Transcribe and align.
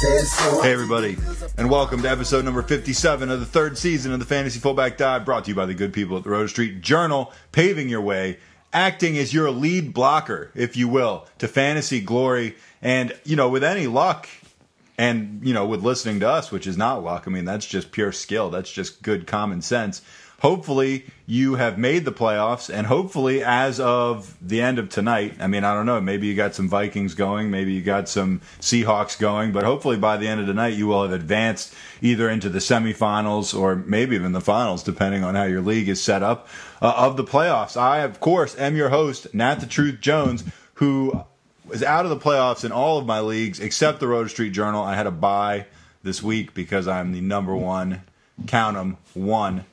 Hey, 0.00 0.72
everybody, 0.72 1.16
and 1.56 1.68
welcome 1.68 2.02
to 2.02 2.08
episode 2.08 2.44
number 2.44 2.62
57 2.62 3.30
of 3.32 3.40
the 3.40 3.46
third 3.46 3.76
season 3.76 4.12
of 4.12 4.20
the 4.20 4.24
Fantasy 4.24 4.60
Fullback 4.60 4.96
Dive, 4.96 5.24
brought 5.24 5.46
to 5.46 5.50
you 5.50 5.56
by 5.56 5.66
the 5.66 5.74
good 5.74 5.92
people 5.92 6.16
at 6.16 6.22
the 6.22 6.30
Roto 6.30 6.46
Street 6.46 6.82
Journal, 6.82 7.32
paving 7.50 7.88
your 7.88 8.00
way, 8.00 8.38
acting 8.72 9.18
as 9.18 9.34
your 9.34 9.50
lead 9.50 9.92
blocker, 9.92 10.52
if 10.54 10.76
you 10.76 10.86
will, 10.86 11.26
to 11.38 11.48
fantasy 11.48 12.00
glory. 12.00 12.54
And, 12.80 13.12
you 13.24 13.34
know, 13.34 13.48
with 13.48 13.64
any 13.64 13.88
luck, 13.88 14.28
and, 14.98 15.40
you 15.42 15.52
know, 15.52 15.66
with 15.66 15.82
listening 15.82 16.20
to 16.20 16.28
us, 16.28 16.52
which 16.52 16.68
is 16.68 16.76
not 16.76 17.02
luck, 17.02 17.24
I 17.26 17.30
mean, 17.30 17.44
that's 17.44 17.66
just 17.66 17.90
pure 17.90 18.12
skill, 18.12 18.50
that's 18.50 18.70
just 18.70 19.02
good 19.02 19.26
common 19.26 19.62
sense. 19.62 20.00
Hopefully, 20.40 21.04
you 21.26 21.56
have 21.56 21.78
made 21.78 22.04
the 22.04 22.12
playoffs, 22.12 22.72
and 22.72 22.86
hopefully, 22.86 23.42
as 23.42 23.80
of 23.80 24.36
the 24.40 24.60
end 24.60 24.78
of 24.78 24.88
tonight, 24.88 25.34
I 25.40 25.48
mean, 25.48 25.64
I 25.64 25.74
don't 25.74 25.84
know, 25.84 26.00
maybe 26.00 26.28
you 26.28 26.36
got 26.36 26.54
some 26.54 26.68
Vikings 26.68 27.14
going, 27.14 27.50
maybe 27.50 27.72
you 27.72 27.82
got 27.82 28.08
some 28.08 28.40
Seahawks 28.60 29.18
going, 29.18 29.50
but 29.50 29.64
hopefully 29.64 29.96
by 29.96 30.16
the 30.16 30.28
end 30.28 30.40
of 30.40 30.46
the 30.46 30.54
night, 30.54 30.74
you 30.74 30.86
will 30.86 31.02
have 31.02 31.10
advanced 31.12 31.74
either 32.00 32.30
into 32.30 32.48
the 32.48 32.60
semifinals 32.60 33.52
or 33.58 33.74
maybe 33.74 34.14
even 34.14 34.30
the 34.30 34.40
finals, 34.40 34.84
depending 34.84 35.24
on 35.24 35.34
how 35.34 35.42
your 35.42 35.60
league 35.60 35.88
is 35.88 36.00
set 36.00 36.22
up, 36.22 36.46
uh, 36.80 36.94
of 36.96 37.16
the 37.16 37.24
playoffs. 37.24 37.76
I, 37.76 37.98
of 38.00 38.20
course, 38.20 38.56
am 38.60 38.76
your 38.76 38.90
host, 38.90 39.34
Nat 39.34 39.56
the 39.56 39.66
Truth 39.66 40.00
Jones, 40.00 40.44
who 40.74 41.24
is 41.72 41.82
out 41.82 42.04
of 42.04 42.10
the 42.10 42.16
playoffs 42.16 42.64
in 42.64 42.70
all 42.70 42.96
of 42.96 43.06
my 43.06 43.18
leagues 43.18 43.58
except 43.58 43.98
the 43.98 44.06
Roto 44.06 44.28
Street 44.28 44.50
Journal. 44.50 44.84
I 44.84 44.94
had 44.94 45.08
a 45.08 45.10
buy 45.10 45.66
this 46.04 46.22
week 46.22 46.54
because 46.54 46.86
I'm 46.86 47.10
the 47.10 47.20
number 47.20 47.56
one, 47.56 48.02
count 48.46 48.76
'em, 48.76 48.98
one 49.14 49.64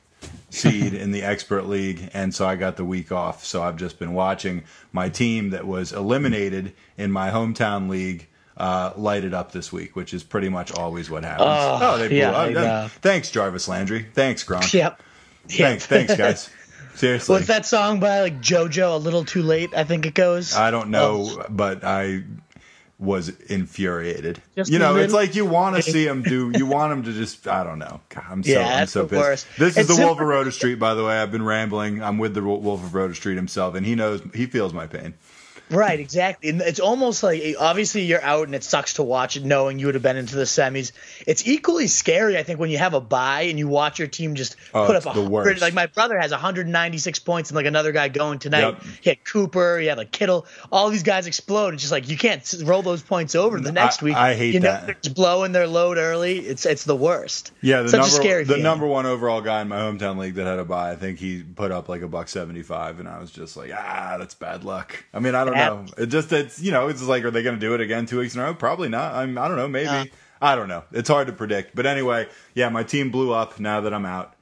seed 0.56 0.94
in 0.94 1.12
the 1.12 1.22
expert 1.22 1.66
league, 1.66 2.10
and 2.12 2.34
so 2.34 2.46
I 2.46 2.56
got 2.56 2.76
the 2.76 2.84
week 2.84 3.12
off. 3.12 3.44
So 3.44 3.62
I've 3.62 3.76
just 3.76 3.98
been 3.98 4.14
watching 4.14 4.64
my 4.92 5.08
team 5.08 5.50
that 5.50 5.66
was 5.66 5.92
eliminated 5.92 6.74
in 6.96 7.12
my 7.12 7.30
hometown 7.30 7.88
league. 7.88 8.28
Uh, 8.56 8.90
light 8.96 9.22
it 9.22 9.34
up 9.34 9.52
this 9.52 9.70
week, 9.70 9.94
which 9.94 10.14
is 10.14 10.24
pretty 10.24 10.48
much 10.48 10.72
always 10.72 11.10
what 11.10 11.22
happens. 11.22 11.46
Oh, 11.50 11.98
they 11.98 12.08
blew 12.08 12.16
yeah, 12.16 12.30
up. 12.30 12.90
Thanks, 12.90 13.30
Jarvis 13.30 13.68
Landry. 13.68 14.06
Thanks, 14.14 14.44
Gronk. 14.44 14.72
Yep. 14.72 15.02
Thanks, 15.48 15.84
thanks, 15.84 16.16
guys. 16.16 16.48
Seriously. 16.94 17.34
What's 17.34 17.48
that 17.48 17.66
song 17.66 18.00
by 18.00 18.22
like 18.22 18.40
JoJo? 18.40 18.94
A 18.94 18.96
little 18.96 19.26
too 19.26 19.42
late, 19.42 19.74
I 19.76 19.84
think 19.84 20.06
it 20.06 20.14
goes. 20.14 20.56
I 20.56 20.70
don't 20.70 20.88
know, 20.88 21.44
but 21.50 21.84
I 21.84 22.24
was 22.98 23.28
infuriated. 23.28 24.40
Just 24.54 24.70
you 24.70 24.76
a 24.76 24.80
know, 24.80 24.96
it's 24.96 25.12
like 25.12 25.34
you 25.34 25.44
want 25.44 25.76
to 25.76 25.82
see 25.82 26.06
him 26.06 26.22
do. 26.22 26.50
You 26.56 26.64
want 26.66 26.92
him 26.92 27.02
to 27.04 27.12
just. 27.12 27.46
I 27.46 27.62
don't 27.62 27.78
know. 27.78 28.00
God, 28.08 28.24
I'm 28.30 28.42
so. 28.42 28.50
Yeah, 28.50 28.60
I'm 28.60 28.66
that's 28.80 28.92
so 28.92 29.02
the 29.02 29.08
pissed. 29.08 29.20
worst. 29.20 29.46
This 29.58 29.76
is 29.76 29.88
It's 29.88 29.96
the 29.96 30.02
Wolf 30.02 30.12
of 30.12 30.16
super- 30.18 30.26
Roto 30.26 30.50
Street, 30.50 30.76
by 30.76 30.94
the 30.94 31.04
way. 31.04 31.18
I've 31.18 31.30
been 31.32 31.44
rambling. 31.44 32.02
I'm 32.02 32.16
with 32.18 32.34
the 32.34 32.42
Wolf 32.42 32.82
of 32.82 32.94
Roto 32.94 33.12
Street 33.12 33.36
himself, 33.36 33.74
and 33.74 33.84
he 33.84 33.94
knows. 33.94 34.22
He 34.34 34.46
feels 34.46 34.72
my 34.72 34.86
pain. 34.86 35.14
Right, 35.68 35.98
exactly. 35.98 36.48
And 36.50 36.60
it's 36.60 36.78
almost 36.80 37.22
like 37.22 37.42
obviously 37.58 38.02
you're 38.02 38.22
out 38.22 38.46
and 38.46 38.54
it 38.54 38.62
sucks 38.62 38.94
to 38.94 39.02
watch 39.02 39.36
it 39.36 39.44
knowing 39.44 39.78
you 39.78 39.86
would 39.86 39.94
have 39.96 40.02
been 40.02 40.16
into 40.16 40.36
the 40.36 40.44
semis. 40.44 40.92
It's 41.26 41.46
equally 41.46 41.88
scary, 41.88 42.38
I 42.38 42.42
think, 42.44 42.60
when 42.60 42.70
you 42.70 42.78
have 42.78 42.94
a 42.94 43.00
bye 43.00 43.42
and 43.42 43.58
you 43.58 43.66
watch 43.66 43.98
your 43.98 44.06
team 44.08 44.34
just 44.36 44.54
Oh, 44.72 44.86
put 44.86 44.94
up 44.94 45.06
a 45.16 45.20
worst. 45.22 45.48
hundred. 45.48 45.60
Like 45.60 45.74
my 45.74 45.86
brother 45.86 46.18
has 46.20 46.30
196 46.30 47.18
points 47.20 47.50
and 47.50 47.56
like 47.56 47.66
another 47.66 47.90
guy 47.92 48.08
going 48.08 48.38
tonight. 48.38 48.60
Yep. 48.60 48.82
He 49.00 49.10
had 49.10 49.24
Cooper, 49.24 49.78
he 49.78 49.86
had 49.86 49.98
like 49.98 50.12
Kittle. 50.12 50.46
All 50.70 50.88
these 50.90 51.02
guys 51.02 51.26
explode. 51.26 51.74
It's 51.74 51.82
just 51.82 51.92
like 51.92 52.08
you 52.08 52.16
can't 52.16 52.54
roll 52.64 52.82
those 52.82 53.02
points 53.02 53.34
over 53.34 53.58
the 53.60 53.72
next 53.72 54.02
I- 54.02 54.04
week. 54.04 54.16
I 54.16 54.34
hate 54.34 54.54
you 54.54 54.60
know, 54.60 54.70
that. 54.70 54.86
They're 54.86 54.94
just 55.02 55.16
blowing 55.16 55.52
their 55.52 55.66
load 55.66 55.98
early. 55.98 56.38
It's 56.38 56.64
it's 56.64 56.84
the 56.84 56.96
worst. 56.96 57.50
Yeah, 57.60 57.82
the 57.82 57.88
Such 57.88 58.00
number 58.00 58.06
a 58.14 58.18
scary 58.20 58.44
the 58.44 58.48
feeling. 58.48 58.62
number 58.62 58.86
one 58.86 59.06
overall 59.06 59.40
guy 59.40 59.62
in 59.62 59.68
my 59.68 59.78
hometown 59.78 60.16
league 60.18 60.34
that 60.34 60.46
had 60.46 60.58
a 60.58 60.64
bye. 60.64 60.92
I 60.92 60.96
think 60.96 61.18
he 61.18 61.42
put 61.42 61.72
up 61.72 61.88
like 61.88 62.02
a 62.02 62.08
buck 62.08 62.28
seventy 62.28 62.62
five, 62.62 63.00
and 63.00 63.08
I 63.08 63.18
was 63.18 63.30
just 63.32 63.56
like, 63.56 63.72
ah, 63.74 64.16
that's 64.18 64.34
bad 64.34 64.62
luck. 64.64 65.04
I 65.12 65.18
mean, 65.18 65.34
I 65.34 65.44
don't 65.44 65.55
Yeah. 65.56 65.68
know. 65.68 65.84
It 65.98 66.06
just 66.06 66.32
it's 66.32 66.60
you 66.60 66.72
know 66.72 66.88
it's 66.88 67.02
like, 67.02 67.24
are 67.24 67.30
they 67.30 67.42
going 67.42 67.56
to 67.56 67.60
do 67.60 67.74
it 67.74 67.80
again 67.80 68.06
two 68.06 68.18
weeks 68.18 68.34
in 68.34 68.40
a 68.40 68.44
row? 68.44 68.54
Probably 68.54 68.88
not. 68.88 69.14
I'm, 69.14 69.36
I 69.38 69.48
don't 69.48 69.56
know. 69.56 69.68
Maybe 69.68 69.88
Uh. 69.88 70.04
I 70.40 70.54
don't 70.54 70.68
know. 70.68 70.84
It's 70.92 71.08
hard 71.08 71.28
to 71.28 71.32
predict. 71.32 71.74
But 71.74 71.86
anyway, 71.86 72.28
yeah, 72.54 72.68
my 72.68 72.82
team 72.82 73.10
blew 73.10 73.32
up 73.32 73.58
now 73.58 73.80
that 73.80 73.94
I'm 73.94 74.04
out. 74.04 74.34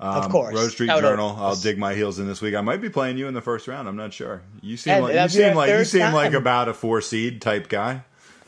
Um, 0.00 0.16
Of 0.16 0.30
course. 0.30 0.54
Roto 0.54 0.68
Street 0.68 0.88
Journal. 0.88 1.28
always 1.28 1.58
I'll 1.58 1.62
dig 1.62 1.78
my 1.78 1.94
heels 1.94 2.18
in 2.18 2.26
this 2.26 2.42
week. 2.42 2.54
I 2.54 2.60
might 2.60 2.80
be 2.80 2.88
playing 2.88 3.18
you 3.18 3.28
in 3.28 3.34
the 3.34 3.40
first 3.40 3.68
round. 3.68 3.86
I'm 3.86 3.96
not 3.96 4.12
sure. 4.12 4.42
You 4.60 4.76
seem 4.76 5.02
like 5.02 5.14
you 5.14 5.28
seem 5.28 5.54
like 5.54 5.70
you 5.70 5.84
seem 5.84 6.12
like 6.12 6.32
about 6.32 6.68
a 6.68 6.74
four 6.74 7.00
seed 7.00 7.40
type 7.40 7.68
guy. 7.68 8.02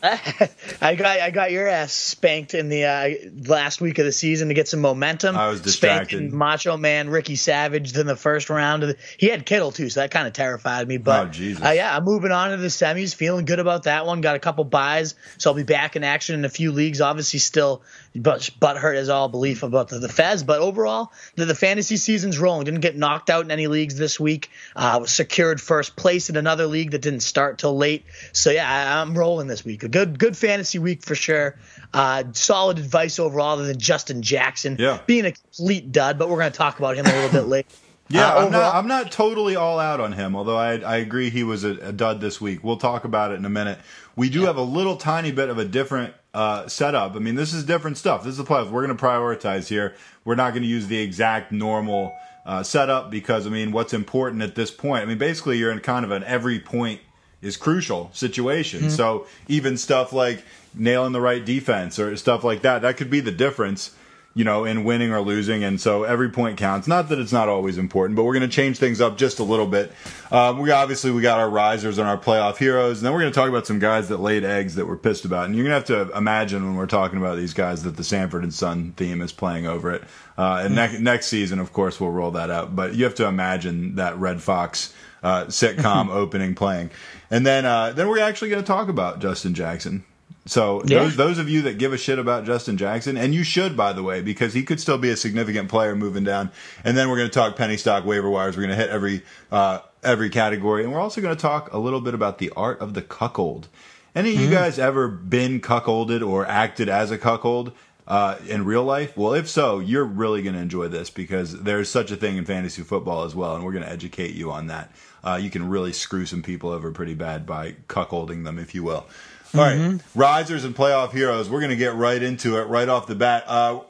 I 0.83 0.95
got 0.97 1.19
I 1.21 1.31
got 1.31 1.51
your 1.51 1.67
ass 1.67 1.93
spanked 1.93 2.53
in 2.53 2.69
the 2.69 2.85
uh, 2.85 3.11
last 3.49 3.81
week 3.81 3.99
of 3.99 4.05
the 4.05 4.13
season 4.13 4.49
to 4.49 4.55
get 4.55 4.69
some 4.69 4.81
momentum. 4.81 5.35
I 5.37 5.49
was 5.49 5.63
distracted. 5.63 6.17
Spanking 6.19 6.37
Macho 6.37 6.77
Man 6.77 7.09
Ricky 7.09 7.37
Savage 7.37 7.97
in 7.97 8.07
the 8.07 8.17
first 8.17 8.51
round. 8.51 8.83
Of 8.83 8.91
the, 8.91 8.97
he 9.17 9.29
had 9.29 9.47
Kittle 9.47 9.73
too, 9.73 9.89
so 9.89 10.01
that 10.01 10.11
kind 10.11 10.27
of 10.27 10.35
terrified 10.35 10.87
me. 10.87 10.99
But 10.99 11.27
Oh, 11.27 11.31
Jesus. 11.31 11.65
uh, 11.65 11.71
yeah, 11.71 11.97
I'm 11.97 12.05
moving 12.05 12.33
on 12.33 12.51
to 12.51 12.59
the 12.59 12.69
semis. 12.69 13.15
Feeling 13.15 13.47
good 13.47 13.61
about 13.61 13.85
that 13.85 14.05
one. 14.05 14.21
Got 14.21 14.37
a 14.37 14.41
couple 14.41 14.65
buys, 14.65 15.15
so 15.39 15.51
I'll 15.51 15.57
be 15.57 15.63
back 15.63 15.97
in 15.97 16.05
action 16.05 16.35
in 16.35 16.45
a 16.45 16.51
few 16.51 16.71
leagues. 16.73 17.01
Obviously, 17.01 17.39
still 17.39 17.83
but 18.17 18.49
butt 18.61 18.77
hurt 18.77 18.95
as 18.97 19.09
all 19.09 19.29
belief 19.29 19.63
about 19.63 19.89
the, 19.89 19.99
the 19.99 20.09
Fez, 20.09 20.43
but 20.43 20.61
overall 20.61 21.13
the, 21.35 21.45
the 21.47 21.55
fantasy 21.55 21.97
season's 21.97 22.39
rolling. 22.39 22.65
Didn't 22.65 22.81
get 22.81 22.97
knocked 22.97 23.29
out 23.31 23.45
in 23.45 23.51
any 23.51 23.67
leagues 23.67 23.97
this 23.97 24.21
week. 24.21 24.51
Uh, 24.77 24.99
was 25.03 25.13
secured 25.13 25.61
first 25.61 25.97
place 25.97 26.31
in 26.31 26.37
another 26.37 26.67
league 26.67 26.93
that 26.93 27.03
didn't 27.03 27.21
start 27.21 27.59
till 27.59 27.77
late. 27.77 28.05
So 28.33 28.51
yeah, 28.51 28.71
I, 28.71 29.01
I'm 29.01 29.17
rolling 29.19 29.47
this 29.49 29.65
week. 29.65 29.83
A 29.83 29.89
good 29.89 30.19
good 30.19 30.37
fantasy 30.37 30.79
week 30.79 31.03
for 31.03 31.15
sure. 31.15 31.59
Uh, 31.93 32.25
solid 32.33 32.79
advice 32.79 33.19
overall, 33.19 33.53
other 33.55 33.67
than 33.67 33.79
Justin 33.79 34.23
Jackson 34.23 34.77
Yeah. 34.79 35.01
being 35.07 35.27
a 35.27 35.33
complete 35.33 35.91
dud. 35.93 36.19
But 36.19 36.29
we're 36.29 36.39
going 36.39 36.53
to 36.53 36.57
talk 36.59 36.79
about 36.79 36.97
him 36.97 37.07
a 37.07 37.13
little 37.13 37.31
bit 37.31 37.43
later. 37.49 37.69
Yeah, 38.09 38.29
Uh, 38.35 38.45
I'm 38.47 38.53
not. 38.53 38.75
I'm 38.75 38.87
not 38.89 39.13
totally 39.13 39.57
all 39.57 39.79
out 39.79 39.99
on 40.01 40.13
him. 40.13 40.37
Although 40.37 40.57
I, 40.59 40.75
I 40.79 40.97
agree 40.97 41.31
he 41.31 41.43
was 41.43 41.65
a, 41.65 41.71
a 41.89 41.93
dud 41.93 42.21
this 42.21 42.41
week. 42.41 42.63
We'll 42.63 42.77
talk 42.77 43.05
about 43.05 43.33
it 43.33 43.37
in 43.37 43.45
a 43.45 43.51
minute. 43.51 43.79
We 44.15 44.29
do 44.29 44.43
have 44.45 44.57
a 44.57 44.63
little 44.63 44.97
tiny 44.97 45.33
bit 45.33 45.49
of 45.49 45.59
a 45.59 45.65
different 45.65 46.13
uh, 46.35 46.69
setup. 46.69 47.15
I 47.15 47.21
mean, 47.21 47.37
this 47.37 47.55
is 47.55 47.65
different 47.65 47.97
stuff. 47.97 48.25
This 48.25 48.33
is 48.33 48.39
the 48.39 48.45
playoffs. 48.45 48.71
We're 48.71 48.85
going 48.85 48.97
to 48.97 49.03
prioritize 49.03 49.69
here. 49.69 49.95
We're 50.25 50.35
not 50.35 50.51
going 50.51 50.63
to 50.63 50.69
use 50.69 50.89
the 50.89 50.99
exact 50.99 51.53
normal 51.53 52.15
uh, 52.45 52.63
setup 52.63 53.11
because 53.11 53.47
I 53.47 53.51
mean, 53.51 53.73
what's 53.73 53.95
important 53.95 54.43
at 54.43 54.55
this 54.55 54.71
point? 54.71 55.03
I 55.03 55.07
mean, 55.07 55.19
basically, 55.19 55.59
you're 55.59 55.73
in 55.73 55.81
kind 55.81 56.05
of 56.05 56.11
an 56.11 56.25
every 56.25 56.59
point 56.59 57.01
is 57.41 57.57
crucial 57.57 58.11
situation. 58.13 58.91
So 58.91 59.27
even 59.49 59.77
stuff 59.77 60.13
like 60.13 60.43
nailing 60.75 61.13
the 61.13 61.21
right 61.21 61.45
defense 61.45 61.99
or 61.99 62.17
stuff 62.17 62.43
like 62.43 62.63
that, 62.63 62.83
that 62.83 62.97
could 62.97 63.11
be 63.11 63.21
the 63.21 63.31
difference 63.31 63.95
you 64.35 64.43
know, 64.43 64.65
in 64.65 64.83
winning 64.83 65.13
or 65.13 65.21
losing. 65.21 65.63
And 65.63 65.81
so 65.81 66.03
every 66.03 66.29
point 66.29 66.59
counts. 66.59 66.89
Not 66.89 67.09
that 67.09 67.19
it's 67.21 67.33
not 67.33 67.49
always 67.49 67.79
important, 67.79 68.17
but 68.17 68.25
we're 68.25 68.33
going 68.33 68.49
to 68.49 68.55
change 68.55 68.79
things 68.79 69.01
up 69.01 69.17
just 69.17 69.39
a 69.39 69.45
little 69.45 69.67
bit. 69.67 69.93
Um, 70.33 70.59
we 70.59 70.73
obviously 70.73 71.13
we 71.13 71.23
got 71.23 71.39
our 71.39 71.49
risers 71.49 71.99
and 71.99 72.09
our 72.09 72.19
playoff 72.19 72.57
heroes, 72.57 72.99
and 72.99 73.07
then 73.07 73.13
we're 73.13 73.21
going 73.21 73.33
to 73.33 73.39
talk 73.39 73.49
about 73.49 73.67
some 73.67 73.79
guys 73.79 74.09
that 74.09 74.19
laid 74.19 74.45
eggs 74.45 74.75
that 74.75 74.87
we're 74.87 74.97
pissed 74.97 75.25
about. 75.25 75.47
And 75.47 75.55
you're 75.55 75.65
going 75.65 75.83
to 75.83 75.95
have 75.97 76.09
to 76.09 76.17
imagine 76.17 76.65
when 76.65 76.75
we're 76.75 76.87
talking 76.87 77.19
about 77.19 77.37
these 77.37 77.55
guys 77.55 77.85
that 77.85 77.97
the 77.97 78.05
Sanford 78.05 78.43
and 78.43 78.53
Son 78.53 78.93
theme 78.97 79.23
is 79.23 79.33
playing 79.33 79.67
over 79.67 79.93
it. 79.93 80.03
Uh, 80.37 80.63
and 80.65 80.75
ne- 80.75 80.99
next 80.99 81.27
season, 81.27 81.61
of 81.61 81.73
course, 81.73 82.01
we'll 82.01 82.11
roll 82.11 82.33
that 82.33 82.51
out. 82.51 82.75
But 82.75 82.95
you 82.97 83.05
have 83.05 83.15
to 83.17 83.27
imagine 83.27 83.95
that 83.97 84.19
Redd 84.19 84.43
Foxx 84.43 84.93
uh, 85.23 85.45
sitcom 85.45 86.09
opening 86.11 86.57
playing, 86.57 86.91
and 87.31 87.47
then 87.47 87.65
uh, 87.65 87.93
then 87.93 88.09
we're 88.09 88.19
actually 88.19 88.51
going 88.51 88.63
to 88.63 88.67
talk 88.67 88.89
about 88.89 89.21
Justin 89.21 89.55
Jackson. 89.55 90.05
So 90.47 90.83
Yeah. 90.85 91.05
those 91.05 91.17
those 91.17 91.39
of 91.39 91.49
you 91.49 91.63
that 91.63 91.79
give 91.79 91.93
a 91.93 91.99
shit 91.99 92.19
about 92.19 92.45
Justin 92.45 92.77
Jackson, 92.77 93.17
and 93.17 93.35
you 93.35 93.45
should, 93.45 93.77
by 93.77 93.93
the 93.93 94.03
way, 94.03 94.21
because 94.21 94.53
he 94.53 94.63
could 94.63 94.79
still 94.81 94.99
be 94.99 95.11
a 95.11 95.17
significant 95.17 95.69
player 95.69 95.97
moving 95.97 96.25
down. 96.25 96.51
And 96.85 96.97
then 96.97 97.09
we're 97.09 97.17
going 97.17 97.31
to 97.31 97.35
talk 97.35 97.57
penny 97.57 97.77
stock 97.79 98.05
waiver 98.05 98.29
wires. 98.29 98.57
We're 98.57 98.65
going 98.65 98.77
to 98.77 98.83
hit 98.83 98.91
every 98.91 99.23
uh, 99.51 99.79
every 100.03 100.29
category, 100.29 100.85
and 100.85 100.93
we're 100.93 101.01
also 101.01 101.21
going 101.23 101.35
to 101.35 101.41
talk 101.41 101.73
a 101.73 101.79
little 101.79 102.01
bit 102.01 102.13
about 102.15 102.39
the 102.39 102.51
art 102.57 102.81
of 102.81 102.93
the 102.95 103.03
cuckold. 103.03 103.69
Any 104.15 104.35
of 104.35 104.41
you 104.41 104.51
guys 104.51 104.79
ever 104.79 105.09
been 105.09 105.61
cuckolded 105.61 106.25
or 106.25 106.47
acted 106.47 106.89
as 106.89 107.11
a 107.11 107.19
cuckold? 107.19 107.73
Uh, 108.07 108.37
in 108.47 108.67
real 108.67 108.85
life? 108.85 109.17
Well, 109.17 109.33
if 109.33 109.49
so, 109.49 109.79
you're 109.79 110.05
really 110.05 110.43
going 110.43 110.55
to 110.55 110.61
enjoy 110.61 110.89
this 110.89 111.09
because 111.09 111.63
there's 111.63 111.89
such 111.89 112.11
a 112.11 112.17
thing 112.17 112.37
in 112.37 112.45
fantasy 112.45 112.83
football 112.83 113.25
as 113.25 113.35
well, 113.35 113.57
and 113.57 113.65
we're 113.65 113.73
going 113.73 113.83
to 113.83 113.91
educate 113.91 114.35
you 114.35 114.53
on 114.53 114.67
that. 114.67 114.93
Uh, 115.25 115.41
you 115.41 115.49
can 115.49 115.71
really 115.71 115.91
screw 115.95 116.27
some 116.27 116.43
people 116.43 116.69
over 116.69 116.91
pretty 116.91 117.15
bad 117.15 117.47
by 117.47 117.77
cuckolding 117.89 118.45
them, 118.45 118.59
if 118.59 118.75
you 118.75 118.83
will. 118.83 119.07
All 119.55 119.61
right, 119.61 120.01
risers 120.15 120.65
and 120.65 120.75
playoff 120.75 121.13
heroes. 121.13 121.49
We're 121.49 121.61
going 121.61 121.71
to 121.71 121.77
get 121.77 121.95
right 121.95 122.21
into 122.21 122.59
it 122.59 122.65
right 122.65 122.89
off 122.89 123.07
the 123.07 123.15
bat. 123.15 123.45
Uh, 123.47 123.81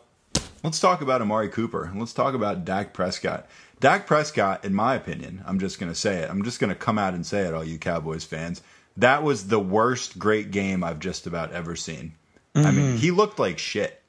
let's 0.63 0.79
talk 0.79 1.01
about 1.01 1.23
Amari 1.23 1.49
Cooper. 1.49 1.91
Let's 1.95 2.13
talk 2.13 2.35
about 2.35 2.65
Dak 2.65 2.93
Prescott. 2.93 3.47
Dak 3.81 4.07
Prescott, 4.07 4.65
in 4.65 4.75
my 4.75 4.95
opinion, 4.95 5.43
I'm 5.47 5.59
just 5.59 5.79
going 5.79 5.91
to 5.91 5.99
say 5.99 6.19
it. 6.19 6.31
I'm 6.31 6.43
just 6.45 6.61
going 6.61 6.69
to 6.69 6.75
come 6.75 6.99
out 6.99 7.15
and 7.15 7.25
say 7.25 7.43
it, 7.43 7.55
all 7.55 7.65
you 7.65 7.79
Cowboys 7.79 8.25
fans. 8.25 8.63
That 8.97 9.23
was 9.23 9.49
the 9.49 9.59
worst 9.59 10.19
great 10.19 10.51
game 10.51 10.85
I've 10.85 11.01
just 11.01 11.27
about 11.27 11.53
ever 11.53 11.77
seen. 11.77 12.15
Mm-hmm. 12.55 12.67
I 12.67 12.71
mean, 12.71 12.97
he 12.97 13.11
looked 13.11 13.39
like 13.39 13.59
shit. 13.59 14.01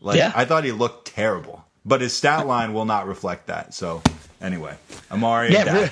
Like 0.00 0.16
Yeah. 0.16 0.32
I 0.34 0.44
thought 0.44 0.64
he 0.64 0.72
looked 0.72 1.08
terrible, 1.08 1.64
but 1.84 2.00
his 2.00 2.12
stat 2.12 2.46
line 2.46 2.72
will 2.72 2.86
not 2.86 3.06
reflect 3.06 3.48
that. 3.48 3.74
So 3.74 4.02
anyway, 4.40 4.76
Amari. 5.10 5.52
Yeah, 5.52 5.88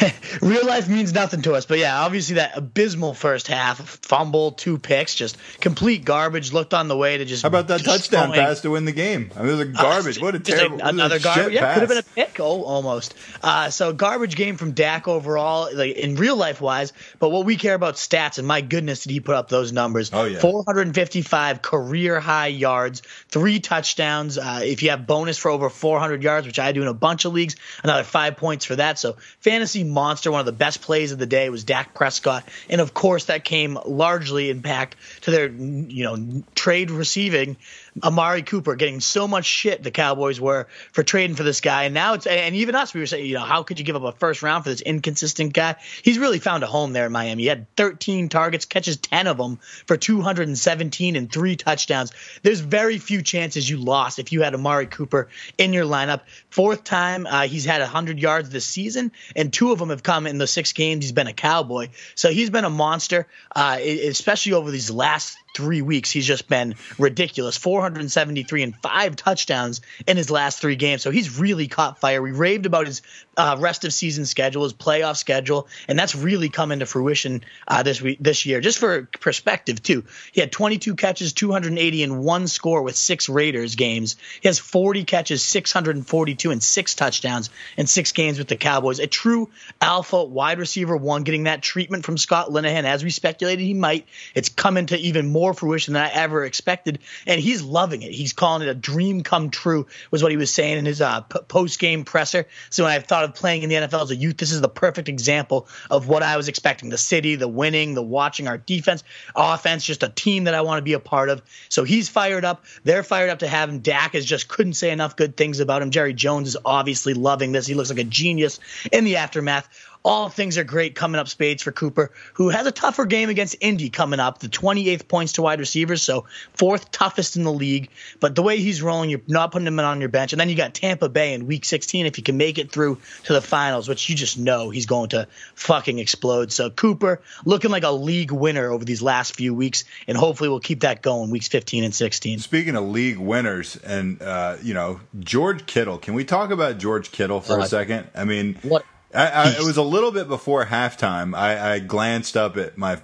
real, 0.00 0.10
real 0.42 0.66
life 0.66 0.88
means 0.88 1.12
nothing 1.12 1.42
to 1.42 1.54
us. 1.54 1.66
But 1.66 1.78
yeah, 1.78 2.00
obviously 2.00 2.36
that 2.36 2.56
abysmal 2.56 3.14
first 3.14 3.46
half, 3.46 3.78
fumble, 4.02 4.52
two 4.52 4.78
picks, 4.78 5.14
just 5.14 5.36
complete 5.60 6.04
garbage. 6.04 6.52
Looked 6.52 6.74
on 6.74 6.88
the 6.88 6.96
way 6.96 7.18
to 7.18 7.24
just 7.24 7.42
How 7.42 7.48
about 7.48 7.68
that 7.68 7.84
touchdown 7.84 8.32
pass 8.32 8.60
to 8.62 8.70
win 8.70 8.84
the 8.84 8.92
game? 8.92 9.30
I 9.36 9.40
mean, 9.42 9.48
it 9.48 9.52
was 9.52 9.60
a 9.60 9.64
garbage. 9.66 10.20
what 10.20 10.34
a 10.34 10.40
terrible, 10.40 10.76
a- 10.76 10.78
it 10.78 10.82
was 10.82 10.90
a 10.90 10.94
another 10.94 11.18
garbage. 11.18 11.52
Yeah, 11.54 11.74
could 11.74 11.80
have 11.80 11.88
been 11.88 11.98
a 11.98 12.02
pick. 12.02 12.40
Oh, 12.40 12.62
almost. 12.64 13.14
Uh, 13.42 13.70
so 13.70 13.92
garbage 13.92 14.36
game 14.36 14.56
from 14.56 14.72
Dak 14.72 15.08
overall, 15.08 15.68
like 15.74 15.96
in 15.96 16.16
real 16.16 16.36
life 16.36 16.60
wise. 16.60 16.92
But 17.18 17.30
what 17.30 17.44
we 17.44 17.56
care 17.56 17.74
about 17.74 17.94
stats, 17.94 18.38
and 18.38 18.46
my 18.46 18.60
goodness, 18.60 19.02
did 19.04 19.12
he 19.12 19.20
put 19.20 19.34
up 19.34 19.48
those 19.48 19.72
numbers? 19.72 20.10
Oh, 20.12 20.24
yeah. 20.24 20.38
455 20.38 21.62
career 21.62 22.20
high 22.20 22.48
yards, 22.48 23.02
three 23.28 23.60
touchdowns. 23.60 24.38
Uh, 24.38 24.60
if 24.62 24.82
you 24.82 24.90
have 24.90 25.06
bonus 25.06 25.38
for 25.38 25.50
over 25.50 25.68
400 25.70 26.22
yards, 26.22 26.46
which 26.46 26.58
I 26.58 26.72
do 26.72 26.82
in 26.82 26.88
a 26.88 26.94
bunch 26.94 27.24
of 27.24 27.32
leagues, 27.32 27.56
another 27.90 28.04
five 28.04 28.36
points 28.36 28.64
for 28.64 28.76
that. 28.76 28.98
So 28.98 29.16
fantasy 29.40 29.84
monster. 29.84 30.30
One 30.30 30.40
of 30.40 30.46
the 30.46 30.52
best 30.52 30.80
plays 30.82 31.12
of 31.12 31.18
the 31.18 31.26
day 31.26 31.50
was 31.50 31.64
Dak 31.64 31.94
Prescott, 31.94 32.48
and 32.68 32.80
of 32.80 32.94
course 32.94 33.26
that 33.26 33.44
came 33.44 33.78
largely 33.84 34.50
in 34.50 34.60
back 34.60 34.96
to 35.22 35.30
their 35.30 35.48
you 35.48 36.04
know 36.04 36.42
trade 36.54 36.90
receiving. 36.90 37.56
Amari 38.02 38.42
Cooper 38.42 38.76
getting 38.76 39.00
so 39.00 39.26
much 39.26 39.44
shit 39.44 39.82
the 39.82 39.90
Cowboys 39.90 40.40
were 40.40 40.68
for 40.92 41.02
trading 41.02 41.36
for 41.36 41.42
this 41.42 41.60
guy, 41.60 41.84
and 41.84 41.94
now 41.94 42.14
it's 42.14 42.26
and 42.26 42.54
even 42.54 42.74
us 42.74 42.94
we 42.94 43.00
were 43.00 43.06
saying 43.06 43.26
you 43.26 43.34
know 43.34 43.40
how 43.40 43.62
could 43.62 43.78
you 43.78 43.84
give 43.84 43.96
up 43.96 44.02
a 44.02 44.12
first 44.12 44.42
round 44.42 44.64
for 44.64 44.70
this 44.70 44.80
inconsistent 44.80 45.52
guy? 45.52 45.76
He's 46.02 46.18
really 46.18 46.38
found 46.38 46.62
a 46.62 46.66
home 46.66 46.92
there 46.92 47.06
in 47.06 47.12
Miami. 47.12 47.42
He 47.42 47.48
had 47.48 47.66
13 47.76 48.28
targets, 48.28 48.64
catches 48.64 48.96
10 48.96 49.26
of 49.26 49.36
them 49.36 49.58
for 49.86 49.96
217 49.96 51.16
and 51.16 51.32
three 51.32 51.56
touchdowns. 51.56 52.12
There's 52.42 52.60
very 52.60 52.98
few 52.98 53.22
chances 53.22 53.68
you 53.68 53.78
lost 53.78 54.18
if 54.18 54.32
you 54.32 54.42
had 54.42 54.54
Amari 54.54 54.86
Cooper 54.86 55.28
in 55.58 55.72
your 55.72 55.84
lineup. 55.84 56.20
Fourth 56.50 56.84
time 56.84 57.26
uh, 57.26 57.42
he's 57.42 57.64
had 57.64 57.80
100 57.80 58.18
yards 58.18 58.50
this 58.50 58.66
season, 58.66 59.12
and 59.34 59.52
two 59.52 59.72
of 59.72 59.78
them 59.78 59.90
have 59.90 60.02
come 60.02 60.26
in 60.26 60.38
the 60.38 60.46
six 60.46 60.72
games 60.72 61.04
he's 61.04 61.12
been 61.12 61.26
a 61.26 61.32
Cowboy. 61.32 61.88
So 62.14 62.30
he's 62.30 62.50
been 62.50 62.64
a 62.64 62.70
monster, 62.70 63.26
uh, 63.54 63.78
especially 63.80 64.52
over 64.52 64.70
these 64.70 64.90
last 64.90 65.36
three 65.54 65.82
weeks. 65.82 66.10
He's 66.10 66.26
just 66.26 66.48
been 66.48 66.74
ridiculous. 66.98 67.56
473 67.56 68.62
and 68.62 68.76
five 68.76 69.16
touchdowns 69.16 69.80
in 70.06 70.16
his 70.16 70.30
last 70.30 70.60
three 70.60 70.76
games. 70.76 71.02
So 71.02 71.10
he's 71.10 71.38
really 71.38 71.66
caught 71.66 71.98
fire. 71.98 72.22
We 72.22 72.32
raved 72.32 72.66
about 72.66 72.86
his 72.86 73.02
uh, 73.36 73.56
rest 73.58 73.84
of 73.84 73.92
season 73.92 74.26
schedule, 74.26 74.62
his 74.64 74.74
playoff 74.74 75.16
schedule, 75.16 75.68
and 75.88 75.98
that's 75.98 76.14
really 76.14 76.48
come 76.48 76.72
into 76.72 76.86
fruition 76.86 77.42
uh, 77.66 77.82
this 77.82 78.00
week, 78.00 78.18
this 78.20 78.46
year. 78.46 78.60
Just 78.60 78.78
for 78.78 79.08
perspective, 79.20 79.82
too, 79.82 80.04
he 80.32 80.40
had 80.40 80.52
22 80.52 80.94
catches, 80.94 81.32
280 81.32 82.02
and 82.02 82.22
one 82.22 82.48
score 82.48 82.82
with 82.82 82.96
six 82.96 83.28
Raiders 83.28 83.74
games. 83.74 84.16
He 84.40 84.48
has 84.48 84.58
40 84.58 85.04
catches, 85.04 85.42
642 85.42 86.50
and 86.50 86.62
six 86.62 86.94
touchdowns 86.94 87.50
in 87.76 87.86
six 87.86 88.12
games 88.12 88.38
with 88.38 88.48
the 88.48 88.56
Cowboys. 88.56 89.00
A 89.00 89.06
true 89.06 89.50
alpha 89.80 90.24
wide 90.24 90.58
receiver 90.58 90.96
one, 90.96 91.24
getting 91.24 91.44
that 91.44 91.62
treatment 91.62 92.04
from 92.04 92.18
Scott 92.18 92.50
Linehan 92.50 92.84
as 92.84 93.02
we 93.02 93.10
speculated 93.10 93.62
he 93.62 93.74
might. 93.74 94.06
It's 94.34 94.48
come 94.48 94.76
into 94.76 94.96
even 94.96 95.32
more 95.32 95.39
fruition 95.54 95.94
than 95.94 96.02
I 96.02 96.10
ever 96.10 96.44
expected, 96.44 97.00
and 97.26 97.40
he's 97.40 97.62
loving 97.62 98.02
it. 98.02 98.12
He's 98.12 98.32
calling 98.32 98.62
it 98.66 98.70
a 98.70 98.74
dream 98.74 99.22
come 99.22 99.50
true, 99.50 99.86
was 100.10 100.22
what 100.22 100.30
he 100.30 100.36
was 100.36 100.52
saying 100.52 100.78
in 100.78 100.84
his 100.84 101.00
uh, 101.00 101.22
p- 101.22 101.40
post 101.48 101.78
game 101.78 102.04
presser. 102.04 102.46
So 102.70 102.84
when 102.84 102.92
I 102.92 102.98
thought 103.00 103.24
of 103.24 103.34
playing 103.34 103.62
in 103.62 103.68
the 103.68 103.76
NFL 103.76 104.02
as 104.02 104.10
a 104.10 104.16
youth, 104.16 104.36
this 104.36 104.52
is 104.52 104.60
the 104.60 104.68
perfect 104.68 105.08
example 105.08 105.68
of 105.90 106.08
what 106.08 106.22
I 106.22 106.36
was 106.36 106.48
expecting: 106.48 106.90
the 106.90 106.98
city, 106.98 107.36
the 107.36 107.48
winning, 107.48 107.94
the 107.94 108.02
watching, 108.02 108.48
our 108.48 108.58
defense, 108.58 109.02
offense, 109.34 109.84
just 109.84 110.02
a 110.02 110.08
team 110.08 110.44
that 110.44 110.54
I 110.54 110.60
want 110.60 110.78
to 110.78 110.82
be 110.82 110.92
a 110.92 111.00
part 111.00 111.28
of. 111.28 111.42
So 111.68 111.84
he's 111.84 112.08
fired 112.08 112.44
up. 112.44 112.64
They're 112.84 113.02
fired 113.02 113.30
up 113.30 113.40
to 113.40 113.48
have 113.48 113.68
him. 113.68 113.80
Dak 113.80 114.14
is 114.14 114.24
just 114.24 114.48
couldn't 114.48 114.74
say 114.74 114.90
enough 114.90 115.16
good 115.16 115.36
things 115.36 115.60
about 115.60 115.82
him. 115.82 115.90
Jerry 115.90 116.14
Jones 116.14 116.48
is 116.48 116.56
obviously 116.64 117.14
loving 117.14 117.52
this. 117.52 117.66
He 117.66 117.74
looks 117.74 117.90
like 117.90 117.98
a 117.98 118.04
genius 118.04 118.60
in 118.92 119.04
the 119.04 119.16
aftermath. 119.16 119.68
All 120.02 120.30
things 120.30 120.56
are 120.56 120.64
great 120.64 120.94
coming 120.94 121.18
up 121.18 121.28
spades 121.28 121.62
for 121.62 121.72
Cooper, 121.72 122.10
who 122.34 122.48
has 122.48 122.66
a 122.66 122.72
tougher 122.72 123.04
game 123.04 123.28
against 123.28 123.56
Indy 123.60 123.90
coming 123.90 124.18
up, 124.18 124.38
the 124.38 124.48
28th 124.48 125.06
points 125.08 125.32
to 125.34 125.42
wide 125.42 125.60
receivers, 125.60 126.02
so 126.02 126.24
fourth 126.54 126.90
toughest 126.90 127.36
in 127.36 127.44
the 127.44 127.52
league. 127.52 127.90
But 128.18 128.34
the 128.34 128.42
way 128.42 128.58
he's 128.58 128.82
rolling, 128.82 129.10
you're 129.10 129.20
not 129.26 129.52
putting 129.52 129.66
him 129.66 129.78
on 129.78 130.00
your 130.00 130.08
bench. 130.08 130.32
And 130.32 130.40
then 130.40 130.48
you 130.48 130.54
got 130.54 130.72
Tampa 130.72 131.10
Bay 131.10 131.34
in 131.34 131.46
week 131.46 131.66
16 131.66 132.06
if 132.06 132.16
you 132.16 132.24
can 132.24 132.38
make 132.38 132.56
it 132.56 132.72
through 132.72 132.98
to 133.24 133.34
the 133.34 133.42
finals, 133.42 133.88
which 133.88 134.08
you 134.08 134.16
just 134.16 134.38
know 134.38 134.70
he's 134.70 134.86
going 134.86 135.10
to 135.10 135.28
fucking 135.54 135.98
explode. 135.98 136.50
So 136.50 136.70
Cooper 136.70 137.20
looking 137.44 137.70
like 137.70 137.84
a 137.84 137.90
league 137.90 138.32
winner 138.32 138.70
over 138.70 138.84
these 138.84 139.02
last 139.02 139.36
few 139.36 139.54
weeks, 139.54 139.84
and 140.06 140.16
hopefully 140.16 140.48
we'll 140.48 140.60
keep 140.60 140.80
that 140.80 141.02
going 141.02 141.30
weeks 141.30 141.48
15 141.48 141.84
and 141.84 141.94
16. 141.94 142.38
Speaking 142.38 142.74
of 142.74 142.84
league 142.84 143.18
winners, 143.18 143.76
and 143.76 144.22
uh, 144.22 144.56
you 144.62 144.72
know 144.72 145.00
George 145.18 145.66
Kittle, 145.66 145.98
can 145.98 146.14
we 146.14 146.24
talk 146.24 146.50
about 146.50 146.78
George 146.78 147.12
Kittle 147.12 147.40
for 147.40 147.58
a 147.58 147.66
second? 147.66 148.08
I 148.14 148.24
mean, 148.24 148.58
What 148.62 148.84
I, 149.14 149.26
I, 149.26 149.48
it 149.50 149.64
was 149.64 149.76
a 149.76 149.82
little 149.82 150.12
bit 150.12 150.28
before 150.28 150.66
halftime. 150.66 151.36
I, 151.36 151.74
I 151.74 151.78
glanced 151.80 152.36
up 152.36 152.56
at 152.56 152.78
my 152.78 153.00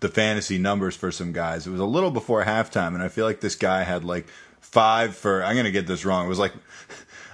the 0.00 0.08
fantasy 0.08 0.58
numbers 0.58 0.94
for 0.94 1.10
some 1.10 1.32
guys. 1.32 1.66
It 1.66 1.70
was 1.70 1.80
a 1.80 1.84
little 1.84 2.10
before 2.12 2.44
halftime, 2.44 2.94
and 2.94 3.02
I 3.02 3.08
feel 3.08 3.24
like 3.24 3.40
this 3.40 3.56
guy 3.56 3.82
had 3.82 4.04
like 4.04 4.26
five 4.60 5.16
for. 5.16 5.42
I'm 5.42 5.56
gonna 5.56 5.70
get 5.70 5.86
this 5.86 6.04
wrong. 6.04 6.26
It 6.26 6.28
was 6.28 6.38
like. 6.38 6.52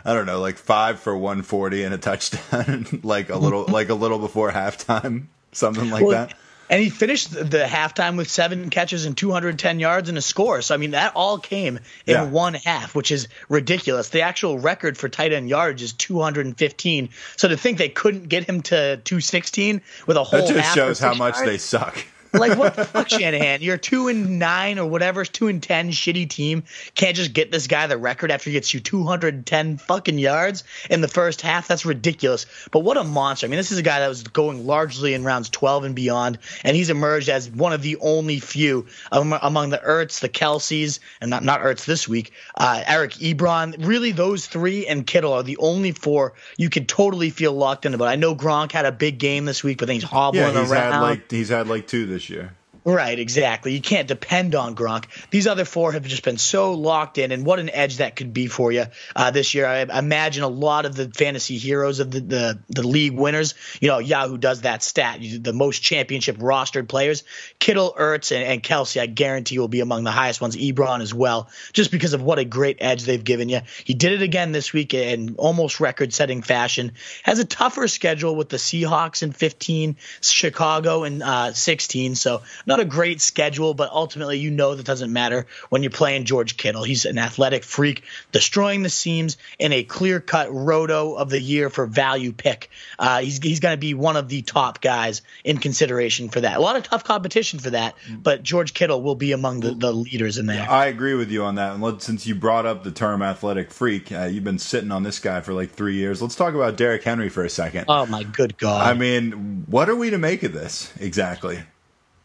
I 0.07 0.13
don't 0.13 0.27
know, 0.27 0.39
like 0.39 0.59
five 0.59 1.01
for 1.01 1.17
140 1.17 1.83
and 1.83 1.95
a 1.95 1.97
touchdown, 1.97 3.01
like 3.03 3.31
a 3.31 3.39
little, 3.39 3.65
like 3.65 3.89
a 3.89 3.95
little 3.95 4.19
before 4.19 4.53
halftime, 4.53 5.29
something 5.53 5.89
like 5.89 6.03
Well, 6.03 6.11
that. 6.11 6.35
And 6.71 6.83
he 6.83 6.89
finished 6.89 7.31
the 7.33 7.65
halftime 7.69 8.17
with 8.17 8.31
seven 8.31 8.71
catches 8.71 9.05
and 9.05 9.17
210 9.17 9.81
yards 9.81 10.09
and 10.09 10.17
a 10.17 10.23
score. 10.23 10.63
So 10.63 10.75
I 10.75 10.79
mean, 10.79 10.93
that 10.93 11.13
all 11.15 11.39
came 11.39 11.77
in 12.07 12.13
Yeah. 12.15 12.25
one 12.25 12.55
half, 12.55 12.95
which 12.95 13.11
is 13.13 13.29
ridiculous. 13.49 14.09
The 14.09 14.23
actual 14.23 14.59
record 14.59 14.97
for 14.97 15.09
tight 15.09 15.33
end 15.33 15.49
yards 15.49 15.83
is 15.83 15.93
215. 15.93 17.11
So 17.37 17.49
to 17.49 17.57
think 17.57 17.79
they 17.79 17.89
couldn't 17.91 18.29
get 18.29 18.45
him 18.45 18.63
to 18.63 18.97
216 19.05 19.83
with 20.07 20.17
a 20.17 20.25
whole 20.25 20.47
That 20.47 20.55
just 20.63 20.75
shows 20.75 20.99
how 20.99 21.15
much 21.15 21.35
yards? 21.37 21.47
they 21.51 21.59
suck. 21.59 22.05
Like 22.35 22.59
what 22.59 22.75
the 22.75 22.85
fuck, 22.85 23.09
Shanahan? 23.09 23.63
You're 23.63 23.79
two 23.79 24.09
and 24.09 24.39
nine 24.39 24.79
or 24.79 24.87
whatever, 24.87 25.25
two 25.25 25.49
and 25.49 25.63
ten, 25.63 25.91
shitty 25.91 26.29
team. 26.29 26.65
Can't 26.95 27.17
just 27.17 27.33
get 27.33 27.51
this 27.51 27.67
guy 27.67 27.87
the 27.87 27.97
record 27.97 28.31
after 28.31 28.51
he 28.51 28.55
gets 28.55 28.75
you 28.75 28.81
210 28.81 29.79
fucking 29.79 30.19
yards 30.19 30.65
in 30.91 31.01
the 31.01 31.09
first 31.09 31.41
half. 31.41 31.69
That's 31.69 31.87
ridiculous. 31.87 32.47
But 32.71 32.81
what 32.81 32.97
a 32.97 33.05
monster! 33.05 33.47
I 33.47 33.51
mean, 33.51 33.57
this 33.57 33.73
is 33.73 33.79
a 33.79 33.83
guy 33.83 34.01
that 34.01 34.09
was 34.09 34.23
going 34.23 34.67
largely 34.67 35.15
in 35.15 35.25
rounds 35.25 35.49
12 35.51 35.85
and 35.85 35.95
beyond, 35.95 36.39
and 36.63 36.77
he's 36.77 36.91
emerged 36.91 37.29
as 37.29 37.51
one 37.51 37.73
of 37.73 37.83
the 37.83 37.97
only 38.01 38.41
few 38.41 38.87
among 39.13 39.71
the 39.71 39.79
Ertz, 39.79 40.21
the 40.21 40.29
Kelseys, 40.29 40.99
and 41.21 41.31
not 41.31 41.45
not 41.45 41.61
Ertz 41.61 41.85
this 41.85 42.09
week. 42.09 42.33
Uh, 42.57 42.83
Eric 42.87 43.13
Ebron, 43.15 43.87
really, 43.87 44.13
those 44.13 44.47
three 44.47 44.87
and 44.87 45.07
Kittle 45.07 45.33
are 45.33 45.43
the 45.43 45.57
only 45.59 45.93
four 45.93 46.35
you 46.57 46.71
could 46.71 46.89
totally 46.89 47.31
feel 47.31 47.53
locked 47.53 47.87
into. 47.87 47.99
But 47.99 48.09
I 48.09 48.17
know 48.17 48.35
Gronk 48.35 48.73
had 48.73 48.85
a 48.87 48.93
big 48.93 49.19
game 49.19 49.45
this 49.45 49.63
week, 49.63 49.79
but 49.79 49.87
then 49.87 49.95
he's 49.95 50.03
hobbling 50.05 50.55
Yeah, 50.55 50.61
he's 50.61 50.71
around. 50.73 50.93
had 50.93 51.01
like 51.01 51.31
he's 51.31 51.49
had 51.49 51.69
like 51.69 51.87
two 51.87 52.07
this 52.07 52.24
year. 52.31 52.55
Right, 52.87 53.19
exactly. 53.19 53.73
You 53.73 53.81
can't 53.81 54.07
depend 54.07 54.55
on 54.55 54.77
Gronk. 54.77 55.07
These 55.31 55.47
other 55.47 55.65
four 55.65 55.93
have 55.93 56.05
just 56.05 56.23
been 56.23 56.37
so 56.37 56.75
locked 56.75 57.17
in, 57.17 57.33
and 57.33 57.47
what 57.47 57.59
an 57.59 57.71
edge 57.71 57.97
that 57.97 58.15
could 58.15 58.35
be 58.35 58.47
for 58.47 58.71
you 58.71 58.85
uh, 59.17 59.31
this 59.31 59.55
year. 59.55 59.67
I 59.67 59.81
imagine 59.99 60.43
a 60.43 60.49
lot 60.49 60.85
of 60.85 60.95
the 60.95 61.09
fantasy 61.09 61.57
heroes 61.57 61.99
of 61.99 62.11
the, 62.11 62.21
the, 62.21 62.59
the 62.69 62.87
league 62.87 63.15
winners, 63.15 63.55
you 63.81 63.89
know, 63.89 64.01
Yahoo 64.01 64.37
does 64.37 64.63
that 64.63 64.83
stat, 64.83 65.21
the 65.41 65.55
most 65.55 65.83
championship 65.83 66.37
rostered 66.37 66.87
players. 66.87 67.25
Kittle, 67.59 67.95
Ertz, 67.99 68.37
and, 68.37 68.45
and 68.45 68.63
Kelsey, 68.63 69.01
I 69.01 69.07
guarantee 69.07 69.59
will 69.59 69.69
be 69.69 69.81
among 69.81 70.05
the 70.05 70.11
highest 70.11 70.43
ones. 70.43 70.55
Ebron 70.55 71.01
as 71.01 71.15
well, 71.15 71.49
just 71.73 71.91
because 71.91 72.13
of 72.13 72.21
what 72.21 72.39
a 72.39 72.45
great 72.45 72.79
edge 72.81 73.05
they've 73.05 73.25
given 73.25 73.49
you. 73.49 73.61
He 73.85 73.95
did 73.95 74.13
it 74.13 74.21
again 74.21 74.53
this 74.53 74.75
week 74.75 74.93
in 74.93 75.37
almost 75.37 75.81
record 75.81 76.13
setting 76.13 76.43
fashion. 76.43 76.93
Has 77.23 77.39
a 77.39 77.47
tougher 77.47 77.89
schedule 77.89 78.37
with 78.37 78.51
the 78.51 78.59
Seahawks 78.59 79.23
in 79.23 79.33
15, 79.33 79.97
Chicago 80.21 81.05
in 81.05 81.23
uh, 81.23 81.55
16, 81.55 82.15
so 82.17 82.43
not 82.75 82.81
a 82.81 82.89
great 82.89 83.21
schedule, 83.21 83.73
but 83.73 83.91
ultimately, 83.93 84.39
you 84.39 84.51
know 84.51 84.75
that 84.75 84.85
doesn't 84.85 85.13
matter 85.13 85.47
when 85.69 85.85
you're 85.85 85.91
playing 85.91 86.25
George 86.25 86.57
Kittle. 86.57 86.83
He's 86.83 87.05
an 87.05 87.19
athletic 87.19 87.63
freak, 87.63 88.03
destroying 88.33 88.83
the 88.83 88.91
seams 88.91 89.37
in 89.61 89.73
a 89.73 89.85
clear 89.85 90.19
cut 90.19 90.53
roto 90.53 91.15
of 91.15 91.31
the 91.31 91.41
year 91.41 91.71
for 91.71 91.87
value 91.87 92.33
pick. 92.33 92.71
Uh, 92.99 93.21
he's 93.21 93.39
he's 93.39 93.61
going 93.61 93.75
to 93.75 93.81
be 93.81 93.95
one 93.95 94.17
of 94.17 94.29
the 94.29 94.43
top 94.43 94.81
guys 94.81 95.23
in 95.45 95.59
consideration 95.59 96.29
for 96.29 96.41
that. 96.41 96.57
A 96.57 96.61
lot 96.61 96.75
of 96.75 96.83
tough 96.83 97.05
competition 97.05 97.61
for 97.61 97.71
that, 97.71 97.95
but 98.11 98.43
George 98.43 98.75
Kittle 98.75 99.03
will 99.03 99.15
be 99.15 99.31
among 99.31 99.61
the, 99.61 99.73
the 99.73 99.93
leaders 99.93 100.37
in 100.37 100.47
there. 100.47 100.69
I 100.69 100.87
agree 100.87 101.15
with 101.15 101.31
you 101.31 101.45
on 101.45 101.55
that. 101.55 101.75
And 101.75 101.83
let, 101.83 102.03
since 102.03 102.27
you 102.27 102.35
brought 102.35 102.67
up 102.67 102.83
the 102.83 102.91
term 102.91 103.23
athletic 103.23 103.71
freak, 103.71 104.11
uh, 104.11 104.25
you've 104.25 104.43
been 104.43 104.59
sitting 104.59 104.91
on 104.91 105.05
this 105.05 105.21
guy 105.21 105.41
for 105.43 105.53
like 105.53 105.71
three 105.71 105.95
years. 105.95 106.21
Let's 106.21 106.35
talk 106.35 106.55
about 106.55 106.77
Derrick 106.77 107.05
Henry 107.05 107.29
for 107.29 107.45
a 107.45 107.51
second. 107.51 107.85
Oh 107.87 108.07
my 108.07 108.25
good 108.25 108.59
god! 108.59 108.85
I 108.85 108.95
mean, 108.99 109.65
what 109.69 109.89
are 109.89 109.97
we 109.97 110.11
to 110.11 110.19
make 110.19 110.43
of 110.43 110.53
this 110.53 110.93
exactly? 110.99 111.63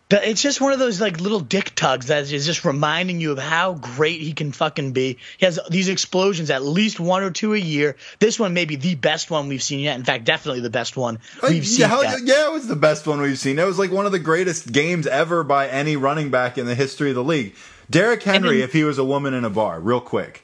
But 0.09 0.25
it's 0.25 0.41
just 0.41 0.59
one 0.59 0.73
of 0.73 0.79
those 0.79 0.99
like 0.99 1.21
little 1.21 1.39
dick 1.39 1.73
tugs 1.75 2.07
that 2.07 2.31
is 2.31 2.43
just 2.43 2.65
reminding 2.65 3.21
you 3.21 3.31
of 3.31 3.37
how 3.37 3.73
great 3.75 4.19
he 4.19 4.33
can 4.33 4.51
fucking 4.51 4.91
be. 4.91 5.19
He 5.37 5.45
has 5.45 5.59
these 5.69 5.87
explosions, 5.87 6.49
at 6.49 6.63
least 6.63 6.99
one 6.99 7.21
or 7.21 7.29
two 7.29 7.53
a 7.53 7.59
year. 7.59 7.95
This 8.17 8.39
one 8.39 8.55
may 8.55 8.65
be 8.65 8.75
the 8.75 8.95
best 8.95 9.29
one 9.29 9.47
we've 9.47 9.61
seen 9.61 9.79
yet. 9.79 9.99
In 9.99 10.03
fact, 10.03 10.25
definitely 10.25 10.61
the 10.61 10.71
best 10.71 10.97
one 10.97 11.19
we've 11.43 11.65
seen 11.65 11.81
yeah, 11.81 11.87
how- 11.87 12.01
yet. 12.01 12.21
yeah, 12.23 12.47
it 12.47 12.51
was 12.51 12.67
the 12.67 12.75
best 12.75 13.05
one 13.05 13.21
we've 13.21 13.37
seen. 13.37 13.59
It 13.59 13.67
was 13.67 13.77
like 13.77 13.91
one 13.91 14.07
of 14.07 14.11
the 14.11 14.19
greatest 14.19 14.71
games 14.71 15.05
ever 15.05 15.43
by 15.43 15.67
any 15.67 15.95
running 15.95 16.31
back 16.31 16.57
in 16.57 16.65
the 16.65 16.75
history 16.75 17.09
of 17.09 17.15
the 17.15 17.23
league. 17.23 17.55
Derrick 17.87 18.23
Henry, 18.23 18.57
then, 18.57 18.63
if 18.63 18.73
he 18.73 18.83
was 18.83 18.97
a 18.97 19.05
woman 19.05 19.35
in 19.35 19.45
a 19.45 19.49
bar, 19.51 19.79
real 19.79 20.01
quick. 20.01 20.43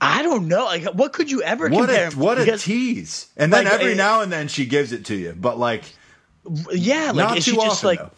I 0.00 0.22
don't 0.22 0.48
know. 0.48 0.64
Like, 0.64 0.84
what 0.84 1.12
could 1.12 1.30
you 1.30 1.42
ever 1.42 1.68
what 1.68 1.86
compare? 1.86 2.08
A, 2.08 2.12
what 2.12 2.38
because, 2.38 2.62
a 2.62 2.64
tease! 2.64 3.28
And 3.36 3.52
then 3.52 3.64
like, 3.64 3.74
every 3.74 3.92
uh, 3.92 3.96
now 3.96 4.22
and 4.22 4.32
then 4.32 4.48
she 4.48 4.64
gives 4.64 4.92
it 4.92 5.04
to 5.06 5.14
you, 5.14 5.34
but 5.38 5.58
like, 5.58 5.84
yeah, 6.72 7.12
like 7.14 7.36
is 7.36 7.44
she 7.44 7.52
often, 7.52 7.68
just 7.68 7.84
like? 7.84 7.98
Though 7.98 8.10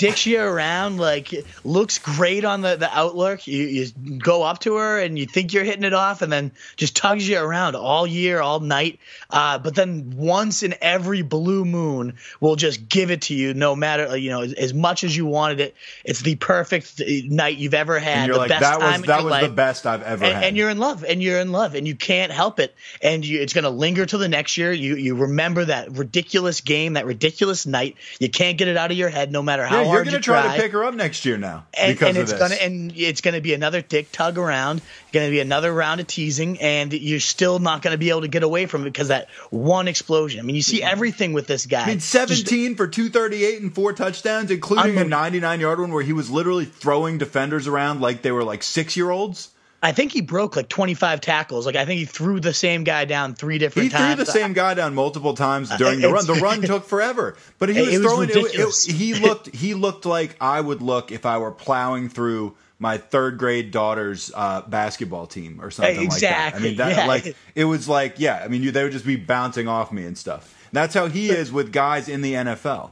dicks 0.00 0.24
you 0.24 0.40
around, 0.40 0.96
like 0.96 1.44
looks 1.62 1.98
great 1.98 2.44
on 2.44 2.62
the, 2.62 2.76
the 2.76 2.90
outlook. 2.90 3.46
You, 3.46 3.66
you 3.66 4.18
go 4.18 4.42
up 4.42 4.60
to 4.60 4.76
her 4.76 4.98
and 4.98 5.18
you 5.18 5.26
think 5.26 5.52
you're 5.52 5.62
hitting 5.62 5.84
it 5.84 5.92
off, 5.92 6.22
and 6.22 6.32
then 6.32 6.52
just 6.76 6.96
tugs 6.96 7.28
you 7.28 7.38
around 7.38 7.76
all 7.76 8.06
year, 8.06 8.40
all 8.40 8.60
night. 8.60 8.98
Uh, 9.28 9.58
but 9.58 9.74
then 9.74 10.14
once 10.16 10.62
in 10.62 10.74
every 10.80 11.20
blue 11.20 11.66
moon, 11.66 12.14
will 12.40 12.56
just 12.56 12.88
give 12.88 13.10
it 13.10 13.22
to 13.22 13.34
you, 13.34 13.52
no 13.52 13.76
matter 13.76 14.16
you 14.16 14.30
know 14.30 14.40
as, 14.40 14.54
as, 14.54 14.74
much 14.74 15.04
as 15.04 15.14
you 15.14 15.26
wanted 15.26 15.60
it. 15.60 15.76
It's 16.02 16.20
the 16.20 16.34
perfect 16.34 17.00
night 17.26 17.58
you've 17.58 17.74
ever 17.74 17.98
had. 17.98 18.30
the 18.30 18.38
like, 18.38 18.48
best 18.48 18.62
that 18.62 18.80
was 18.80 19.02
that 19.02 19.22
was 19.22 19.30
life. 19.30 19.42
the 19.42 19.54
best 19.54 19.86
I've 19.86 20.02
ever 20.02 20.24
and, 20.24 20.34
had. 20.34 20.44
And 20.44 20.56
you're 20.56 20.70
in 20.70 20.78
love, 20.78 21.04
and 21.04 21.22
you're 21.22 21.40
in 21.40 21.52
love, 21.52 21.74
and 21.74 21.86
you 21.86 21.94
can't 21.94 22.32
help 22.32 22.58
it. 22.58 22.74
And 23.02 23.24
you, 23.24 23.42
it's 23.42 23.52
going 23.52 23.64
to 23.64 23.70
linger 23.70 24.06
till 24.06 24.18
the 24.18 24.28
next 24.28 24.56
year. 24.56 24.72
You 24.72 24.96
you 24.96 25.14
remember 25.14 25.66
that 25.66 25.92
ridiculous 25.92 26.62
game, 26.62 26.94
that 26.94 27.04
ridiculous 27.04 27.66
night. 27.66 27.96
You 28.18 28.30
can't 28.30 28.56
get 28.56 28.68
it 28.68 28.78
out 28.78 28.90
of 28.90 28.96
your 28.96 29.10
head, 29.10 29.30
no 29.30 29.42
matter 29.42 29.66
how 29.66 29.82
yeah, 29.82 29.89
you're 29.92 30.04
you 30.04 30.18
try. 30.18 30.56
to 30.56 30.62
pick 30.62 30.72
her 30.72 30.84
up 30.84 30.94
next 30.94 31.24
year 31.24 31.36
now 31.36 31.66
and, 31.78 31.94
because 31.94 32.08
and 32.08 32.16
of 32.18 32.22
it's 32.22 32.32
this. 32.32 32.40
gonna 32.40 32.54
and 32.54 32.92
it's 32.96 33.20
gonna 33.20 33.40
be 33.40 33.54
another 33.54 33.82
dick 33.82 34.10
tug 34.12 34.38
around, 34.38 34.82
gonna 35.12 35.30
be 35.30 35.40
another 35.40 35.72
round 35.72 36.00
of 36.00 36.06
teasing, 36.06 36.60
and 36.60 36.92
you're 36.92 37.20
still 37.20 37.58
not 37.58 37.82
gonna 37.82 37.98
be 37.98 38.10
able 38.10 38.22
to 38.22 38.28
get 38.28 38.42
away 38.42 38.66
from 38.66 38.82
it 38.82 38.86
because 38.86 39.08
that 39.08 39.28
one 39.50 39.88
explosion. 39.88 40.40
I 40.40 40.42
mean, 40.42 40.56
you 40.56 40.62
see 40.62 40.80
mm-hmm. 40.80 40.88
everything 40.88 41.32
with 41.32 41.46
this 41.46 41.66
guy. 41.66 41.82
I 41.82 41.86
mean, 41.86 42.00
17 42.00 42.68
Just, 42.70 42.76
for 42.76 42.86
238 42.86 43.62
and 43.62 43.74
four 43.74 43.92
touchdowns, 43.92 44.50
including 44.50 44.98
a 44.98 45.04
99 45.04 45.60
yard 45.60 45.80
one 45.80 45.92
where 45.92 46.02
he 46.02 46.12
was 46.12 46.30
literally 46.30 46.64
throwing 46.64 47.18
defenders 47.18 47.66
around 47.66 48.00
like 48.00 48.22
they 48.22 48.32
were 48.32 48.44
like 48.44 48.62
six 48.62 48.96
year 48.96 49.10
olds. 49.10 49.50
I 49.82 49.92
think 49.92 50.12
he 50.12 50.20
broke 50.20 50.56
like 50.56 50.68
25 50.68 51.20
tackles. 51.20 51.64
Like 51.64 51.76
I 51.76 51.86
think 51.86 51.98
he 51.98 52.04
threw 52.04 52.38
the 52.38 52.52
same 52.52 52.84
guy 52.84 53.06
down 53.06 53.34
three 53.34 53.58
different 53.58 53.84
he 53.84 53.90
times. 53.90 54.04
He 54.04 54.14
threw 54.14 54.24
the 54.24 54.30
same 54.30 54.52
guy 54.52 54.74
down 54.74 54.94
multiple 54.94 55.34
times 55.34 55.74
during 55.76 56.00
the 56.00 56.10
run. 56.10 56.26
The 56.26 56.34
run 56.34 56.60
took 56.62 56.84
forever, 56.84 57.36
but 57.58 57.70
he 57.70 57.80
was, 57.80 57.90
was 57.90 58.00
throwing. 58.00 58.30
It, 58.30 58.36
it, 58.36 58.92
he 58.94 59.14
looked. 59.14 59.54
He 59.54 59.74
looked 59.74 60.04
like 60.04 60.36
I 60.40 60.60
would 60.60 60.82
look 60.82 61.10
if 61.10 61.24
I 61.24 61.38
were 61.38 61.50
plowing 61.50 62.10
through 62.10 62.56
my 62.78 62.98
third 62.98 63.38
grade 63.38 63.70
daughter's 63.70 64.30
uh, 64.34 64.62
basketball 64.62 65.26
team 65.26 65.60
or 65.62 65.70
something 65.70 66.02
exactly. 66.02 66.28
like 66.28 66.52
that. 66.52 66.54
I 66.54 66.62
mean, 66.62 66.76
that 66.76 66.96
yeah. 66.96 67.06
like 67.06 67.36
it 67.54 67.64
was 67.64 67.88
like 67.88 68.14
yeah. 68.18 68.42
I 68.44 68.48
mean, 68.48 68.62
you, 68.62 68.72
they 68.72 68.82
would 68.82 68.92
just 68.92 69.06
be 69.06 69.16
bouncing 69.16 69.66
off 69.66 69.92
me 69.92 70.04
and 70.04 70.16
stuff. 70.16 70.56
That's 70.72 70.94
how 70.94 71.06
he 71.06 71.30
is 71.30 71.50
with 71.50 71.72
guys 71.72 72.08
in 72.08 72.20
the 72.20 72.34
NFL. 72.34 72.90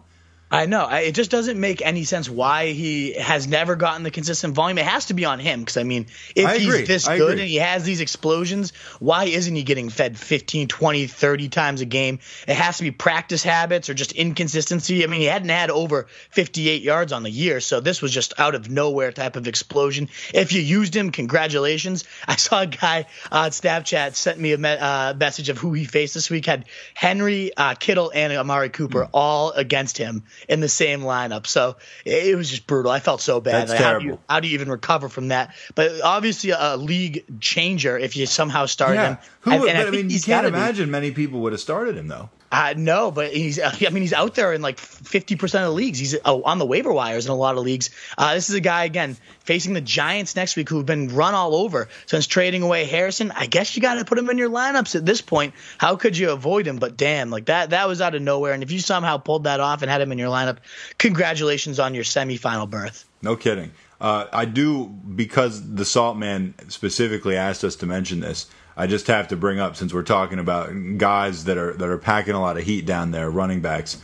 I 0.50 0.64
know. 0.64 0.84
I, 0.84 1.00
it 1.00 1.14
just 1.14 1.30
doesn't 1.30 1.60
make 1.60 1.82
any 1.82 2.04
sense 2.04 2.28
why 2.28 2.68
he 2.68 3.12
has 3.12 3.46
never 3.46 3.76
gotten 3.76 4.02
the 4.02 4.10
consistent 4.10 4.54
volume. 4.54 4.78
It 4.78 4.86
has 4.86 5.06
to 5.06 5.14
be 5.14 5.26
on 5.26 5.38
him 5.38 5.60
because, 5.60 5.76
I 5.76 5.82
mean, 5.82 6.06
if 6.34 6.46
I 6.46 6.56
he's 6.56 6.86
this 6.86 7.06
I 7.06 7.18
good 7.18 7.32
agree. 7.32 7.42
and 7.42 7.50
he 7.50 7.56
has 7.56 7.84
these 7.84 8.00
explosions, 8.00 8.72
why 8.98 9.24
isn't 9.24 9.54
he 9.54 9.62
getting 9.62 9.90
fed 9.90 10.16
15, 10.18 10.68
20, 10.68 11.06
30 11.06 11.48
times 11.50 11.80
a 11.82 11.84
game? 11.84 12.20
It 12.46 12.54
has 12.54 12.78
to 12.78 12.84
be 12.84 12.90
practice 12.90 13.42
habits 13.42 13.90
or 13.90 13.94
just 13.94 14.12
inconsistency. 14.12 15.04
I 15.04 15.06
mean, 15.06 15.20
he 15.20 15.26
hadn't 15.26 15.50
had 15.50 15.70
over 15.70 16.06
58 16.30 16.80
yards 16.80 17.12
on 17.12 17.24
the 17.24 17.30
year, 17.30 17.60
so 17.60 17.80
this 17.80 18.00
was 18.00 18.12
just 18.12 18.32
out 18.38 18.54
of 18.54 18.70
nowhere 18.70 19.12
type 19.12 19.36
of 19.36 19.48
explosion. 19.48 20.08
If 20.32 20.52
you 20.52 20.62
used 20.62 20.96
him, 20.96 21.10
congratulations. 21.10 22.04
I 22.26 22.36
saw 22.36 22.62
a 22.62 22.66
guy 22.66 23.04
on 23.30 23.50
Snapchat 23.50 24.14
sent 24.14 24.38
me 24.38 24.54
a 24.54 24.58
me- 24.58 24.70
uh, 24.70 25.12
message 25.12 25.50
of 25.50 25.58
who 25.58 25.74
he 25.74 25.84
faced 25.84 26.14
this 26.14 26.30
week, 26.30 26.46
had 26.46 26.64
Henry, 26.94 27.54
uh, 27.54 27.74
Kittle, 27.74 28.10
and 28.14 28.32
Amari 28.32 28.70
Cooper 28.70 29.04
mm. 29.04 29.10
all 29.12 29.52
against 29.52 29.98
him 29.98 30.24
in 30.49 30.61
the 30.61 30.68
same 30.68 31.00
lineup. 31.00 31.47
So 31.47 31.76
it 32.04 32.37
was 32.37 32.50
just 32.50 32.66
brutal. 32.66 32.90
I 32.90 33.00
felt 33.00 33.21
so 33.21 33.40
bad. 33.40 33.54
That's 33.54 33.71
like, 33.71 33.78
terrible. 33.78 33.95
How 33.95 33.99
do, 33.99 34.07
you, 34.07 34.18
how 34.28 34.40
do 34.40 34.49
you 34.49 34.54
even 34.54 34.71
recover 34.71 35.09
from 35.09 35.28
that? 35.28 35.54
But 35.75 36.00
obviously, 36.02 36.50
a, 36.50 36.76
league 36.76 37.40
changer 37.40 37.99
if 37.99 38.16
you 38.16 38.26
somehow 38.26 38.66
started 38.66 38.95
yeah. 38.95 39.09
him. 39.09 39.18
Who, 39.40 39.50
and 39.52 39.62
but 39.62 39.88
I, 39.88 39.90
mean, 39.90 40.11
you 40.11 40.21
can't 40.21 40.47
imagine 40.47 40.87
be. 40.87 40.92
many 40.92 41.11
people 41.11 41.40
would 41.40 41.52
have 41.52 41.61
started 41.61 41.97
him 41.97 42.09
though. 42.09 42.30
Uh, 42.50 42.74
no, 42.76 43.10
but 43.10 43.32
he's. 43.32 43.60
I 43.62 43.90
mean, 43.90 44.02
he's 44.02 44.12
out 44.12 44.34
there 44.34 44.52
in 44.52 44.62
like 44.62 44.78
fifty 44.78 45.36
percent 45.36 45.64
of 45.64 45.70
the 45.70 45.74
leagues. 45.74 45.98
He's 45.98 46.14
uh, 46.14 46.18
on 46.24 46.58
the 46.58 46.66
waiver 46.66 46.92
wires 46.92 47.26
in 47.26 47.32
a 47.32 47.36
lot 47.36 47.56
of 47.56 47.64
leagues. 47.64 47.90
Uh, 48.16 48.34
this 48.34 48.48
is 48.48 48.54
a 48.54 48.60
guy 48.60 48.84
again 48.84 49.16
facing 49.40 49.74
the 49.74 49.80
Giants 49.80 50.34
next 50.36 50.56
week 50.56 50.68
who've 50.68 50.86
been 50.86 51.08
run 51.08 51.34
all 51.34 51.54
over 51.54 51.88
since 52.06 52.26
trading 52.26 52.62
away 52.62 52.84
Harrison. 52.84 53.30
I 53.32 53.46
guess 53.46 53.76
you 53.76 53.82
got 53.82 53.94
to 53.94 54.04
put 54.04 54.18
him 54.18 54.30
in 54.30 54.38
your 54.38 54.50
lineups 54.50 54.94
at 54.94 55.04
this 55.04 55.20
point. 55.20 55.54
How 55.76 55.96
could 55.96 56.16
you 56.16 56.30
avoid 56.30 56.66
him? 56.66 56.76
But 56.76 56.96
damn, 56.96 57.30
like 57.30 57.46
that 57.46 57.70
that 57.70 57.88
was 57.88 58.00
out 58.00 58.14
of 58.14 58.22
nowhere. 58.22 58.52
And 58.52 58.62
if 58.62 58.70
you 58.70 58.80
somehow 58.80 59.18
pulled 59.18 59.44
that 59.44 59.60
off 59.60 59.82
and 59.82 59.90
had 59.90 60.00
him 60.00 60.12
in 60.12 60.18
your 60.18 60.30
lineup, 60.30 60.58
congratulations 60.98 61.78
on 61.78 61.94
your 61.94 62.04
semifinal 62.04 62.68
berth. 62.68 63.04
No 63.22 63.36
kidding. 63.36 63.72
Uh, 64.00 64.26
I 64.32 64.44
do 64.44 64.86
because 64.86 65.74
the 65.74 65.84
Salt 65.84 66.16
Man 66.16 66.54
specifically 66.68 67.36
asked 67.36 67.64
us 67.64 67.76
to 67.76 67.86
mention 67.86 68.20
this. 68.20 68.46
I 68.78 68.87
just 68.87 69.08
have 69.08 69.28
to 69.28 69.37
bring 69.37 69.58
up 69.58 69.75
since 69.75 69.92
we're 69.92 70.04
talking 70.04 70.38
about 70.38 70.70
guys 70.99 71.44
that 71.44 71.58
are 71.58 71.73
that 71.75 71.88
are 71.88 71.99
packing 71.99 72.35
a 72.35 72.40
lot 72.40 72.56
of 72.56 72.62
heat 72.62 72.87
down 72.87 73.11
there, 73.11 73.28
running 73.28 73.61
backs. 73.61 73.97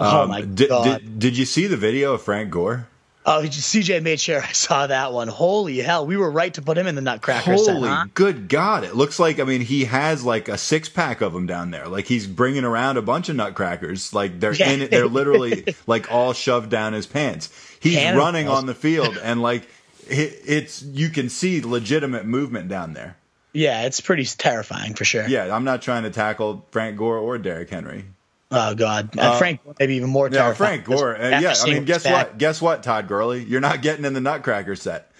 Um, 0.00 0.14
oh 0.14 0.26
my 0.26 0.40
did, 0.42 0.68
god! 0.68 1.00
Did, 1.00 1.18
did 1.20 1.38
you 1.38 1.44
see 1.44 1.68
the 1.68 1.76
video 1.76 2.14
of 2.14 2.22
Frank 2.22 2.50
Gore? 2.50 2.88
Oh, 3.28 3.42
CJ 3.42 4.02
made 4.02 4.20
sure 4.20 4.40
I 4.40 4.52
saw 4.52 4.86
that 4.86 5.12
one. 5.12 5.26
Holy 5.26 5.78
hell, 5.78 6.06
we 6.06 6.16
were 6.16 6.30
right 6.30 6.54
to 6.54 6.62
put 6.62 6.78
him 6.78 6.86
in 6.86 6.94
the 6.94 7.00
Nutcracker 7.00 7.54
Holy 7.54 7.64
set, 7.64 7.82
huh? 7.82 8.04
good 8.14 8.48
God! 8.48 8.84
It 8.84 8.94
looks 8.94 9.18
like 9.18 9.40
I 9.40 9.44
mean 9.44 9.60
he 9.60 9.84
has 9.84 10.24
like 10.24 10.48
a 10.48 10.58
six 10.58 10.88
pack 10.88 11.20
of 11.20 11.32
them 11.32 11.46
down 11.46 11.70
there. 11.70 11.88
Like 11.88 12.06
he's 12.06 12.26
bringing 12.26 12.64
around 12.64 12.96
a 12.96 13.02
bunch 13.02 13.28
of 13.28 13.36
Nutcrackers. 13.36 14.12
Like 14.12 14.40
they're 14.40 14.54
Yeah. 14.54 14.70
in 14.70 14.82
it. 14.82 14.90
They're 14.90 15.06
literally 15.06 15.74
like 15.86 16.12
all 16.12 16.32
shoved 16.32 16.70
down 16.70 16.92
his 16.92 17.06
pants. 17.06 17.48
He's 17.80 17.96
running 18.14 18.48
on 18.48 18.66
the 18.66 18.74
field 18.74 19.18
and 19.22 19.40
like 19.40 19.68
it, 20.08 20.40
it's 20.46 20.82
you 20.82 21.10
can 21.10 21.28
see 21.28 21.60
legitimate 21.60 22.26
movement 22.26 22.68
down 22.68 22.92
there. 22.92 23.16
Yeah, 23.56 23.86
it's 23.86 24.00
pretty 24.00 24.24
terrifying 24.24 24.94
for 24.94 25.04
sure. 25.04 25.26
Yeah, 25.26 25.54
I'm 25.54 25.64
not 25.64 25.80
trying 25.82 26.02
to 26.02 26.10
tackle 26.10 26.66
Frank 26.70 26.96
Gore 26.98 27.16
or 27.18 27.38
Derrick 27.38 27.70
Henry. 27.70 28.04
Oh 28.50 28.74
god, 28.74 29.18
Uh, 29.18 29.38
Frank 29.38 29.60
maybe 29.80 29.96
even 29.96 30.10
more 30.10 30.28
Yeah, 30.28 30.42
terrifying. 30.42 30.82
Frank 30.84 31.00
Gore. 31.00 31.16
Uh, 31.16 31.40
yeah, 31.40 31.54
I 31.60 31.64
mean, 31.66 31.84
guess 31.84 32.04
back- 32.04 32.28
what? 32.28 32.38
Guess 32.38 32.62
what, 32.62 32.82
Todd 32.82 33.08
Gurley? 33.08 33.42
You're 33.42 33.60
not 33.60 33.82
getting 33.82 34.04
in 34.04 34.12
the 34.12 34.20
Nutcracker 34.20 34.76
set 34.76 35.10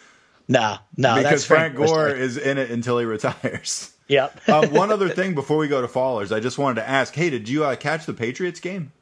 No, 0.49 0.77
no, 0.97 1.17
because 1.17 1.45
Frank 1.45 1.77
Gore's 1.77 1.91
Gore 1.91 2.09
is 2.11 2.37
in 2.37 2.59
it 2.59 2.71
until 2.71 2.99
he 2.99 3.05
retires. 3.05 3.93
Yep. 4.09 4.49
um, 4.49 4.71
one 4.73 4.93
other 4.93 5.09
thing 5.09 5.35
before 5.35 5.57
we 5.57 5.67
go 5.67 5.81
to 5.81 5.89
fallers, 5.89 6.31
I 6.35 6.39
just 6.39 6.59
wanted 6.59 6.83
to 6.83 6.89
ask: 6.89 7.15
Hey, 7.15 7.31
did 7.31 7.49
you 7.49 7.65
uh, 7.65 7.75
catch 7.75 8.07
the 8.07 8.15
Patriots 8.15 8.61
game? 8.61 8.93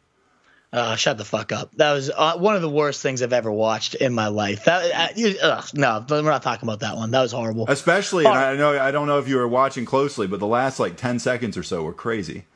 Uh, 0.75 0.97
shut 0.97 1.17
the 1.17 1.25
fuck 1.25 1.53
up. 1.53 1.73
That 1.77 1.93
was 1.93 2.11
uh, 2.11 2.37
one 2.37 2.57
of 2.57 2.63
the 2.63 2.69
worst 2.69 3.01
things 3.01 3.23
I've 3.23 3.33
ever 3.33 3.53
watched 3.53 3.95
in 3.95 4.13
my 4.13 4.27
life. 4.27 4.65
That 4.65 5.15
uh, 5.41 5.63
no, 5.73 6.05
we're 6.11 6.23
not 6.23 6.43
talking 6.43 6.69
about 6.69 6.81
that 6.81 6.97
one. 6.97 7.13
That 7.13 7.23
was 7.23 7.31
horrible. 7.31 7.67
Especially, 7.69 8.25
and 8.25 8.35
I 8.35 8.57
know 8.57 8.77
I 8.77 8.91
don't 8.91 9.07
know 9.07 9.21
if 9.21 9.29
you 9.29 9.37
were 9.37 9.47
watching 9.47 9.85
closely, 9.85 10.27
but 10.27 10.41
the 10.41 10.49
last 10.49 10.81
like 10.81 10.97
ten 10.97 11.21
seconds 11.21 11.57
or 11.57 11.63
so 11.63 11.85
were 11.85 11.93
crazy. 11.93 12.47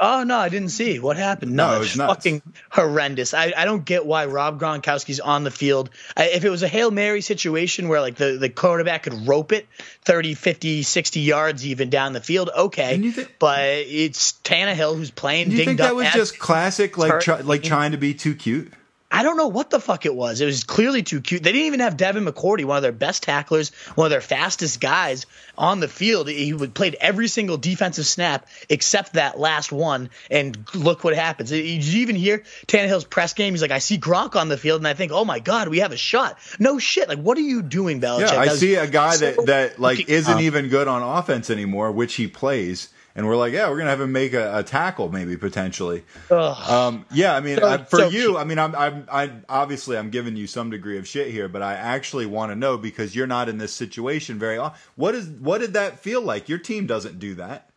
Oh 0.00 0.24
no, 0.24 0.36
I 0.36 0.48
didn't 0.48 0.70
see 0.70 0.98
what 0.98 1.16
happened. 1.16 1.52
No, 1.52 1.76
No, 1.76 1.82
it's 1.82 1.94
fucking 1.94 2.42
horrendous. 2.70 3.34
I, 3.34 3.52
I 3.56 3.64
don't 3.64 3.84
get 3.84 4.04
why 4.04 4.26
Rob 4.26 4.60
Gronkowski's 4.60 5.20
on 5.20 5.44
the 5.44 5.50
field. 5.50 5.90
I, 6.16 6.26
if 6.30 6.44
it 6.44 6.50
was 6.50 6.62
a 6.62 6.68
Hail 6.68 6.90
Mary 6.90 7.20
situation 7.20 7.88
where 7.88 8.00
like 8.00 8.16
the, 8.16 8.36
the 8.38 8.48
quarterback 8.48 9.04
could 9.04 9.26
rope 9.26 9.52
it 9.52 9.66
30, 10.02 10.34
50, 10.34 10.82
60 10.82 11.20
yards 11.20 11.66
even 11.66 11.90
down 11.90 12.12
the 12.12 12.20
field, 12.20 12.50
okay. 12.56 13.10
Thi- 13.10 13.26
but 13.38 13.60
it's 13.60 14.32
Tannehill 14.44 14.96
who's 14.96 15.10
playing 15.10 15.50
Do 15.50 15.56
you 15.56 15.64
think 15.64 15.78
that 15.78 15.94
was 15.94 16.08
just 16.12 16.38
classic, 16.38 16.98
like 16.98 17.20
try, 17.20 17.40
like 17.40 17.62
trying 17.62 17.92
to 17.92 17.98
be 17.98 18.14
too 18.14 18.34
cute? 18.34 18.72
I 19.16 19.22
don't 19.22 19.38
know 19.38 19.48
what 19.48 19.70
the 19.70 19.80
fuck 19.80 20.04
it 20.04 20.14
was. 20.14 20.42
It 20.42 20.44
was 20.44 20.64
clearly 20.64 21.02
too 21.02 21.22
cute. 21.22 21.42
They 21.42 21.52
didn't 21.52 21.66
even 21.68 21.80
have 21.80 21.96
Devin 21.96 22.26
McCourty, 22.26 22.66
one 22.66 22.76
of 22.76 22.82
their 22.82 22.92
best 22.92 23.22
tacklers, 23.22 23.70
one 23.94 24.04
of 24.04 24.10
their 24.10 24.20
fastest 24.20 24.78
guys 24.78 25.24
on 25.56 25.80
the 25.80 25.88
field. 25.88 26.28
He 26.28 26.52
would 26.52 26.74
played 26.74 26.96
every 27.00 27.28
single 27.28 27.56
defensive 27.56 28.04
snap 28.04 28.46
except 28.68 29.14
that 29.14 29.38
last 29.38 29.72
one, 29.72 30.10
and 30.30 30.58
look 30.74 31.02
what 31.02 31.14
happens. 31.14 31.48
Did 31.48 31.64
you 31.64 32.02
even 32.02 32.14
hear 32.16 32.42
Tannehill's 32.66 33.04
press 33.04 33.32
game? 33.32 33.54
He's 33.54 33.62
like, 33.62 33.70
"I 33.70 33.78
see 33.78 33.96
Gronk 33.96 34.36
on 34.36 34.48
the 34.48 34.58
field, 34.58 34.80
and 34.80 34.88
I 34.88 34.92
think, 34.92 35.12
oh 35.12 35.24
my 35.24 35.38
god, 35.38 35.68
we 35.68 35.78
have 35.78 35.92
a 35.92 35.96
shot." 35.96 36.38
No 36.58 36.78
shit. 36.78 37.08
Like, 37.08 37.18
what 37.18 37.38
are 37.38 37.42
you 37.42 37.62
doing, 37.62 38.02
Belichick? 38.02 38.32
Yeah, 38.32 38.38
I 38.38 38.48
see 38.48 38.74
a 38.74 38.86
guy 38.86 39.16
so 39.16 39.24
that 39.26 39.46
that 39.46 39.78
like 39.80 40.10
isn't 40.10 40.40
even 40.40 40.68
good 40.68 40.88
on 40.88 41.02
offense 41.02 41.48
anymore, 41.48 41.90
which 41.90 42.16
he 42.16 42.26
plays, 42.26 42.90
and 43.16 43.26
we're 43.26 43.36
like, 43.36 43.52
yeah, 43.52 43.68
we're 43.68 43.78
gonna 43.78 43.90
have 43.90 44.00
him 44.00 44.12
make 44.12 44.32
a, 44.34 44.58
a 44.58 44.62
tackle 44.62 45.08
maybe 45.10 45.36
potentially. 45.36 46.04
Um, 46.30 47.06
yeah, 47.12 47.34
I 47.34 47.40
mean, 47.40 47.58
So- 47.58 47.66
I, 47.66 47.78
for 47.78 47.96
so 47.98 48.08
you, 48.08 48.20
cute. 48.28 48.36
I 48.36 48.44
mean, 48.44 48.58
I'm, 48.58 48.74
I'm, 48.76 49.08
I 49.10 49.32
obviously 49.48 49.96
I'm 49.96 50.10
giving 50.10 50.36
you 50.36 50.46
some 50.46 50.70
degree 50.70 50.98
of 50.98 51.08
shit 51.08 51.30
here, 51.32 51.48
but 51.48 51.62
I 51.62 51.74
actually 51.74 52.26
want 52.26 52.52
to 52.52 52.56
know 52.56 52.76
because 52.78 53.16
you're 53.16 53.26
not 53.26 53.48
in 53.48 53.58
this 53.58 53.72
situation 53.72 54.38
very 54.38 54.58
often. 54.58 54.78
What 54.94 55.14
is, 55.14 55.28
what 55.28 55.58
did 55.60 55.72
that 55.72 55.98
feel 55.98 56.20
like? 56.20 56.48
Your 56.48 56.58
team 56.58 56.86
doesn't 56.86 57.18
do 57.18 57.34
that. 57.36 57.70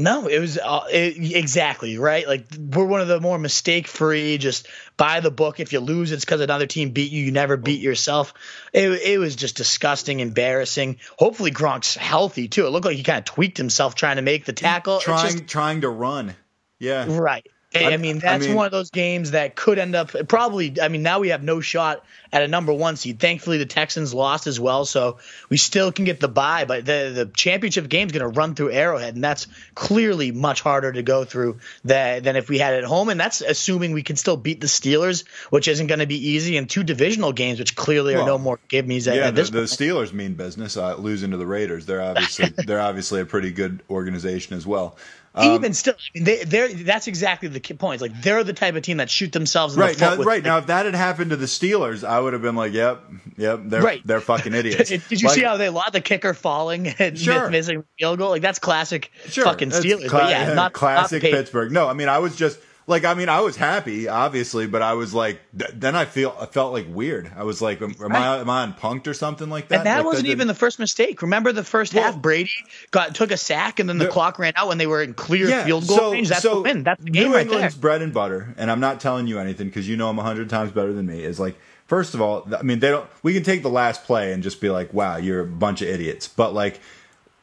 No, 0.00 0.26
it 0.26 0.38
was 0.38 0.58
uh, 0.58 0.84
it, 0.90 1.36
exactly 1.36 1.98
right. 1.98 2.26
Like 2.26 2.46
we're 2.58 2.84
one 2.84 3.00
of 3.00 3.08
the 3.08 3.20
more 3.20 3.38
mistake-free, 3.38 4.38
just 4.38 4.66
buy 4.96 5.20
the 5.20 5.30
book. 5.30 5.60
If 5.60 5.72
you 5.72 5.80
lose, 5.80 6.10
it's 6.10 6.24
because 6.24 6.40
another 6.40 6.66
team 6.66 6.90
beat 6.90 7.12
you. 7.12 7.24
You 7.24 7.32
never 7.32 7.56
beat 7.56 7.80
yourself. 7.80 8.32
It, 8.72 8.90
it 8.90 9.18
was 9.18 9.36
just 9.36 9.56
disgusting, 9.56 10.20
embarrassing. 10.20 10.98
Hopefully, 11.18 11.50
Gronk's 11.50 11.94
healthy 11.94 12.48
too. 12.48 12.66
It 12.66 12.70
looked 12.70 12.86
like 12.86 12.96
he 12.96 13.02
kind 13.02 13.18
of 13.18 13.24
tweaked 13.24 13.58
himself 13.58 13.94
trying 13.94 14.16
to 14.16 14.22
make 14.22 14.44
the 14.44 14.52
tackle. 14.52 15.00
Trying, 15.00 15.32
just- 15.32 15.46
trying 15.46 15.82
to 15.82 15.88
run. 15.90 16.34
Yeah. 16.78 17.04
right. 17.08 17.46
I, 17.74 17.92
I 17.92 17.96
mean, 17.98 18.18
that's 18.18 18.44
I 18.44 18.48
mean, 18.48 18.56
one 18.56 18.66
of 18.66 18.72
those 18.72 18.90
games 18.90 19.30
that 19.30 19.54
could 19.54 19.78
end 19.78 19.94
up 19.94 20.10
probably. 20.28 20.80
I 20.80 20.88
mean, 20.88 21.02
now 21.02 21.20
we 21.20 21.28
have 21.28 21.44
no 21.44 21.60
shot 21.60 22.04
at 22.32 22.42
a 22.42 22.48
number 22.48 22.72
one 22.72 22.96
seed. 22.96 23.20
Thankfully, 23.20 23.58
the 23.58 23.66
Texans 23.66 24.12
lost 24.12 24.48
as 24.48 24.58
well, 24.58 24.84
so 24.84 25.18
we 25.48 25.56
still 25.56 25.92
can 25.92 26.04
get 26.04 26.18
the 26.18 26.26
bye. 26.26 26.64
But 26.64 26.84
the 26.84 27.12
the 27.14 27.30
championship 27.32 27.88
game 27.88 28.06
is 28.06 28.12
going 28.12 28.22
to 28.22 28.38
run 28.38 28.56
through 28.56 28.72
Arrowhead, 28.72 29.14
and 29.14 29.22
that's 29.22 29.46
clearly 29.76 30.32
much 30.32 30.62
harder 30.62 30.90
to 30.90 31.02
go 31.02 31.24
through 31.24 31.58
than, 31.84 32.24
than 32.24 32.34
if 32.34 32.48
we 32.48 32.58
had 32.58 32.74
it 32.74 32.78
at 32.78 32.84
home. 32.84 33.08
And 33.08 33.20
that's 33.20 33.40
assuming 33.40 33.92
we 33.92 34.02
can 34.02 34.16
still 34.16 34.36
beat 34.36 34.60
the 34.60 34.66
Steelers, 34.66 35.26
which 35.50 35.68
isn't 35.68 35.86
going 35.86 36.00
to 36.00 36.06
be 36.06 36.28
easy, 36.30 36.56
in 36.56 36.66
two 36.66 36.82
divisional 36.82 37.32
games, 37.32 37.60
which 37.60 37.76
clearly 37.76 38.14
well, 38.14 38.24
are 38.24 38.26
no 38.26 38.38
more 38.38 38.58
give 38.66 38.86
me's 38.88 39.06
yeah, 39.06 39.28
at 39.28 39.36
the, 39.36 39.44
the, 39.44 39.60
Steelers 39.60 40.12
mean 40.12 40.34
business, 40.34 40.76
uh, 40.76 40.96
losing 40.96 41.30
to 41.30 41.36
the 41.36 41.46
Raiders. 41.46 41.86
They're 41.86 42.02
obviously 42.02 42.48
they're 42.66 42.80
obviously 42.80 43.20
a 43.20 43.26
pretty 43.26 43.52
good 43.52 43.80
organization 43.88 44.56
as 44.56 44.66
well. 44.66 44.96
Um, 45.32 45.52
Even 45.52 45.74
still, 45.74 45.94
I 45.94 46.18
mean, 46.18 46.24
they, 46.24 46.42
they're 46.42 46.72
that's 46.72 47.06
exactly 47.06 47.48
the 47.48 47.60
point. 47.60 47.94
It's 47.94 48.02
Like 48.02 48.20
they're 48.20 48.42
the 48.42 48.52
type 48.52 48.74
of 48.74 48.82
team 48.82 48.96
that 48.96 49.08
shoot 49.08 49.30
themselves 49.30 49.74
in 49.74 49.80
right, 49.80 49.96
the 49.96 50.04
foot. 50.04 50.10
Now, 50.10 50.18
with, 50.18 50.26
right 50.26 50.42
now, 50.42 50.58
if 50.58 50.66
that 50.66 50.86
had 50.86 50.96
happened 50.96 51.30
to 51.30 51.36
the 51.36 51.46
Steelers, 51.46 52.02
I 52.02 52.18
would 52.18 52.32
have 52.32 52.42
been 52.42 52.56
like, 52.56 52.72
"Yep, 52.72 53.04
yep, 53.36 53.60
they're 53.64 53.80
right. 53.80 54.04
they're 54.04 54.20
fucking 54.20 54.52
idiots." 54.54 54.88
Did 54.90 55.22
you 55.22 55.28
like, 55.28 55.36
see 55.36 55.44
how 55.44 55.56
they 55.56 55.68
lost 55.68 55.92
the 55.92 56.00
kicker 56.00 56.34
falling 56.34 56.88
and 56.88 57.16
sure. 57.16 57.48
missing 57.48 57.78
the 57.78 57.84
field 57.96 58.18
goal? 58.18 58.30
Like 58.30 58.42
that's 58.42 58.58
classic 58.58 59.12
sure, 59.26 59.44
fucking 59.44 59.70
Steelers. 59.70 60.08
Cla- 60.08 60.30
yeah, 60.30 60.52
not 60.54 60.72
classic 60.72 61.22
not 61.22 61.30
Pittsburgh. 61.30 61.70
No, 61.70 61.86
I 61.86 61.92
mean, 61.92 62.08
I 62.08 62.18
was 62.18 62.34
just 62.34 62.58
like 62.90 63.04
I 63.04 63.14
mean 63.14 63.28
I 63.28 63.40
was 63.40 63.56
happy 63.56 64.08
obviously, 64.08 64.66
but 64.66 64.82
I 64.82 64.94
was 64.94 65.14
like 65.14 65.40
th- 65.56 65.70
then 65.72 65.94
I 65.94 66.04
feel 66.04 66.36
I 66.38 66.46
felt 66.46 66.72
like 66.72 66.86
weird. 66.88 67.30
I 67.34 67.44
was 67.44 67.62
like, 67.62 67.80
am, 67.80 67.94
am 68.02 68.12
I 68.12 68.38
am 68.38 68.50
I 68.50 68.62
on 68.62 68.74
punked 68.74 69.06
or 69.06 69.14
something 69.14 69.48
like 69.48 69.68
that? 69.68 69.78
And 69.78 69.86
that 69.86 69.98
like, 69.98 70.06
wasn't 70.06 70.26
that 70.26 70.32
even 70.32 70.48
the 70.48 70.54
first 70.54 70.78
mistake. 70.78 71.22
Remember 71.22 71.52
the 71.52 71.64
first 71.64 71.94
well, 71.94 72.12
half, 72.12 72.20
Brady 72.20 72.50
got 72.90 73.14
took 73.14 73.30
a 73.30 73.36
sack 73.36 73.78
and 73.78 73.88
then 73.88 73.98
the, 73.98 74.06
the 74.06 74.10
clock 74.10 74.38
ran 74.38 74.52
out 74.56 74.68
when 74.68 74.78
they 74.78 74.88
were 74.88 75.02
in 75.02 75.14
clear 75.14 75.48
yeah, 75.48 75.64
field 75.64 75.86
goal 75.86 75.96
so, 75.96 76.12
range. 76.12 76.28
That's 76.28 76.42
so 76.42 76.56
the 76.56 76.60
win. 76.62 76.82
That's 76.82 77.02
the 77.02 77.10
game 77.10 77.28
New 77.28 77.34
right 77.34 77.46
England's 77.46 77.76
there. 77.76 77.80
bread 77.80 78.02
and 78.02 78.12
butter, 78.12 78.54
and 78.58 78.70
I'm 78.70 78.80
not 78.80 79.00
telling 79.00 79.28
you 79.28 79.38
anything 79.38 79.68
because 79.68 79.88
you 79.88 79.96
know 79.96 80.10
I'm 80.10 80.18
hundred 80.18 80.50
times 80.50 80.72
better 80.72 80.92
than 80.92 81.06
me. 81.06 81.22
Is 81.22 81.40
like. 81.40 81.56
First 81.86 82.14
of 82.14 82.20
all, 82.20 82.46
I 82.56 82.62
mean, 82.62 82.78
they 82.78 82.90
don't. 82.90 83.10
We 83.24 83.34
can 83.34 83.42
take 83.42 83.64
the 83.64 83.68
last 83.68 84.04
play 84.04 84.32
and 84.32 84.44
just 84.44 84.60
be 84.60 84.70
like, 84.70 84.94
"Wow, 84.94 85.16
you're 85.16 85.40
a 85.40 85.44
bunch 85.44 85.82
of 85.82 85.88
idiots." 85.88 86.28
But 86.28 86.54
like, 86.54 86.78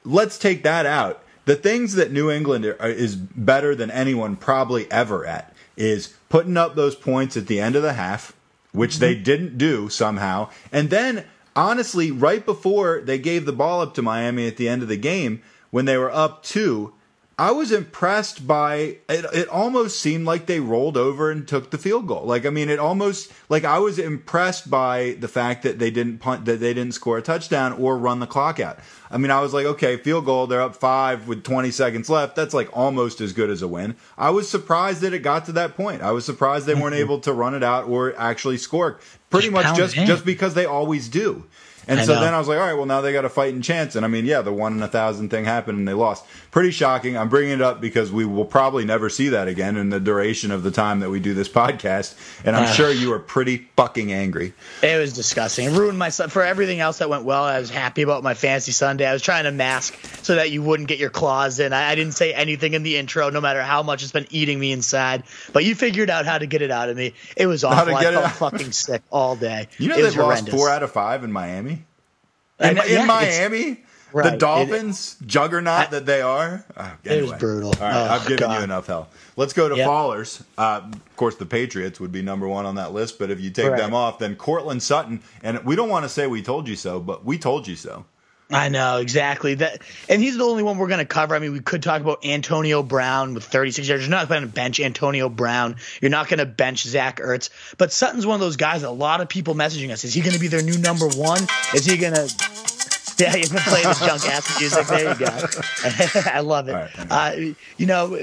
let's 0.06 0.38
take 0.38 0.64
that 0.64 0.86
out. 0.86 1.22
The 1.48 1.56
things 1.56 1.94
that 1.94 2.12
New 2.12 2.30
England 2.30 2.66
are, 2.66 2.90
is 2.90 3.16
better 3.16 3.74
than 3.74 3.90
anyone 3.90 4.36
probably 4.36 4.92
ever 4.92 5.26
at 5.26 5.54
is 5.78 6.14
putting 6.28 6.58
up 6.58 6.76
those 6.76 6.94
points 6.94 7.38
at 7.38 7.48
the 7.48 7.62
end 7.62 7.78
of 7.78 7.84
the 7.84 7.94
half, 7.94 8.36
which 8.74 8.96
mm-hmm. 8.96 9.00
they 9.00 9.16
didn't 9.16 9.58
do 9.58 9.88
somehow. 9.88 10.50
And 10.74 10.90
then, 10.90 11.24
honestly, 11.56 12.12
right 12.12 12.46
before 12.46 13.00
they 13.00 13.18
gave 13.18 13.46
the 13.46 13.54
ball 13.54 13.80
up 13.80 13.94
to 13.94 14.02
Miami 14.02 14.46
at 14.46 14.58
the 14.58 14.68
end 14.68 14.82
of 14.82 14.90
the 14.90 14.98
game, 14.98 15.42
when 15.72 15.86
they 15.86 15.98
were 15.98 16.12
up 16.12 16.44
two, 16.44 16.94
I 17.40 17.52
was 17.52 17.72
impressed 17.72 18.48
by 18.48 18.98
it. 19.08 19.26
It 19.32 19.48
almost 19.50 20.00
seemed 20.00 20.26
like 20.26 20.48
they 20.48 20.60
rolled 20.60 20.98
over 20.98 21.30
and 21.30 21.48
took 21.48 21.70
the 21.70 21.78
field 21.78 22.08
goal. 22.08 22.24
Like 22.24 22.48
I 22.48 22.50
mean, 22.50 22.68
it 22.68 22.80
almost 22.80 23.32
like 23.48 23.64
I 23.64 23.78
was 23.78 24.00
impressed 24.00 24.72
by 24.72 25.18
the 25.20 25.28
fact 25.28 25.62
that 25.62 25.78
they 25.78 25.92
didn't 25.92 26.18
punt, 26.18 26.46
that 26.46 26.60
they 26.60 26.74
didn't 26.74 26.96
score 26.96 27.20
a 27.20 27.22
touchdown 27.22 27.74
or 27.74 27.96
run 27.96 28.20
the 28.20 28.26
clock 28.26 28.60
out. 28.60 28.80
I 29.12 29.18
mean, 29.18 29.30
I 29.30 29.42
was 29.42 29.54
like, 29.54 29.68
okay, 29.68 29.98
field 29.98 30.26
goal. 30.26 30.48
They're 30.48 30.62
up 30.62 30.76
five 30.76 31.28
with 31.28 31.44
20 31.44 31.70
seconds 31.70 32.10
left. 32.10 32.36
That's 32.36 32.56
like 32.56 32.76
almost 32.76 33.22
as 33.22 33.34
good 33.34 33.52
as 33.52 33.62
a 33.62 33.68
win. 33.68 33.96
I 34.18 34.32
was 34.32 34.50
surprised 34.50 35.02
that 35.02 35.14
it 35.14 35.20
got 35.20 35.46
to 35.46 35.52
that 35.54 35.76
point. 35.76 36.02
I 36.02 36.12
was 36.12 36.26
surprised 36.26 36.66
they 36.66 36.74
weren't 36.74 36.96
able 36.96 37.20
to 37.20 37.34
run 37.34 37.54
it 37.54 37.64
out 37.64 37.88
or 37.88 38.18
actually 38.18 38.58
score. 38.58 39.00
Pretty 39.30 39.52
much 39.52 39.78
just 39.78 39.94
just 39.94 40.26
because 40.26 40.56
they 40.56 40.66
always 40.66 41.08
do. 41.08 41.46
And 41.88 42.00
I 42.00 42.04
so 42.04 42.16
know. 42.16 42.22
then 42.22 42.34
I 42.34 42.40
was 42.40 42.48
like, 42.48 42.60
all 42.60 42.66
right, 42.66 42.74
well, 42.74 42.86
now 42.86 43.02
they 43.02 43.14
got 43.14 43.24
a 43.24 43.30
fighting 43.30 43.62
chance. 43.62 43.96
And 43.96 44.04
I 44.06 44.10
mean, 44.10 44.26
yeah, 44.26 44.42
the 44.42 44.52
one 44.52 44.74
in 44.74 44.84
a 44.84 44.88
thousand 44.88 45.30
thing 45.30 45.46
happened 45.46 45.78
and 45.78 45.88
they 45.88 45.94
lost. 45.94 46.26
Pretty 46.52 46.72
shocking. 46.72 47.18
I'm 47.18 47.30
bringing 47.30 47.54
it 47.54 47.62
up 47.62 47.80
because 47.80 48.12
we 48.12 48.26
will 48.26 48.46
probably 48.46 48.84
never 48.84 49.10
see 49.10 49.30
that 49.30 49.48
again 49.48 49.78
in 49.78 49.90
the 49.90 50.00
duration 50.00 50.52
of 50.52 50.64
the 50.64 50.72
time 50.72 51.00
that 51.00 51.10
we 51.10 51.20
do 51.20 51.34
this 51.34 51.48
podcast. 51.48 52.16
And 52.44 52.56
I'm 52.56 52.64
uh, 52.64 52.72
sure 52.74 52.92
you 52.92 53.14
are 53.14 53.20
pretty 53.20 53.70
fucking 53.78 54.12
angry. 54.12 54.54
It 54.84 55.00
was 55.00 55.14
disgusting. 55.14 55.68
It 55.68 55.78
ruined 55.78 55.98
my 55.98 56.10
for 56.10 56.44
everything 56.44 56.80
else 56.80 56.98
that 56.98 57.10
went 57.10 57.24
well. 57.24 57.44
I 57.44 57.60
was 57.60 57.70
happy 57.70 58.02
about 58.02 58.24
my 58.24 58.34
fancy 58.34 58.72
Sunday. 58.72 59.06
I 59.06 59.14
was 59.14 59.22
trying 59.22 59.46
to 59.46 59.52
mask 59.52 59.98
so 60.24 60.36
that 60.36 60.52
you 60.52 60.62
wouldn't 60.62 60.90
get 60.90 61.00
your 61.00 61.10
claws 61.10 61.60
in. 61.60 61.72
I, 61.72 61.92
I 61.92 61.96
didn't 61.96 62.14
say 62.14 62.34
anything 62.34 62.74
in 62.74 62.84
the 62.84 62.98
intro, 62.98 63.30
no 63.30 63.40
matter 63.40 63.62
how 63.62 63.84
much 63.84 64.04
it's 64.04 64.12
been 64.12 64.28
eating 64.30 64.60
me 64.60 64.72
inside. 64.72 65.24
But 65.54 65.64
you 65.64 65.76
figured 65.76 66.10
out 66.10 66.26
how 66.26 66.38
to 66.38 66.48
get 66.48 66.62
it 66.62 66.72
out 66.72 66.90
of 66.90 66.98
me. 66.98 67.14
It 67.36 67.48
was 67.48 67.64
awful. 67.64 67.96
I 67.96 68.04
felt 68.04 68.32
fucking 68.32 68.72
sick 68.74 69.04
all 69.12 69.36
day. 69.36 69.68
You 69.78 69.90
know 69.90 69.98
it 69.98 70.02
they've 70.02 70.18
lost 70.18 70.50
four 70.50 70.70
out 70.70 70.84
of 70.84 70.92
five 70.92 71.24
in 71.24 71.32
Miami. 71.32 71.77
In, 72.60 72.70
in 72.70 72.78
yeah, 72.88 73.06
Miami, 73.06 73.84
right, 74.14 74.32
the 74.32 74.38
Dolphins, 74.38 75.16
it, 75.22 75.28
juggernaut 75.28 75.88
I, 75.88 75.92
that 75.92 76.06
they 76.08 76.22
are. 76.22 76.66
Oh, 76.76 76.92
anyway. 77.06 77.20
It 77.20 77.32
was 77.32 77.40
brutal. 77.40 77.70
All 77.70 77.82
right, 77.82 77.96
oh, 77.96 78.14
I've 78.14 78.28
given 78.28 78.48
God. 78.48 78.58
you 78.58 78.64
enough 78.64 78.88
hell. 78.88 79.10
Let's 79.36 79.54
go 79.54 79.70
to 79.70 79.76
yep. 79.76 79.88
fallers. 79.88 80.44
Uh, 80.58 80.82
of 80.92 81.16
course, 81.16 81.36
the 81.36 81.46
Patriots 81.46 82.00
would 82.00 82.12
be 82.12 82.24
number 82.24 82.48
one 82.48 82.66
on 82.66 82.76
that 82.76 82.94
list, 82.94 83.20
but 83.20 83.30
if 83.30 83.40
you 83.40 83.52
take 83.52 83.70
right. 83.70 83.78
them 83.78 83.94
off, 83.94 84.18
then 84.18 84.36
Courtland 84.36 84.82
Sutton. 84.82 85.22
And 85.44 85.64
we 85.66 85.76
don't 85.76 85.90
want 85.90 86.04
to 86.06 86.10
say 86.10 86.26
we 86.26 86.42
told 86.42 86.68
you 86.68 86.76
so, 86.76 87.00
but 87.00 87.24
we 87.26 87.38
told 87.38 87.68
you 87.68 87.76
so. 87.76 88.06
I 88.50 88.70
know 88.70 88.98
exactly 88.98 89.56
that, 89.56 89.82
and 90.08 90.22
he's 90.22 90.38
the 90.38 90.44
only 90.46 90.64
one 90.64 90.78
we're 90.78 90.88
going 90.88 91.00
to 91.00 91.06
cover. 91.06 91.36
I 91.36 91.40
mean, 91.40 91.52
we 91.52 91.60
could 91.60 91.84
talk 91.84 92.02
about 92.02 92.26
Antonio 92.26 92.82
Brown 92.82 93.34
with 93.34 93.44
36 93.44 93.88
yards. 93.88 94.04
You're 94.04 94.12
not 94.12 94.30
going 94.30 94.42
to 94.42 94.48
bench 94.48 94.80
Antonio 94.80 95.28
Brown. 95.28 95.76
You're 96.02 96.12
not 96.12 96.30
going 96.30 96.40
to 96.40 96.46
bench 96.46 96.84
Zach 96.84 97.20
Ertz. 97.20 97.50
But 97.78 97.92
Sutton's 97.92 98.26
one 98.26 98.36
of 98.36 98.40
those 98.40 98.56
guys. 98.56 98.84
A 98.84 98.90
lot 98.90 99.20
of 99.20 99.28
people 99.28 99.54
messaging 99.54 99.92
us: 99.92 100.06
Is 100.06 100.14
he 100.14 100.22
going 100.22 100.34
to 100.34 100.40
be 100.40 100.48
their 100.48 100.62
new 100.62 100.78
number 100.78 101.08
one? 101.08 101.42
Is 101.74 101.86
he 101.86 101.98
going 101.98 102.14
to 102.14 102.77
yeah, 103.20 103.36
you've 103.36 103.52
been 103.52 103.62
playing 103.62 103.88
this 103.88 104.00
junk 104.00 104.26
ass 104.30 104.60
music. 104.60 104.86
There 104.86 105.10
you 105.10 105.16
go. 105.16 105.26
I 106.32 106.42
love 106.42 106.70
it. 106.70 106.74
Right, 106.74 106.90
uh, 107.10 107.54
you 107.76 107.86
know, 107.88 108.16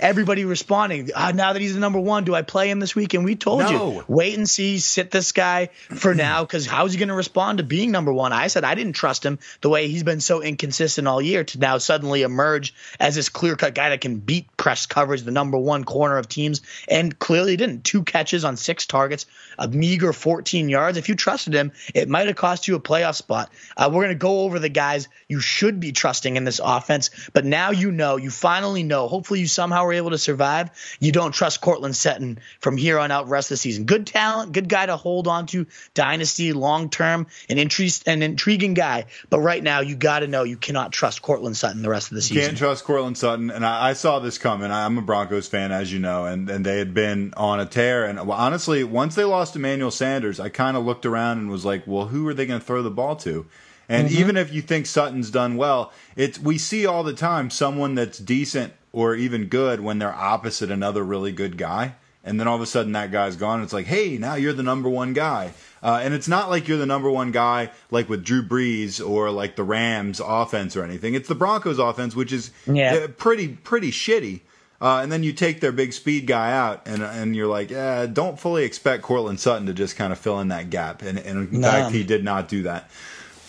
everybody 0.00 0.44
responding. 0.44 1.10
Uh, 1.14 1.30
now 1.30 1.52
that 1.52 1.62
he's 1.62 1.74
the 1.74 1.80
number 1.80 2.00
one, 2.00 2.24
do 2.24 2.34
I 2.34 2.42
play 2.42 2.68
him 2.68 2.80
this 2.80 2.96
week? 2.96 3.14
And 3.14 3.24
we 3.24 3.36
told 3.36 3.60
no. 3.60 3.70
you, 3.70 4.04
wait 4.08 4.36
and 4.36 4.48
see, 4.48 4.78
sit 4.78 5.12
this 5.12 5.30
guy 5.30 5.66
for 5.88 6.16
now, 6.16 6.42
because 6.42 6.66
how's 6.66 6.92
he 6.92 6.98
going 6.98 7.10
to 7.10 7.14
respond 7.14 7.58
to 7.58 7.64
being 7.64 7.92
number 7.92 8.12
one? 8.12 8.32
I 8.32 8.48
said 8.48 8.64
I 8.64 8.74
didn't 8.74 8.94
trust 8.94 9.24
him 9.24 9.38
the 9.60 9.68
way 9.68 9.86
he's 9.86 10.02
been 10.02 10.20
so 10.20 10.42
inconsistent 10.42 11.06
all 11.06 11.22
year 11.22 11.44
to 11.44 11.58
now 11.60 11.78
suddenly 11.78 12.22
emerge 12.22 12.74
as 12.98 13.14
this 13.14 13.28
clear 13.28 13.54
cut 13.54 13.74
guy 13.74 13.90
that 13.90 14.00
can 14.00 14.18
beat 14.18 14.56
press 14.56 14.86
coverage, 14.86 15.22
the 15.22 15.30
number 15.30 15.58
one 15.58 15.84
corner 15.84 16.16
of 16.16 16.28
teams, 16.28 16.62
and 16.88 17.16
clearly 17.20 17.56
didn't. 17.56 17.84
Two 17.84 18.02
catches 18.02 18.44
on 18.44 18.56
six 18.56 18.86
targets, 18.86 19.26
a 19.58 19.68
meager 19.68 20.12
14 20.12 20.68
yards. 20.68 20.98
If 20.98 21.08
you 21.08 21.14
trusted 21.14 21.54
him, 21.54 21.70
it 21.94 22.08
might 22.08 22.26
have 22.26 22.36
cost 22.36 22.66
you 22.66 22.74
a 22.74 22.80
playoff 22.80 23.14
spot. 23.14 23.52
Uh, 23.76 23.88
we're 23.92 24.02
going 24.02 24.08
to 24.08 24.18
go 24.18 24.39
over 24.44 24.58
the 24.58 24.68
guys 24.68 25.08
you 25.28 25.40
should 25.40 25.80
be 25.80 25.92
trusting 25.92 26.36
in 26.36 26.44
this 26.44 26.60
offense. 26.62 27.10
But 27.32 27.44
now 27.44 27.70
you 27.70 27.90
know, 27.90 28.16
you 28.16 28.30
finally 28.30 28.82
know. 28.82 29.08
Hopefully, 29.08 29.40
you 29.40 29.46
somehow 29.46 29.84
were 29.84 29.92
able 29.92 30.10
to 30.10 30.18
survive. 30.18 30.70
You 31.00 31.12
don't 31.12 31.32
trust 31.32 31.60
Courtland 31.60 31.96
Sutton 31.96 32.38
from 32.60 32.76
here 32.76 32.98
on 32.98 33.10
out, 33.10 33.28
rest 33.28 33.46
of 33.46 33.54
the 33.54 33.58
season. 33.58 33.84
Good 33.84 34.06
talent, 34.06 34.52
good 34.52 34.68
guy 34.68 34.86
to 34.86 34.96
hold 34.96 35.28
on 35.28 35.46
to, 35.46 35.66
dynasty, 35.94 36.52
long 36.52 36.90
term, 36.90 37.26
an, 37.48 37.56
intri- 37.56 38.02
an 38.06 38.22
intriguing 38.22 38.74
guy. 38.74 39.06
But 39.28 39.40
right 39.40 39.62
now, 39.62 39.80
you 39.80 39.96
got 39.96 40.20
to 40.20 40.26
know 40.26 40.42
you 40.44 40.56
cannot 40.56 40.92
trust 40.92 41.22
Courtland 41.22 41.56
Sutton 41.56 41.82
the 41.82 41.88
rest 41.90 42.10
of 42.10 42.16
the 42.16 42.22
season. 42.22 42.36
You 42.36 42.42
can't 42.48 42.58
trust 42.58 42.84
Courtland 42.84 43.18
Sutton. 43.18 43.50
And 43.50 43.64
I, 43.64 43.90
I 43.90 43.92
saw 43.92 44.18
this 44.18 44.38
coming. 44.38 44.70
I'm 44.70 44.98
a 44.98 45.02
Broncos 45.02 45.48
fan, 45.48 45.72
as 45.72 45.92
you 45.92 45.98
know, 45.98 46.24
and, 46.24 46.48
and 46.50 46.64
they 46.64 46.78
had 46.78 46.94
been 46.94 47.32
on 47.36 47.60
a 47.60 47.66
tear. 47.66 48.04
And 48.04 48.18
well, 48.26 48.38
honestly, 48.38 48.84
once 48.84 49.14
they 49.14 49.24
lost 49.24 49.56
Emmanuel 49.56 49.90
Sanders, 49.90 50.40
I 50.40 50.48
kind 50.48 50.76
of 50.76 50.84
looked 50.84 51.06
around 51.06 51.38
and 51.38 51.50
was 51.50 51.64
like, 51.64 51.86
well, 51.86 52.06
who 52.06 52.26
are 52.28 52.34
they 52.34 52.46
going 52.46 52.60
to 52.60 52.66
throw 52.66 52.82
the 52.82 52.90
ball 52.90 53.16
to? 53.16 53.46
And 53.90 54.08
mm-hmm. 54.08 54.18
even 54.18 54.36
if 54.36 54.52
you 54.52 54.62
think 54.62 54.86
Sutton's 54.86 55.32
done 55.32 55.56
well, 55.56 55.92
it's 56.14 56.38
we 56.38 56.58
see 56.58 56.86
all 56.86 57.02
the 57.02 57.12
time 57.12 57.50
someone 57.50 57.96
that's 57.96 58.18
decent 58.18 58.72
or 58.92 59.16
even 59.16 59.46
good 59.46 59.80
when 59.80 59.98
they're 59.98 60.14
opposite 60.14 60.70
another 60.70 61.02
really 61.02 61.32
good 61.32 61.58
guy. 61.58 61.96
And 62.22 62.38
then 62.38 62.46
all 62.46 62.54
of 62.54 62.62
a 62.62 62.66
sudden 62.66 62.92
that 62.92 63.10
guy's 63.10 63.34
gone. 63.34 63.62
It's 63.62 63.72
like, 63.72 63.86
hey, 63.86 64.16
now 64.16 64.34
you're 64.36 64.52
the 64.52 64.62
number 64.62 64.88
one 64.88 65.12
guy. 65.12 65.54
Uh, 65.82 65.98
and 66.02 66.14
it's 66.14 66.28
not 66.28 66.50
like 66.50 66.68
you're 66.68 66.78
the 66.78 66.86
number 66.86 67.10
one 67.10 67.32
guy 67.32 67.70
like 67.90 68.08
with 68.08 68.24
Drew 68.24 68.42
Brees 68.44 69.04
or 69.04 69.32
like 69.32 69.56
the 69.56 69.64
Rams 69.64 70.20
offense 70.24 70.76
or 70.76 70.84
anything. 70.84 71.14
It's 71.14 71.28
the 71.28 71.34
Broncos 71.34 71.80
offense, 71.80 72.14
which 72.14 72.32
is 72.32 72.52
yeah. 72.66 72.92
Uh, 72.94 73.08
pretty 73.08 73.48
pretty 73.48 73.90
shitty. 73.90 74.42
Uh, 74.80 75.00
and 75.02 75.10
then 75.10 75.22
you 75.22 75.32
take 75.32 75.60
their 75.60 75.72
big 75.72 75.92
speed 75.92 76.26
guy 76.26 76.52
out, 76.52 76.86
and 76.86 77.02
and 77.02 77.36
you're 77.36 77.46
like, 77.46 77.70
yeah, 77.70 78.06
don't 78.06 78.40
fully 78.40 78.64
expect 78.64 79.02
Courtland 79.02 79.40
Sutton 79.40 79.66
to 79.66 79.74
just 79.74 79.96
kind 79.96 80.10
of 80.12 80.18
fill 80.18 80.40
in 80.40 80.48
that 80.48 80.70
gap. 80.70 81.02
And, 81.02 81.18
and 81.18 81.52
in 81.52 81.60
no. 81.60 81.70
fact, 81.70 81.92
he 81.92 82.02
did 82.02 82.24
not 82.24 82.48
do 82.48 82.62
that. 82.62 82.88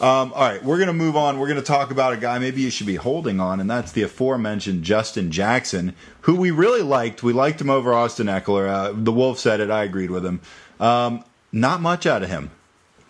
Um, 0.02 0.34
all 0.34 0.42
right, 0.42 0.64
we're 0.64 0.78
going 0.78 0.88
to 0.88 0.94
move 0.94 1.16
on. 1.16 1.38
We're 1.38 1.48
going 1.48 1.60
to 1.60 1.66
talk 1.66 1.92
about 1.92 2.12
a 2.12 2.18
guy 2.18 2.40
maybe 2.40 2.62
you 2.62 2.72
should 2.72 2.88
be 2.88 2.96
holding 2.96 3.40
on, 3.40 3.60
and 3.60 3.70
that's 3.70 3.92
the 3.92 4.02
aforementioned 4.02 4.84
Justin 4.84 5.30
Jackson, 5.30 5.94
who 6.22 6.36
we 6.36 6.50
really 6.50 6.82
liked. 6.82 7.22
We 7.22 7.34
liked 7.34 7.62
him 7.62 7.70
over 7.70 7.94
Austin 7.94 8.26
Ekeler. 8.26 8.68
Uh, 8.68 8.94
the 8.96 9.12
Wolf 9.12 9.38
said 9.38 9.60
it. 9.60 9.70
I 9.70 9.84
agreed 9.84 10.10
with 10.10 10.26
him. 10.26 10.42
Um, 10.80 11.24
not 11.52 11.82
much 11.82 12.08
out 12.08 12.24
of 12.24 12.30
him. 12.30 12.50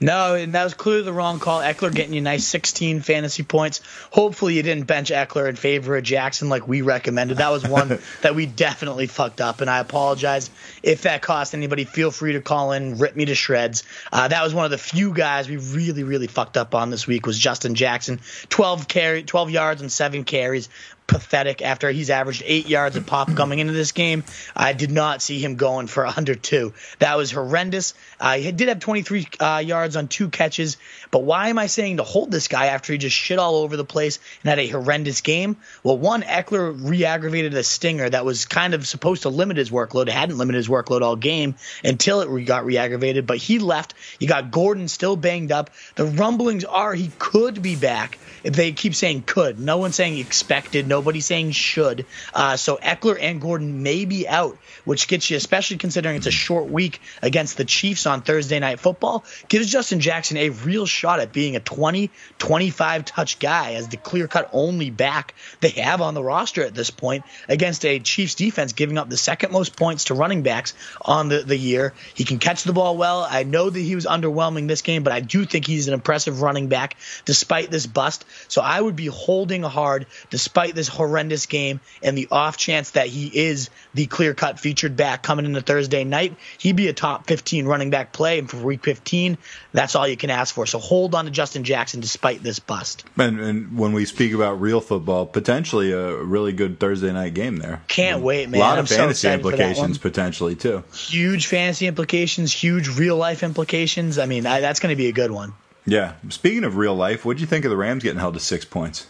No, 0.03 0.33
and 0.33 0.53
that 0.53 0.63
was 0.63 0.73
clearly 0.73 1.03
the 1.03 1.13
wrong 1.13 1.39
call. 1.39 1.61
Ekeler 1.61 1.93
getting 1.93 2.13
you 2.13 2.21
nice 2.21 2.43
16 2.47 3.01
fantasy 3.01 3.43
points. 3.43 3.81
Hopefully, 4.09 4.55
you 4.55 4.63
didn't 4.63 4.87
bench 4.87 5.11
Ekeler 5.11 5.47
in 5.47 5.55
favor 5.55 5.95
of 5.95 6.03
Jackson 6.03 6.49
like 6.49 6.67
we 6.67 6.81
recommended. 6.81 7.37
That 7.37 7.51
was 7.51 7.67
one 7.67 7.99
that 8.21 8.33
we 8.33 8.47
definitely 8.47 9.05
fucked 9.05 9.41
up, 9.41 9.61
and 9.61 9.69
I 9.69 9.77
apologize 9.77 10.49
if 10.81 11.03
that 11.03 11.21
cost 11.21 11.53
anybody. 11.53 11.85
Feel 11.85 12.09
free 12.09 12.33
to 12.33 12.41
call 12.41 12.71
in, 12.71 12.97
rip 12.97 13.15
me 13.15 13.25
to 13.25 13.35
shreds. 13.35 13.83
Uh, 14.11 14.27
that 14.27 14.43
was 14.43 14.55
one 14.55 14.65
of 14.65 14.71
the 14.71 14.79
few 14.79 15.13
guys 15.13 15.47
we 15.47 15.57
really, 15.57 16.03
really 16.03 16.27
fucked 16.27 16.57
up 16.57 16.73
on 16.73 16.89
this 16.89 17.05
week 17.05 17.27
was 17.27 17.37
Justin 17.37 17.75
Jackson. 17.75 18.19
12 18.49 18.87
carry, 18.87 19.21
12 19.21 19.51
yards 19.51 19.81
and 19.81 19.91
seven 19.91 20.23
carries 20.23 20.67
pathetic 21.11 21.61
after 21.61 21.91
he's 21.91 22.09
averaged 22.09 22.41
eight 22.45 22.67
yards 22.67 22.95
a 22.95 23.01
pop 23.01 23.35
coming 23.35 23.59
into 23.59 23.73
this 23.73 23.91
game. 23.91 24.23
I 24.55 24.71
did 24.71 24.91
not 24.91 25.21
see 25.21 25.39
him 25.39 25.55
going 25.55 25.87
for 25.87 26.05
under 26.17 26.35
two. 26.35 26.73
That 26.99 27.17
was 27.17 27.31
horrendous. 27.31 27.93
Uh, 28.19 28.37
he 28.37 28.51
did 28.51 28.69
have 28.69 28.79
23 28.79 29.27
uh, 29.39 29.61
yards 29.63 29.97
on 29.97 30.07
two 30.07 30.29
catches, 30.29 30.77
but 31.11 31.23
why 31.23 31.49
am 31.49 31.59
I 31.59 31.67
saying 31.67 31.97
to 31.97 32.03
hold 32.03 32.31
this 32.31 32.47
guy 32.47 32.67
after 32.67 32.93
he 32.93 32.97
just 32.97 33.15
shit 33.15 33.39
all 33.39 33.55
over 33.55 33.75
the 33.75 33.83
place 33.83 34.19
and 34.41 34.49
had 34.49 34.59
a 34.59 34.67
horrendous 34.67 35.19
game? 35.19 35.57
Well, 35.83 35.97
one, 35.97 36.21
Ekeler 36.21 36.73
re 36.79 37.03
aggravated 37.03 37.53
a 37.55 37.63
stinger 37.63 38.09
that 38.09 38.23
was 38.23 38.45
kind 38.45 38.73
of 38.73 38.87
supposed 38.87 39.23
to 39.23 39.29
limit 39.29 39.57
his 39.57 39.69
workload. 39.69 40.07
It 40.07 40.13
hadn't 40.13 40.37
limited 40.37 40.57
his 40.57 40.69
workload 40.69 41.01
all 41.01 41.17
game 41.17 41.55
until 41.83 42.21
it 42.21 42.45
got 42.45 42.65
re 42.65 42.77
aggravated, 42.77 43.27
but 43.27 43.37
he 43.37 43.59
left. 43.59 43.93
You 44.19 44.29
got 44.29 44.49
Gordon 44.49 44.87
still 44.87 45.17
banged 45.17 45.51
up. 45.51 45.71
The 45.95 46.05
rumblings 46.05 46.63
are 46.63 46.93
he 46.93 47.11
could 47.19 47.61
be 47.61 47.75
back. 47.75 48.17
They 48.43 48.71
keep 48.71 48.95
saying 48.95 49.23
could. 49.25 49.59
No 49.59 49.77
one's 49.77 49.95
saying 49.95 50.17
expected. 50.17 50.87
Nobody 51.01 51.19
saying 51.19 51.49
should. 51.49 52.05
Uh, 52.31 52.57
so 52.57 52.77
Ekeler 52.77 53.17
and 53.19 53.41
Gordon 53.41 53.81
may 53.81 54.05
be 54.05 54.27
out, 54.27 54.59
which 54.85 55.07
gets 55.07 55.31
you, 55.31 55.37
especially 55.37 55.77
considering 55.77 56.15
it's 56.15 56.27
a 56.27 56.31
short 56.31 56.69
week 56.69 57.01
against 57.23 57.57
the 57.57 57.65
Chiefs 57.65 58.05
on 58.05 58.21
Thursday 58.21 58.59
Night 58.59 58.79
Football, 58.79 59.25
gives 59.47 59.65
Justin 59.71 59.99
Jackson 59.99 60.37
a 60.37 60.49
real 60.49 60.85
shot 60.85 61.19
at 61.19 61.33
being 61.33 61.55
a 61.55 61.59
20, 61.59 62.11
25 62.37 63.05
touch 63.05 63.39
guy 63.39 63.73
as 63.73 63.87
the 63.87 63.97
clear 63.97 64.27
cut 64.27 64.51
only 64.53 64.91
back 64.91 65.33
they 65.59 65.69
have 65.69 66.01
on 66.01 66.13
the 66.13 66.23
roster 66.23 66.63
at 66.63 66.75
this 66.75 66.91
point 66.91 67.23
against 67.49 67.83
a 67.83 67.97
Chiefs 67.97 68.35
defense 68.35 68.73
giving 68.73 68.99
up 68.99 69.09
the 69.09 69.17
second 69.17 69.51
most 69.51 69.75
points 69.75 70.03
to 70.03 70.13
running 70.13 70.43
backs 70.43 70.75
on 71.01 71.29
the, 71.29 71.39
the 71.39 71.57
year. 71.57 71.95
He 72.13 72.25
can 72.25 72.37
catch 72.37 72.61
the 72.61 72.73
ball 72.73 72.95
well. 72.95 73.25
I 73.27 73.41
know 73.41 73.71
that 73.71 73.79
he 73.79 73.95
was 73.95 74.05
underwhelming 74.05 74.67
this 74.67 74.83
game, 74.83 75.01
but 75.01 75.13
I 75.13 75.19
do 75.19 75.45
think 75.45 75.65
he's 75.65 75.87
an 75.87 75.95
impressive 75.95 76.43
running 76.43 76.67
back 76.67 76.95
despite 77.25 77.71
this 77.71 77.87
bust. 77.87 78.23
So 78.49 78.61
I 78.61 78.79
would 78.79 78.95
be 78.95 79.07
holding 79.07 79.63
hard 79.63 80.05
despite 80.29 80.75
this 80.81 80.87
horrendous 80.87 81.45
game 81.45 81.79
and 82.01 82.17
the 82.17 82.27
off 82.31 82.57
chance 82.57 82.91
that 82.91 83.05
he 83.05 83.27
is 83.27 83.69
the 83.93 84.07
clear 84.07 84.33
cut 84.33 84.59
featured 84.59 84.97
back 84.97 85.21
coming 85.21 85.45
into 85.45 85.61
Thursday 85.61 86.03
night. 86.03 86.35
He'd 86.57 86.75
be 86.75 86.87
a 86.87 86.93
top 86.93 87.27
15 87.27 87.67
running 87.67 87.91
back 87.91 88.11
play. 88.11 88.39
And 88.39 88.49
for 88.49 88.57
week 88.57 88.83
15, 88.83 89.37
that's 89.73 89.95
all 89.95 90.07
you 90.07 90.17
can 90.17 90.31
ask 90.31 90.55
for. 90.55 90.65
So 90.65 90.79
hold 90.79 91.13
on 91.13 91.25
to 91.25 91.31
Justin 91.31 91.63
Jackson 91.63 91.99
despite 91.99 92.41
this 92.41 92.57
bust. 92.57 93.05
And, 93.15 93.39
and 93.39 93.77
when 93.77 93.93
we 93.93 94.05
speak 94.05 94.33
about 94.33 94.59
real 94.59 94.81
football, 94.81 95.27
potentially 95.27 95.91
a 95.91 96.15
really 96.15 96.51
good 96.51 96.79
Thursday 96.79 97.13
night 97.13 97.35
game 97.35 97.57
there. 97.57 97.83
Can't 97.87 98.23
wait, 98.23 98.49
man. 98.49 98.59
A 98.59 98.63
lot 98.63 98.77
I'm 98.79 98.85
of 98.85 98.89
fantasy 98.89 99.27
so 99.27 99.33
implications 99.33 99.99
potentially 99.99 100.55
too. 100.55 100.83
Huge 100.93 101.45
fantasy 101.45 101.85
implications, 101.85 102.51
huge 102.51 102.87
real 102.87 103.17
life 103.17 103.43
implications. 103.43 104.17
I 104.17 104.25
mean, 104.25 104.47
I, 104.47 104.61
that's 104.61 104.79
going 104.79 104.91
to 104.91 104.97
be 104.97 105.09
a 105.09 105.13
good 105.13 105.29
one. 105.29 105.53
Yeah. 105.85 106.13
Speaking 106.29 106.63
of 106.63 106.77
real 106.77 106.95
life, 106.95 107.23
what 107.23 107.37
do 107.37 107.41
you 107.41 107.47
think 107.47 107.65
of 107.65 107.71
the 107.71 107.77
Rams 107.77 108.01
getting 108.01 108.19
held 108.19 108.33
to 108.33 108.39
six 108.39 108.65
points? 108.65 109.07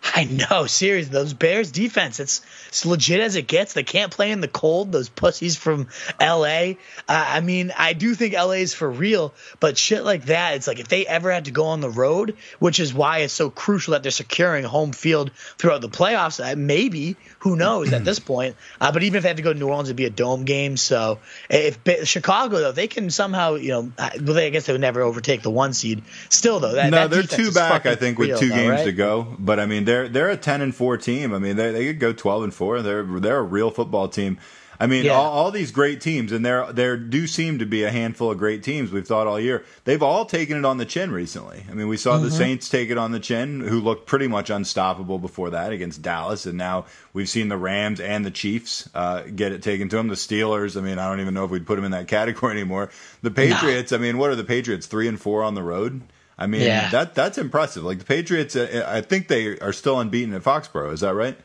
I 0.14 0.24
know, 0.24 0.66
seriously, 0.66 1.12
those 1.12 1.34
Bears 1.34 1.72
defense, 1.72 2.20
it's 2.20 2.40
as 2.70 2.86
legit 2.86 3.20
as 3.20 3.36
it 3.36 3.46
gets. 3.46 3.72
They 3.72 3.82
can't 3.82 4.12
play 4.12 4.30
in 4.30 4.40
the 4.40 4.48
cold. 4.48 4.92
Those 4.92 5.08
pussies 5.08 5.56
from 5.56 5.88
LA. 6.20 6.34
Uh, 6.36 6.74
I 7.08 7.40
mean, 7.40 7.72
I 7.76 7.94
do 7.94 8.14
think 8.14 8.34
LA 8.34 8.52
is 8.52 8.74
for 8.74 8.88
real, 8.88 9.34
but 9.60 9.76
shit 9.76 10.04
like 10.04 10.26
that, 10.26 10.54
it's 10.54 10.66
like 10.66 10.78
if 10.78 10.88
they 10.88 11.06
ever 11.06 11.32
had 11.32 11.46
to 11.46 11.50
go 11.50 11.66
on 11.66 11.80
the 11.80 11.90
road, 11.90 12.36
which 12.58 12.80
is 12.80 12.94
why 12.94 13.18
it's 13.18 13.32
so 13.32 13.50
crucial 13.50 13.92
that 13.92 14.02
they're 14.02 14.12
securing 14.12 14.64
home 14.64 14.92
field 14.92 15.32
throughout 15.56 15.80
the 15.80 15.88
playoffs. 15.88 16.40
Uh, 16.40 16.54
maybe, 16.56 17.16
who 17.40 17.56
knows 17.56 17.92
at 17.92 18.04
this 18.04 18.18
point? 18.18 18.56
Uh, 18.80 18.92
but 18.92 19.02
even 19.02 19.16
if 19.16 19.22
they 19.24 19.28
had 19.28 19.38
to 19.38 19.42
go 19.42 19.52
to 19.52 19.58
New 19.58 19.68
Orleans, 19.68 19.88
it'd 19.88 19.96
be 19.96 20.04
a 20.04 20.10
dome 20.10 20.44
game. 20.44 20.76
So 20.76 21.18
if 21.50 21.78
Chicago 22.06 22.58
though, 22.58 22.72
they 22.72 22.86
can 22.86 23.10
somehow, 23.10 23.54
you 23.54 23.70
know, 23.70 23.92
well, 23.98 24.34
they, 24.34 24.46
I 24.46 24.50
guess 24.50 24.66
they 24.66 24.72
would 24.72 24.80
never 24.80 25.02
overtake 25.02 25.42
the 25.42 25.50
one 25.50 25.72
seed. 25.72 26.02
Still 26.28 26.60
though, 26.60 26.72
that, 26.74 26.90
no, 26.90 27.08
that 27.08 27.10
they're 27.10 27.38
two 27.38 27.52
back. 27.52 27.86
I 27.86 27.96
think 27.96 28.18
real, 28.18 28.30
with 28.30 28.40
two 28.40 28.48
though, 28.48 28.54
games 28.54 28.70
right? 28.70 28.84
to 28.84 28.92
go, 28.92 29.36
but 29.38 29.58
I 29.58 29.66
mean 29.66 29.87
they're 29.88 30.08
they're 30.08 30.30
a 30.30 30.36
ten 30.36 30.60
and 30.60 30.74
four 30.74 30.96
team. 30.96 31.32
I 31.34 31.38
mean 31.38 31.56
they 31.56 31.72
they 31.72 31.86
could 31.86 31.98
go 32.00 32.12
twelve 32.12 32.42
and 32.44 32.52
four. 32.54 32.82
They're 32.82 33.02
they're 33.04 33.38
a 33.38 33.42
real 33.42 33.70
football 33.70 34.08
team. 34.08 34.38
I 34.80 34.86
mean, 34.86 35.06
Yeah. 35.06 35.14
all, 35.14 35.32
all 35.32 35.50
these 35.50 35.72
great 35.72 36.00
teams, 36.00 36.30
and 36.30 36.46
there 36.46 36.72
there 36.72 36.96
do 36.96 37.26
seem 37.26 37.58
to 37.58 37.66
be 37.66 37.82
a 37.82 37.90
handful 37.90 38.30
of 38.30 38.38
great 38.38 38.62
teams. 38.62 38.92
We've 38.92 39.04
thought 39.04 39.26
all 39.26 39.40
year 39.40 39.64
they've 39.84 40.04
all 40.04 40.24
taken 40.24 40.56
it 40.56 40.64
on 40.64 40.76
the 40.78 40.84
chin 40.84 41.10
recently. 41.10 41.64
I 41.68 41.74
mean, 41.74 41.88
we 41.88 41.96
saw 41.96 42.14
Mm-hmm. 42.14 42.24
the 42.26 42.30
Saints 42.30 42.68
take 42.68 42.88
it 42.90 42.96
on 42.96 43.10
the 43.10 43.18
chin, 43.18 43.58
who 43.58 43.80
looked 43.80 44.06
pretty 44.06 44.28
much 44.28 44.50
unstoppable 44.50 45.18
before 45.18 45.50
that 45.50 45.72
against 45.72 46.00
Dallas, 46.02 46.46
and 46.46 46.56
now 46.56 46.84
we've 47.12 47.28
seen 47.28 47.48
the 47.48 47.56
Rams 47.56 47.98
and 47.98 48.24
the 48.24 48.30
Chiefs 48.30 48.88
uh, 48.94 49.22
get 49.22 49.50
it 49.50 49.64
taken 49.64 49.88
to 49.88 49.96
them. 49.96 50.06
The 50.06 50.14
Steelers, 50.14 50.76
I 50.76 50.80
mean, 50.80 51.00
I 51.00 51.08
don't 51.08 51.18
even 51.20 51.34
know 51.34 51.44
if 51.44 51.50
we'd 51.50 51.66
put 51.66 51.74
them 51.74 51.84
in 51.84 51.90
that 51.90 52.06
category 52.16 52.52
anymore. 52.52 52.90
The 53.22 53.32
Patriots, 53.32 53.90
I 53.92 53.98
mean, 53.98 54.16
what 54.16 54.30
are 54.30 54.36
the 54.36 54.44
Patriots? 54.44 54.86
Three 54.86 55.08
and 55.08 55.20
four 55.20 55.42
on 55.42 55.54
the 55.56 55.62
road. 55.64 56.02
I 56.38 56.46
mean, 56.46 56.62
Yeah. 56.62 56.88
that 56.90 57.14
that's 57.14 57.36
impressive. 57.38 57.82
Like 57.84 57.98
the 57.98 58.04
Patriots, 58.04 58.54
uh, 58.54 58.84
I 58.88 59.00
think 59.00 59.28
they 59.28 59.58
are 59.58 59.72
still 59.72 59.98
unbeaten 59.98 60.32
at 60.34 60.42
Foxborough. 60.42 60.92
Is 60.92 61.00
that 61.00 61.14
right? 61.14 61.36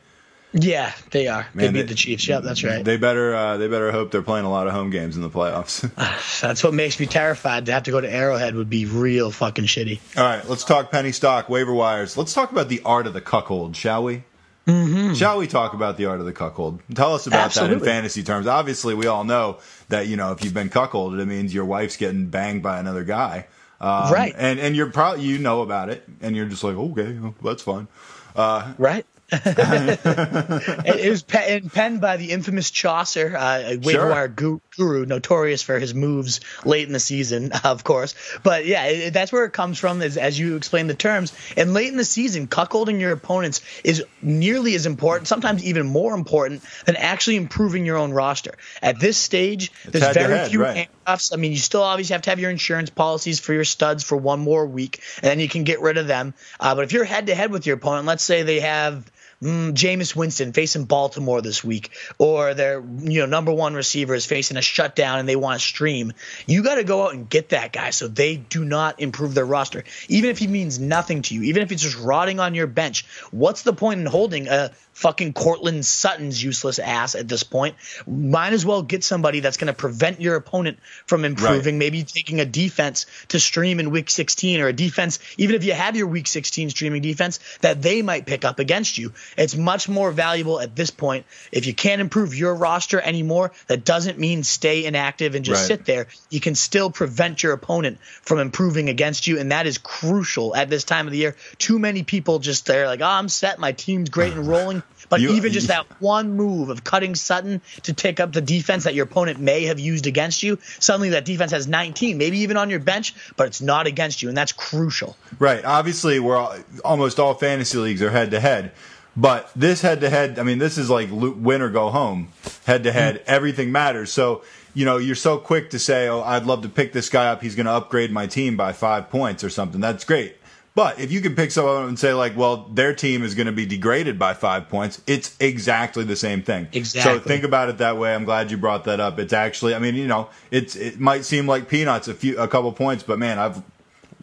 Yeah, 0.56 0.92
they 1.10 1.26
are. 1.26 1.48
Man, 1.52 1.66
they 1.66 1.68
beat 1.72 1.80
they- 1.82 1.86
the 1.88 1.94
Chiefs. 1.96 2.28
Yep, 2.28 2.44
that's 2.44 2.62
right. 2.62 2.84
They 2.84 2.96
better 2.96 3.34
uh, 3.34 3.56
they 3.56 3.66
better 3.66 3.90
hope 3.90 4.12
they're 4.12 4.22
playing 4.22 4.44
a 4.46 4.50
lot 4.50 4.68
of 4.68 4.72
home 4.72 4.90
games 4.90 5.16
in 5.16 5.22
the 5.22 5.28
playoffs. 5.30 5.80
That's 6.40 6.62
what 6.62 6.72
makes 6.74 7.00
me 7.00 7.06
terrified. 7.06 7.66
To 7.66 7.72
have 7.72 7.82
to 7.84 7.90
go 7.90 8.00
to 8.00 8.08
Arrowhead 8.08 8.54
would 8.54 8.70
be 8.70 8.86
real 8.86 9.32
fucking 9.32 9.64
shitty. 9.64 9.98
All 10.16 10.22
right, 10.22 10.48
let's 10.48 10.62
talk 10.64 10.92
penny 10.92 11.10
stock 11.10 11.48
waiver 11.48 11.74
wires. 11.74 12.16
Let's 12.16 12.32
talk 12.32 12.52
about 12.52 12.68
the 12.68 12.80
art 12.84 13.08
of 13.08 13.14
the 13.14 13.20
cuckold, 13.20 13.74
shall 13.74 14.04
we? 14.04 14.22
Mm-hmm. 14.68 15.14
Shall 15.14 15.38
we 15.38 15.46
talk 15.48 15.74
about 15.74 15.96
the 15.96 16.06
art 16.06 16.20
of 16.20 16.26
the 16.26 16.32
cuckold? 16.32 16.80
Tell 16.94 17.14
us 17.14 17.26
about 17.26 17.52
that 17.54 17.70
in 17.72 17.80
fantasy 17.80 18.22
terms. 18.22 18.46
Obviously, 18.46 18.94
we 18.94 19.06
all 19.08 19.24
know 19.24 19.58
that 19.88 20.06
you 20.06 20.16
know 20.16 20.30
if 20.30 20.44
you've 20.44 20.54
been 20.54 20.70
cuckolded, 20.70 21.20
it 21.20 21.26
means 21.26 21.52
your 21.52 21.64
wife's 21.64 21.96
getting 21.96 22.28
banged 22.28 22.62
by 22.62 22.78
another 22.78 23.02
guy, 23.04 23.46
um, 23.80 24.12
Right. 24.12 24.34
And 24.36 24.58
and 24.58 24.74
you're 24.76 24.90
probably 24.90 25.24
you 25.24 25.38
know 25.38 25.62
about 25.62 25.88
it, 25.90 26.04
and 26.20 26.34
you're 26.36 26.46
just 26.46 26.64
like, 26.64 26.76
okay, 26.76 27.12
well, 27.18 27.34
that's 27.42 27.62
fine. 27.62 27.88
Right? 28.36 29.06
it, 29.32 31.10
was 31.10 31.22
pe- 31.22 31.56
and 31.56 31.72
penned 31.72 32.00
by 32.00 32.16
the 32.16 32.30
infamous 32.30 32.70
Chaucer, 32.70 33.34
uh, 33.36 33.58
a 33.64 33.76
waiver 33.78 33.90
Sure. 33.90 34.10
wire 34.10 34.28
gu- 34.28 34.60
guru, 34.76 35.06
notorious 35.06 35.62
for 35.62 35.78
his 35.78 35.94
moves 35.94 36.40
late 36.64 36.86
in 36.86 36.92
the 36.92 37.00
season, 37.00 37.52
of 37.64 37.84
course. 37.84 38.14
But 38.42 38.66
yeah, 38.66 38.84
it, 38.86 39.10
that's 39.12 39.32
where 39.32 39.44
it 39.44 39.52
comes 39.52 39.78
from, 39.78 40.02
is, 40.02 40.16
as 40.16 40.38
you 40.38 40.56
explain 40.56 40.86
the 40.86 40.94
terms. 40.94 41.32
And 41.56 41.72
late 41.72 41.88
in 41.88 41.96
the 41.96 42.04
season, 42.04 42.46
cuckolding 42.46 43.00
your 43.00 43.12
opponents 43.12 43.60
is 43.82 44.04
nearly 44.22 44.74
as 44.74 44.86
important, 44.86 45.28
sometimes 45.28 45.64
even 45.64 45.86
more 45.86 46.14
important, 46.14 46.62
than 46.86 46.96
actually 46.96 47.36
improving 47.36 47.86
your 47.86 47.96
own 47.96 48.12
roster. 48.12 48.54
At 48.82 49.00
this 49.00 49.16
stage, 49.16 49.72
there's 49.84 50.14
very 50.14 50.36
head, 50.36 50.50
few 50.50 50.62
right. 50.62 50.76
handcuffs. 50.76 51.32
I 51.32 51.36
mean, 51.36 51.52
you 51.52 51.58
still 51.58 51.82
obviously 51.82 52.14
have 52.14 52.22
to 52.22 52.30
have 52.30 52.40
your 52.40 52.50
insurance 52.50 52.90
policies 52.90 53.40
for 53.40 53.52
your 53.52 53.64
studs 53.64 54.04
for 54.04 54.16
one 54.16 54.40
more 54.40 54.66
week, 54.66 55.00
and 55.16 55.30
then 55.30 55.40
you 55.40 55.48
can 55.48 55.64
get 55.64 55.80
rid 55.80 55.96
of 55.96 56.06
them. 56.06 56.34
Uh, 56.60 56.74
but 56.74 56.84
if 56.84 56.92
you're 56.92 57.04
head 57.04 57.26
to 57.26 57.34
head 57.34 57.50
with 57.50 57.66
your 57.66 57.76
opponent, 57.76 58.06
let's 58.06 58.24
say 58.24 58.42
they 58.42 58.60
have 58.60 59.10
mm, 59.44 59.72
Jameis 59.72 60.16
Winston 60.16 60.52
facing 60.52 60.84
Baltimore 60.84 61.42
this 61.42 61.62
week, 61.62 61.90
or 62.18 62.54
their 62.54 62.80
you 62.80 63.20
know 63.20 63.26
number 63.26 63.52
one 63.52 63.74
receiver 63.74 64.14
is 64.14 64.24
facing 64.24 64.56
a 64.56 64.62
shutdown 64.62 65.18
and 65.18 65.28
they 65.28 65.36
want 65.36 65.60
to 65.60 65.66
stream, 65.66 66.12
you 66.46 66.62
got 66.62 66.76
to 66.76 66.84
go 66.84 67.04
out 67.04 67.14
and 67.14 67.28
get 67.28 67.50
that 67.50 67.72
guy 67.72 67.90
so 67.90 68.08
they 68.08 68.36
do 68.36 68.64
not 68.64 69.00
improve 69.00 69.34
their 69.34 69.44
roster, 69.44 69.84
even 70.08 70.30
if 70.30 70.38
he 70.38 70.46
means 70.46 70.78
nothing 70.78 71.22
to 71.22 71.34
you, 71.34 71.42
even 71.42 71.62
if 71.62 71.70
he's 71.70 71.82
just 71.82 71.98
rotting 71.98 72.40
on 72.40 72.54
your 72.54 72.66
bench. 72.66 73.04
What's 73.30 73.62
the 73.62 73.74
point 73.74 74.00
in 74.00 74.06
holding 74.06 74.48
a 74.48 74.72
fucking 74.94 75.32
Courtland 75.32 75.84
Sutton's 75.84 76.42
useless 76.42 76.78
ass 76.78 77.14
at 77.14 77.28
this 77.28 77.42
point? 77.42 77.76
Might 78.06 78.52
as 78.52 78.64
well 78.64 78.82
get 78.82 79.04
somebody 79.04 79.40
that's 79.40 79.56
going 79.56 79.66
to 79.66 79.72
prevent 79.74 80.20
your 80.20 80.36
opponent 80.36 80.78
from 81.06 81.24
improving. 81.24 81.78
Maybe 81.78 82.02
taking 82.04 82.40
a 82.40 82.44
defense 82.44 83.06
to 83.28 83.38
stream 83.40 83.80
in 83.80 83.90
week 83.90 84.08
16 84.08 84.60
or 84.60 84.68
a 84.68 84.72
defense, 84.72 85.18
even 85.36 85.56
if 85.56 85.64
you 85.64 85.72
have 85.72 85.96
your 85.96 86.06
week 86.06 86.26
16 86.26 86.70
streaming 86.70 87.02
defense, 87.02 87.40
that 87.60 87.82
they 87.82 88.02
might 88.02 88.26
pick 88.26 88.44
up 88.44 88.58
against 88.58 88.96
you. 88.96 89.12
It's 89.36 89.56
much 89.56 89.88
more 89.88 90.12
valuable 90.12 90.60
at 90.60 90.76
this 90.76 90.90
point. 90.90 91.26
If 91.52 91.66
you 91.66 91.74
can't 91.74 92.00
improve 92.00 92.34
your 92.34 92.54
roster 92.54 93.00
anymore, 93.00 93.52
that 93.66 93.84
doesn't 93.84 94.18
mean 94.18 94.44
stay 94.44 94.84
inactive 94.86 95.34
and 95.34 95.44
just 95.44 95.54
Right. 95.62 95.66
sit 95.68 95.84
there. 95.84 96.06
You 96.30 96.40
can 96.40 96.54
still 96.54 96.90
prevent 96.90 97.42
your 97.42 97.52
opponent 97.52 97.98
from 98.22 98.38
improving 98.38 98.88
against 98.88 99.26
you. 99.26 99.38
And 99.40 99.50
that 99.52 99.66
is 99.66 99.78
crucial 99.78 100.54
at 100.54 100.70
this 100.70 100.84
time 100.84 101.06
of 101.06 101.12
the 101.12 101.18
year. 101.18 101.36
Too 101.58 101.78
many 101.78 102.02
people 102.04 102.38
just, 102.38 102.66
they're 102.66 102.86
like, 102.86 103.00
oh, 103.00 103.06
I'm 103.06 103.28
set. 103.28 103.58
My 103.58 103.72
team's 103.72 104.10
great 104.10 104.32
and 104.34 104.46
rolling. 104.54 104.82
But 105.14 105.20
You- 105.20 105.34
even 105.34 105.52
just 105.52 105.68
that 105.68 105.86
one 106.00 106.32
move 106.36 106.70
of 106.70 106.82
cutting 106.82 107.14
Sutton 107.14 107.60
to 107.84 107.92
take 107.92 108.18
up 108.18 108.32
the 108.32 108.40
defense 108.40 108.82
that 108.82 108.94
your 108.94 109.04
opponent 109.04 109.38
may 109.38 109.66
have 109.66 109.78
used 109.78 110.08
against 110.08 110.42
you, 110.42 110.58
suddenly 110.80 111.10
that 111.10 111.24
defense 111.24 111.52
has 111.52 111.68
19, 111.68 112.18
maybe 112.18 112.38
even 112.38 112.56
on 112.56 112.68
your 112.68 112.80
bench, 112.80 113.14
but 113.36 113.46
it's 113.46 113.60
not 113.60 113.86
against 113.86 114.22
you, 114.22 114.28
and 114.28 114.36
that's 114.36 114.50
crucial. 114.50 115.16
Right. 115.38 115.64
Obviously, 115.64 116.18
we're 116.18 116.36
all, 116.36 116.56
almost 116.84 117.20
all 117.20 117.34
fantasy 117.34 117.78
leagues 117.78 118.02
are 118.02 118.10
head 118.10 118.32
to 118.32 118.40
head, 118.40 118.72
but 119.16 119.52
this 119.54 119.82
head 119.82 120.00
to 120.00 120.10
head, 120.10 120.40
I 120.40 120.42
mean, 120.42 120.58
this 120.58 120.78
is 120.78 120.90
like 120.90 121.10
win 121.12 121.62
or 121.62 121.68
go 121.68 121.90
home. 121.90 122.32
Head 122.66 122.82
to 122.82 122.90
head, 122.90 123.22
everything 123.28 123.70
matters. 123.70 124.12
So 124.12 124.42
you 124.76 124.84
know, 124.84 124.96
you're 124.96 125.14
so 125.14 125.38
quick 125.38 125.70
to 125.70 125.78
say, 125.78 126.08
"Oh, 126.08 126.22
I'd 126.22 126.46
love 126.46 126.62
to 126.62 126.68
pick 126.68 126.92
this 126.92 127.08
guy 127.08 127.28
up. 127.28 127.40
He's 127.40 127.54
going 127.54 127.66
to 127.66 127.72
upgrade 127.72 128.10
my 128.10 128.26
team 128.26 128.56
by 128.56 128.72
five 128.72 129.08
points 129.10 129.44
or 129.44 129.48
something." 129.50 129.80
That's 129.80 130.02
great. 130.02 130.34
But 130.74 130.98
if 130.98 131.12
you 131.12 131.20
can 131.20 131.36
pick 131.36 131.52
someone 131.52 131.86
and 131.86 131.98
say 131.98 132.14
like, 132.14 132.36
well, 132.36 132.68
their 132.72 132.92
team 132.94 133.22
is 133.22 133.36
going 133.36 133.46
to 133.46 133.52
be 133.52 133.64
degraded 133.64 134.18
by 134.18 134.34
five 134.34 134.68
points, 134.68 135.00
it's 135.06 135.36
exactly 135.38 136.02
the 136.02 136.16
same 136.16 136.42
thing. 136.42 136.66
Exactly. 136.72 137.14
So 137.14 137.20
think 137.20 137.44
about 137.44 137.68
it 137.68 137.78
that 137.78 137.96
way. 137.96 138.12
I'm 138.12 138.24
glad 138.24 138.50
you 138.50 138.56
brought 138.56 138.84
that 138.84 138.98
up. 138.98 139.20
It's 139.20 139.32
actually, 139.32 139.76
I 139.76 139.78
mean, 139.78 139.94
you 139.94 140.08
know, 140.08 140.30
it's 140.50 140.74
it 140.74 140.98
might 140.98 141.24
seem 141.24 141.46
like 141.46 141.68
peanuts, 141.68 142.08
a 142.08 142.14
few, 142.14 142.36
a 142.38 142.48
couple 142.48 142.72
points, 142.72 143.04
but 143.04 143.20
man, 143.20 143.38
I've 143.38 143.62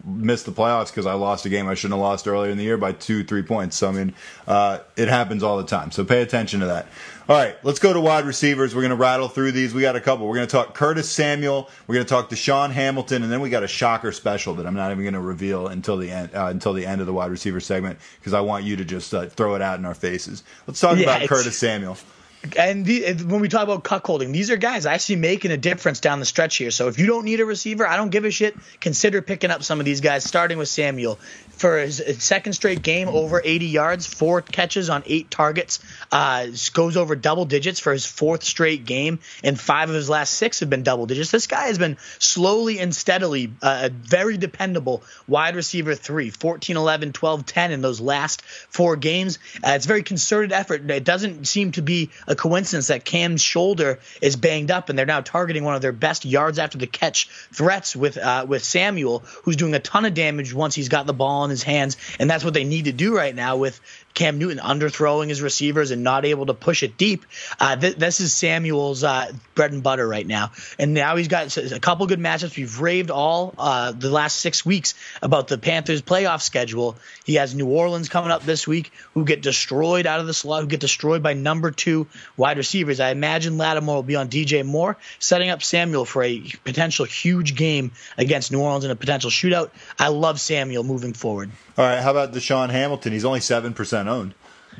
missed 0.04 0.46
the 0.46 0.52
playoffs 0.52 0.88
because 0.88 1.06
I 1.06 1.14
lost 1.14 1.46
a 1.46 1.50
game 1.50 1.68
I 1.68 1.74
shouldn't 1.74 1.98
have 1.98 2.02
lost 2.02 2.28
earlier 2.28 2.52
in 2.52 2.58
the 2.58 2.64
year 2.64 2.78
by 2.78 2.92
two, 2.92 3.24
three 3.24 3.44
points. 3.44 3.78
So 3.78 3.88
I 3.88 3.92
mean, 3.92 4.14
uh, 4.48 4.80
it 4.98 5.08
happens 5.08 5.44
all 5.44 5.58
the 5.58 5.66
time. 5.66 5.92
So 5.92 6.04
pay 6.04 6.22
attention 6.22 6.60
to 6.62 6.66
that. 6.66 6.88
All 7.32 7.38
right, 7.38 7.56
let's 7.64 7.80
go 7.80 7.94
to 7.94 8.02
wide 8.02 8.26
receivers. 8.26 8.76
We're 8.76 8.82
going 8.82 8.90
to 8.90 8.98
rattle 8.98 9.30
through 9.30 9.54
these. 9.54 9.74
We 9.74 9.80
got 9.80 9.96
a 9.96 10.02
couple. 10.02 10.28
We're 10.28 10.36
going 10.36 10.48
to 10.48 10.52
talk 10.52 10.74
Curtis 10.74 11.10
Samuel. 11.10 11.70
We're 11.88 11.96
going 11.96 12.06
to 12.06 12.10
talk 12.10 12.30
DaeSean 12.30 12.72
Hamilton, 12.72 13.24
and 13.24 13.32
then 13.32 13.40
we 13.40 13.50
got 13.50 13.64
a 13.64 13.70
shocker 13.70 14.12
special 14.12 14.56
that 14.56 14.68
I'm 14.68 14.74
not 14.74 14.92
even 14.92 15.06
going 15.06 15.14
to 15.14 15.22
reveal 15.22 15.70
until 15.70 15.96
the 15.96 16.12
end 16.12 16.36
uh, 16.36 16.48
until 16.48 16.74
the 16.74 16.86
end 16.86 17.00
of 17.00 17.08
the 17.08 17.14
wide 17.14 17.32
receiver 17.32 17.62
segment 17.62 18.00
because 18.20 18.34
I 18.34 18.42
want 18.42 18.66
you 18.66 18.76
to 18.76 18.84
just 18.84 19.14
uh, 19.14 19.28
throw 19.28 19.56
it 19.56 19.62
out 19.62 19.80
in 19.80 19.86
our 19.86 19.94
faces. 19.94 20.44
Let's 20.68 20.82
talk 20.82 20.98
yeah, 20.98 21.04
about 21.04 21.30
Curtis 21.30 21.58
Samuel 21.58 21.96
and 22.58 22.86
the, 22.86 23.14
when 23.26 23.40
we 23.40 23.50
talk 23.50 23.64
about 23.64 23.84
cuckolding, 23.84 24.32
these 24.32 24.50
are 24.50 24.58
guys 24.58 24.86
actually 24.86 25.18
making 25.18 25.52
a 25.52 25.58
difference 25.58 26.00
down 26.00 26.20
the 26.20 26.26
stretch 26.26 26.58
here. 26.58 26.72
So 26.72 26.88
if 26.88 26.98
you 26.98 27.06
don't 27.06 27.26
need 27.26 27.40
a 27.40 27.46
receiver, 27.46 27.88
I 27.88 27.98
don't 27.98 28.10
give 28.10 28.26
a 28.26 28.32
shit. 28.32 28.56
Consider 28.80 29.22
picking 29.22 29.52
up 29.52 29.64
some 29.64 29.80
of 29.80 29.86
these 29.86 30.02
guys, 30.02 30.24
starting 30.24 30.58
with 30.58 30.68
Samuel 30.68 31.20
for 31.62 31.78
his 31.78 32.04
second 32.18 32.54
straight 32.54 32.82
game 32.82 33.08
over 33.08 33.40
80 33.44 33.68
yards, 33.68 34.08
four 34.08 34.42
catches 34.42 34.90
on 34.90 35.04
eight 35.06 35.30
targets, 35.30 35.80
uh, 36.12 36.48
goes 36.74 36.98
over 36.98 37.16
double 37.16 37.46
digits 37.46 37.80
for 37.80 37.94
his 37.94 38.06
fourth 38.06 38.44
straight 38.44 38.84
game, 38.84 39.20
and 39.44 39.60
five 39.60 39.90
of 39.90 39.96
his 39.96 40.10
last 40.10 40.34
six 40.34 40.62
have 40.62 40.70
been 40.72 40.82
double 40.82 41.06
digits. 41.06 41.30
This 41.30 41.46
guy 41.46 41.68
has 41.68 41.78
been 41.78 41.98
slowly 42.18 42.80
and 42.80 42.96
steadily 42.96 43.52
uh, 43.62 43.82
a 43.84 43.90
very 43.90 44.38
dependable 44.38 45.04
wide 45.28 45.56
receiver 45.56 45.94
three, 45.94 46.32
14, 46.32 46.76
11, 46.76 47.14
12, 47.14 47.46
10 47.46 47.72
in 47.72 47.82
those 47.82 48.02
last 48.02 48.42
four 48.42 48.96
games. 48.96 49.38
Uh, 49.64 49.74
it's 49.74 49.86
very 49.86 50.02
concerted 50.02 50.52
effort. 50.52 50.90
It 50.90 51.04
doesn't 51.04 51.46
seem 51.46 51.74
to 51.74 51.84
be 51.84 52.10
coincidence 52.36 52.88
that 52.88 53.06
Cam's 53.06 53.42
shoulder 53.42 54.00
is 54.22 54.36
banged 54.36 54.72
up, 54.72 54.90
and 54.90 54.98
they're 54.98 55.06
now 55.06 55.22
targeting 55.22 55.64
one 55.64 55.76
of 55.76 55.82
their 55.82 55.92
best 55.92 56.26
yards 56.26 56.60
after 56.60 56.78
the 56.78 56.88
catch 56.88 57.28
threats 57.52 57.96
with 57.96 58.18
uh, 58.18 58.46
with 58.48 58.64
Samuel, 58.64 59.20
who's 59.44 59.56
doing 59.56 59.74
a 59.74 59.80
ton 59.80 60.06
of 60.06 60.14
damage 60.14 60.54
once 60.54 60.76
he's 60.76 60.90
got 60.90 61.06
the 61.06 61.14
ball 61.14 61.44
in 61.44 61.50
his 61.50 61.64
hands, 61.64 61.98
and 62.20 62.30
that's 62.30 62.44
what 62.44 62.54
they 62.54 62.64
need 62.64 62.86
to 62.86 62.92
do 62.92 63.16
right 63.16 63.36
now 63.36 63.58
with 63.58 63.80
Cam 64.14 64.38
Newton 64.38 64.58
underthrowing 64.60 65.30
his 65.30 65.42
receivers 65.42 65.92
and 65.92 66.04
not 66.04 66.26
able 66.26 66.48
to 66.48 66.54
push 66.54 66.84
it 66.84 66.98
deep. 66.98 67.26
Uh, 67.60 67.76
th- 67.76 67.96
this 67.96 68.20
is 68.20 68.34
Samuel's 68.34 69.04
uh, 69.04 69.32
bread 69.56 69.72
and 69.72 69.84
butter 69.84 70.08
right 70.08 70.26
now. 70.26 70.52
And 70.78 70.94
now 70.94 71.16
he's 71.16 71.28
got 71.28 71.56
a 71.58 71.80
couple 71.80 72.06
good 72.08 72.20
matchups. 72.20 72.58
We've 72.58 72.80
raved 72.80 73.12
all 73.12 73.54
uh, 73.58 73.92
the 73.92 74.10
last 74.10 74.38
six 74.38 74.66
weeks 74.66 74.94
about 75.22 75.48
the 75.48 75.58
Panthers' 75.58 76.02
playoff 76.02 76.42
schedule. 76.42 76.98
He 77.26 77.36
has 77.36 77.56
New 77.56 77.68
Orleans 77.68 78.10
coming 78.10 78.32
up 78.32 78.44
this 78.44 78.68
week, 78.68 78.92
who 79.14 79.26
get 79.26 79.42
destroyed 79.42 80.06
out 80.06 80.20
of 80.20 80.28
the 80.28 80.34
slot, 80.34 80.62
who 80.62 80.68
get 80.68 80.80
destroyed 80.80 81.24
by 81.24 81.34
number 81.34 81.72
two 81.72 82.08
wide 82.38 82.58
receivers. 82.58 83.00
I 83.00 83.12
imagine 83.12 83.58
Lattimore 83.58 83.96
will 83.96 84.04
be 84.04 84.16
on 84.16 84.30
DJ 84.30 84.66
Moore, 84.66 84.98
setting 85.20 85.50
up 85.50 85.64
Samuel 85.64 86.06
for 86.06 86.24
a 86.24 86.42
potential 86.64 87.06
huge 87.06 87.56
game 87.56 87.92
against 88.18 88.52
New 88.52 88.62
Orleans 88.62 88.86
in 88.86 88.92
a 88.92 88.96
potential 88.96 89.30
shootout. 89.30 89.70
I 89.98 90.10
love 90.10 90.40
Samuel 90.40 90.84
moving 90.84 91.14
forward. 91.14 91.52
All 91.78 91.86
right, 91.86 92.02
how 92.02 92.12
about 92.12 92.34
DaeSean 92.34 92.70
Hamilton? 92.70 93.14
He's 93.14 93.26
only 93.26 93.40
7% 93.40 94.01
owned. 94.08 94.34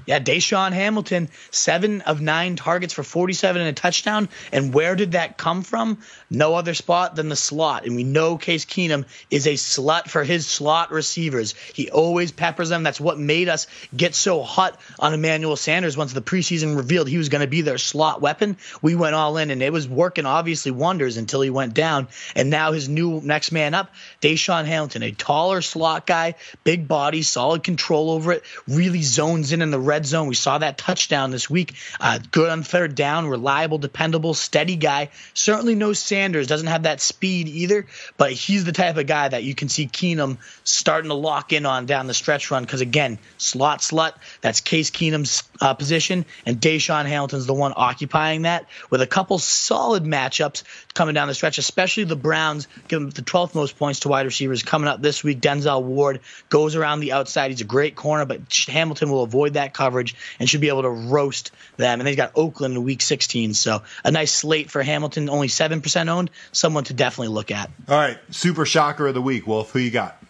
Yeah, 0.06 0.20
DaeSean 0.20 0.72
Hamilton, 0.72 1.30
seven 1.52 2.02
of 2.02 2.22
nine 2.22 2.56
targets 2.56 2.94
for 2.94 3.04
47 3.04 3.62
and 3.62 3.70
a 3.70 3.74
touchdown. 3.74 4.30
And 4.52 4.74
where 4.74 4.96
did 4.96 5.12
that 5.12 5.38
come 5.38 5.62
from? 5.62 6.00
No 6.30 6.56
other 6.56 6.74
spot 6.74 7.16
than 7.16 7.30
the 7.30 7.36
slot. 7.36 7.86
And 7.86 7.96
we 7.96 8.04
know 8.04 8.38
Case 8.38 8.66
Keenum 8.66 9.06
is 9.30 9.48
a 9.48 9.54
slut 9.54 10.10
for 10.10 10.24
his 10.24 10.48
slot 10.48 10.92
receivers. 10.92 11.54
He 11.74 11.90
always 11.92 12.32
peppers 12.32 12.70
them. 12.70 12.84
That's 12.84 13.00
what 13.00 13.20
made 13.20 13.50
us 13.50 13.68
get 13.96 14.16
so 14.16 14.42
hot 14.42 14.80
on 14.98 15.14
Emmanuel 15.14 15.56
Sanders 15.56 15.98
once 15.98 16.14
the 16.14 16.22
preseason 16.22 16.76
revealed 16.78 17.08
he 17.08 17.18
was 17.18 17.30
going 17.30 17.42
to 17.42 17.48
be 17.48 17.62
their 17.62 17.78
slot 17.78 18.22
weapon. 18.22 18.58
We 18.82 18.96
went 18.96 19.16
all 19.16 19.38
in, 19.38 19.52
and 19.52 19.62
it 19.62 19.74
was 19.74 19.88
working 19.88 20.26
obviously 20.26 20.72
wonders 20.72 21.18
until 21.18 21.42
he 21.42 21.50
went 21.50 21.74
down. 21.74 22.08
And 22.36 22.50
now 22.50 22.72
his 22.72 22.90
new 22.90 23.22
next 23.22 23.52
man 23.52 23.74
up, 23.74 23.94
DaeSean 24.22 24.66
Hamilton, 24.66 25.04
a 25.04 25.12
taller 25.12 25.62
slot 25.62 26.08
guy, 26.08 26.36
big 26.64 26.88
body, 26.88 27.22
solid 27.22 27.64
control 27.64 28.12
over 28.12 28.32
it, 28.32 28.44
really 28.68 29.02
zones 29.02 29.52
in 29.52 29.62
in 29.62 29.70
the 29.70 29.80
red 29.82 30.06
zone. 30.06 30.28
We 30.28 30.36
saw 30.36 30.58
that 30.58 30.78
touchdown 30.78 31.32
this 31.32 31.50
week. 31.50 31.74
Uh, 32.00 32.20
good 32.32 32.50
on 32.50 32.64
third 32.64 32.96
down, 32.96 33.28
reliable, 33.28 33.78
dependable, 33.78 34.34
steady 34.34 34.76
guy. 34.76 35.10
Certainly 35.34 35.76
no 35.76 35.94
Sanders, 35.94 36.48
doesn't 36.48 36.68
have 36.68 36.84
that 36.84 37.02
speed 37.02 37.48
either, 37.48 37.88
but 38.18 38.32
he's 38.32 38.64
the 38.64 38.72
type 38.72 38.98
of 38.98 39.08
guy 39.08 39.28
that 39.28 39.44
you 39.44 39.56
can 39.56 39.70
see 39.70 39.88
Keenum 39.88 40.38
starting 40.64 41.10
to 41.10 41.16
lock 41.16 41.54
in 41.54 41.66
on 41.66 41.86
down 41.86 42.08
the 42.08 42.14
stretch 42.14 42.52
run 42.52 42.64
because, 42.64 42.82
again, 42.82 43.20
slot 43.38 43.80
slut, 43.80 44.14
that's 44.42 44.62
Case 44.62 44.92
Keenum's 44.92 45.44
uh, 45.62 45.74
position, 45.76 46.26
and 46.46 46.60
DaeSean 46.60 47.06
Hamilton's 47.06 47.46
the 47.46 47.54
one 47.54 47.74
occupying 47.76 48.42
that 48.44 48.66
with 48.90 49.02
a 49.02 49.08
couple 49.08 49.38
solid 49.38 50.04
matchups 50.04 50.64
coming 50.94 51.14
down 51.14 51.28
the 51.28 51.36
stretch, 51.36 51.58
especially 51.58 52.04
the 52.04 52.16
Browns, 52.16 52.68
giving 52.88 53.10
the 53.10 53.22
12th 53.22 53.56
most 53.56 53.78
points 53.78 54.02
to 54.02 54.10
wide 54.10 54.26
receivers 54.26 54.64
coming 54.64 54.88
up 54.88 55.02
this 55.02 55.24
week. 55.24 55.40
Denzel 55.40 55.84
Ward 55.84 56.22
goes 56.50 56.76
around 56.76 57.00
the 57.00 57.14
outside. 57.14 57.52
He's 57.52 57.62
a 57.62 57.66
great 57.66 57.96
corner, 57.96 58.26
but 58.26 58.42
Hamilton 58.68 59.12
will 59.12 59.24
avoid 59.24 59.54
that 59.54 59.74
coverage 59.74 60.16
and 60.40 60.50
should 60.50 60.62
be 60.62 60.70
able 60.70 60.82
to 60.82 60.90
roast 60.90 61.52
them. 61.78 62.00
And 62.00 62.08
they've 62.08 62.18
got 62.18 62.32
Oakland 62.36 62.76
in 62.76 62.84
week 62.84 63.02
16. 63.02 63.54
So 63.54 63.84
a 64.04 64.12
nice 64.12 64.32
slate 64.32 64.72
for 64.72 64.82
Hamilton, 64.82 65.30
only 65.30 65.48
7% 65.48 66.08
owned, 66.10 66.32
someone 66.52 66.86
to 66.86 66.94
definitely 66.94 67.30
look 67.30 67.52
at. 67.52 67.70
All 67.88 67.96
right. 67.96 68.18
Super 68.32 68.66
shocker 68.66 69.08
of 69.08 69.14
the 69.14 69.22
week, 69.22 69.46
Wolf. 69.46 69.72
Who 69.72 69.80
you 69.80 69.92
got? 69.92 70.21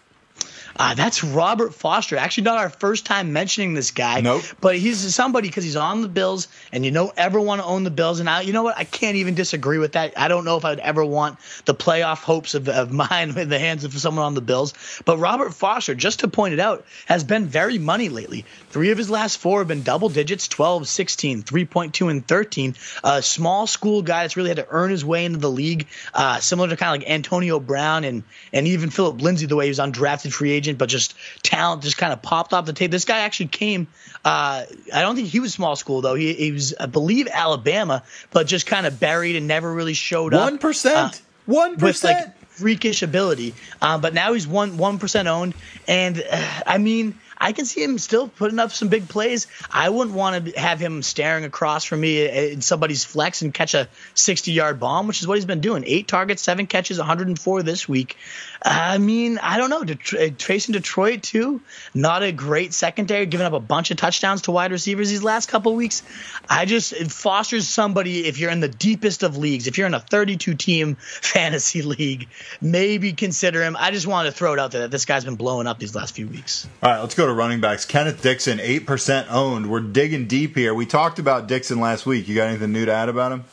Uh, 0.76 0.94
that's 0.94 1.24
Robert 1.24 1.74
Foster. 1.74 2.18
Actually, 2.18 2.44
not 2.44 2.58
our 2.58 2.70
first 2.70 3.06
time 3.06 3.34
mentioning 3.34 3.74
this 3.74 3.92
guy. 3.92 4.22
Nope. 4.22 4.44
But 4.60 4.78
he's 4.78 5.14
somebody 5.14 5.48
because 5.50 5.64
he's 5.64 5.76
on 5.76 6.02
the 6.02 6.08
Bills, 6.08 6.48
and 6.72 6.86
you 6.86 6.92
don't 6.92 7.14
ever 7.18 7.40
want 7.40 7.62
to 7.62 7.66
own 7.66 7.84
the 7.84 7.92
Bills. 7.92 8.20
And 8.20 8.30
I, 8.30 8.42
you 8.42 8.54
know 8.54 8.64
what? 8.64 8.78
I 8.78 8.84
can't 8.84 9.18
even 9.18 9.36
disagree 9.36 9.78
with 9.78 9.94
that. 9.94 10.14
I 10.18 10.28
don't 10.28 10.46
know 10.46 10.58
if 10.58 10.66
I'd 10.66 10.80
ever 10.80 11.04
want 11.04 11.38
the 11.66 11.76
playoff 11.76 12.20
hopes 12.20 12.56
of, 12.56 12.70
of 12.70 12.92
mine 13.10 13.38
in 13.38 13.50
the 13.50 13.60
hands 13.60 13.84
of 13.84 13.94
someone 13.94 14.26
on 14.26 14.34
the 14.34 14.42
Bills. 14.42 14.74
But 15.06 15.18
Robert 15.18 15.54
Foster, 15.54 15.96
just 15.96 16.22
to 16.22 16.28
point 16.28 16.54
it 16.54 16.60
out, 16.60 16.86
has 17.06 17.24
been 17.24 17.48
very 17.48 17.78
money 17.78 18.10
lately. 18.10 18.46
Three 18.70 18.92
of 18.92 18.98
his 18.98 19.10
last 19.10 19.38
four 19.38 19.60
have 19.60 19.68
been 19.68 19.84
double 19.84 20.10
digits 20.10 20.48
12, 20.48 20.88
16, 20.88 21.44
3.2, 21.44 22.10
and 22.10 22.28
13. 22.28 22.76
A 23.04 23.22
small 23.22 23.68
school 23.68 24.02
guy 24.02 24.24
that's 24.24 24.38
really 24.38 24.50
had 24.50 24.58
to 24.58 24.68
earn 24.70 24.92
his 24.92 25.04
way 25.04 25.26
into 25.26 25.40
the 25.40 25.52
league, 25.52 25.88
uh, 26.14 26.40
similar 26.40 26.70
to 26.70 26.78
kind 26.78 26.96
of 26.96 27.02
like 27.02 27.12
Antonio 27.12 27.60
Brown 27.60 28.04
and, 28.04 28.24
and 28.54 28.68
even 28.68 28.90
Phillip 28.90 29.22
Lindsay, 29.22 29.46
the 29.46 29.56
way 29.56 29.66
he 29.66 29.70
was 29.70 29.80
undrafted 29.80 30.32
free 30.32 30.52
agent 30.52 30.61
agent, 30.62 30.78
but 30.78 30.90
just 30.90 31.16
talent 31.42 31.82
just 31.82 31.98
kind 31.98 32.14
of 32.14 32.22
popped 32.22 32.54
off 32.54 32.66
the 32.66 32.74
tape. 32.74 32.92
This 32.92 33.06
guy 33.06 33.20
actually 33.20 33.48
came. 33.48 33.88
Uh, 34.24 34.64
I 34.94 35.02
don't 35.02 35.16
think 35.16 35.30
he 35.30 35.40
was 35.40 35.54
small 35.54 35.76
school 35.76 36.02
though. 36.02 36.16
He, 36.16 36.34
he 36.34 36.52
was, 36.52 36.76
I 36.80 36.86
believe, 36.86 37.28
Alabama, 37.28 38.04
but 38.30 38.46
just 38.46 38.68
kind 38.68 38.86
of 38.86 39.00
buried 39.00 39.36
and 39.36 39.48
never 39.48 39.74
really 39.74 39.96
showed 39.96 40.34
up. 40.34 40.44
One 40.44 40.60
percent. 40.60 41.16
Uh, 41.16 41.18
one 41.46 41.78
percent. 41.78 42.34
Freakish 42.52 43.02
ability, 43.02 43.56
um, 43.82 44.02
but 44.02 44.14
now 44.14 44.34
he's 44.34 44.46
one 44.46 44.78
one 44.78 45.00
percent 45.00 45.28
owned, 45.28 45.56
and 45.88 46.22
uh, 46.22 46.62
I 46.68 46.78
mean, 46.78 47.18
I 47.42 47.54
can 47.54 47.66
see 47.66 47.84
him 47.84 47.98
still 47.98 48.28
putting 48.28 48.60
up 48.60 48.72
some 48.72 48.88
big 48.88 49.10
plays. 49.10 49.48
I 49.72 49.90
wouldn't 49.90 50.16
want 50.16 50.46
to 50.46 50.60
have 50.60 50.80
him 50.80 51.02
staring 51.02 51.44
across 51.44 51.84
from 51.84 52.00
me 52.02 52.22
eh, 52.22 52.52
in 52.52 52.62
somebody's 52.62 53.04
flex 53.04 53.42
and 53.42 53.52
catch 53.52 53.74
a 53.74 53.88
60 54.14 54.52
yard 54.52 54.80
bomb, 54.80 55.08
which 55.08 55.22
is 55.22 55.28
what 55.28 55.36
he's 55.36 55.46
been 55.46 55.60
doing. 55.60 55.84
Eight 55.88 56.08
targets, 56.08 56.44
seven 56.44 56.68
catches, 56.68 57.00
104 57.00 57.64
this 57.64 57.90
week. 57.90 58.16
I 58.64 59.00
mean, 59.00 59.40
I 59.40 59.58
don't 59.58 59.72
know. 59.72 59.84
Det- 59.84 60.14
eh, 60.14 60.30
Tracing 60.38 60.74
Detroit 60.74 61.24
too, 61.24 61.62
not 61.96 62.22
a 62.22 62.32
great 62.32 62.74
secondary, 62.76 63.26
giving 63.26 63.48
up 63.48 63.54
a 63.54 63.60
bunch 63.60 63.90
of 63.90 63.98
touchdowns 63.98 64.44
to 64.44 64.52
wide 64.52 64.72
receivers 64.72 65.10
these 65.10 65.24
last 65.24 65.50
couple 65.50 65.76
weeks. 65.76 66.04
I 66.48 66.66
just 66.66 66.94
it 66.94 67.12
fosters 67.12 67.68
somebody 67.68 68.28
if 68.28 68.38
you're 68.38 68.52
in 68.52 68.60
the 68.60 68.68
deepest 68.68 69.24
of 69.24 69.36
leagues, 69.36 69.66
if 69.66 69.80
you're 69.80 69.88
in 69.88 69.96
a 69.96 70.00
32 70.00 70.54
team 70.54 70.96
fantasy 71.00 71.82
league, 71.82 72.28
maybe 72.62 73.14
consider 73.14 73.64
him. 73.64 73.76
I 73.80 73.90
just 73.90 74.06
wanted 74.06 74.30
to 74.30 74.36
throw 74.36 74.54
it 74.54 74.60
out 74.60 74.72
there 74.72 74.82
that 74.82 74.92
this 74.92 75.06
guy's 75.06 75.26
been 75.26 75.38
blowing 75.38 75.66
up 75.66 75.80
these 75.80 75.96
last 75.96 76.14
few 76.16 76.28
weeks. 76.28 76.68
All 76.84 76.92
right, 76.92 77.00
let's 77.00 77.16
go 77.16 77.26
to 77.26 77.31
running 77.34 77.62
backs. 77.62 77.86
Kenneth 77.86 78.22
Dixon, 78.22 78.60
eight 78.60 78.86
percent 78.86 79.28
owned. 79.30 79.70
We're 79.70 79.80
digging 79.80 80.28
deep 80.28 80.56
here. 80.56 80.74
We 80.74 80.86
talked 80.86 81.20
about 81.20 81.48
Dixon 81.48 81.80
last 81.80 82.06
week. 82.06 82.28
You 82.28 82.36
got 82.36 82.48
anything 82.48 82.72
new 82.72 82.86
to 82.86 82.94
add 82.94 83.10
about 83.10 83.32
him? 83.32 83.44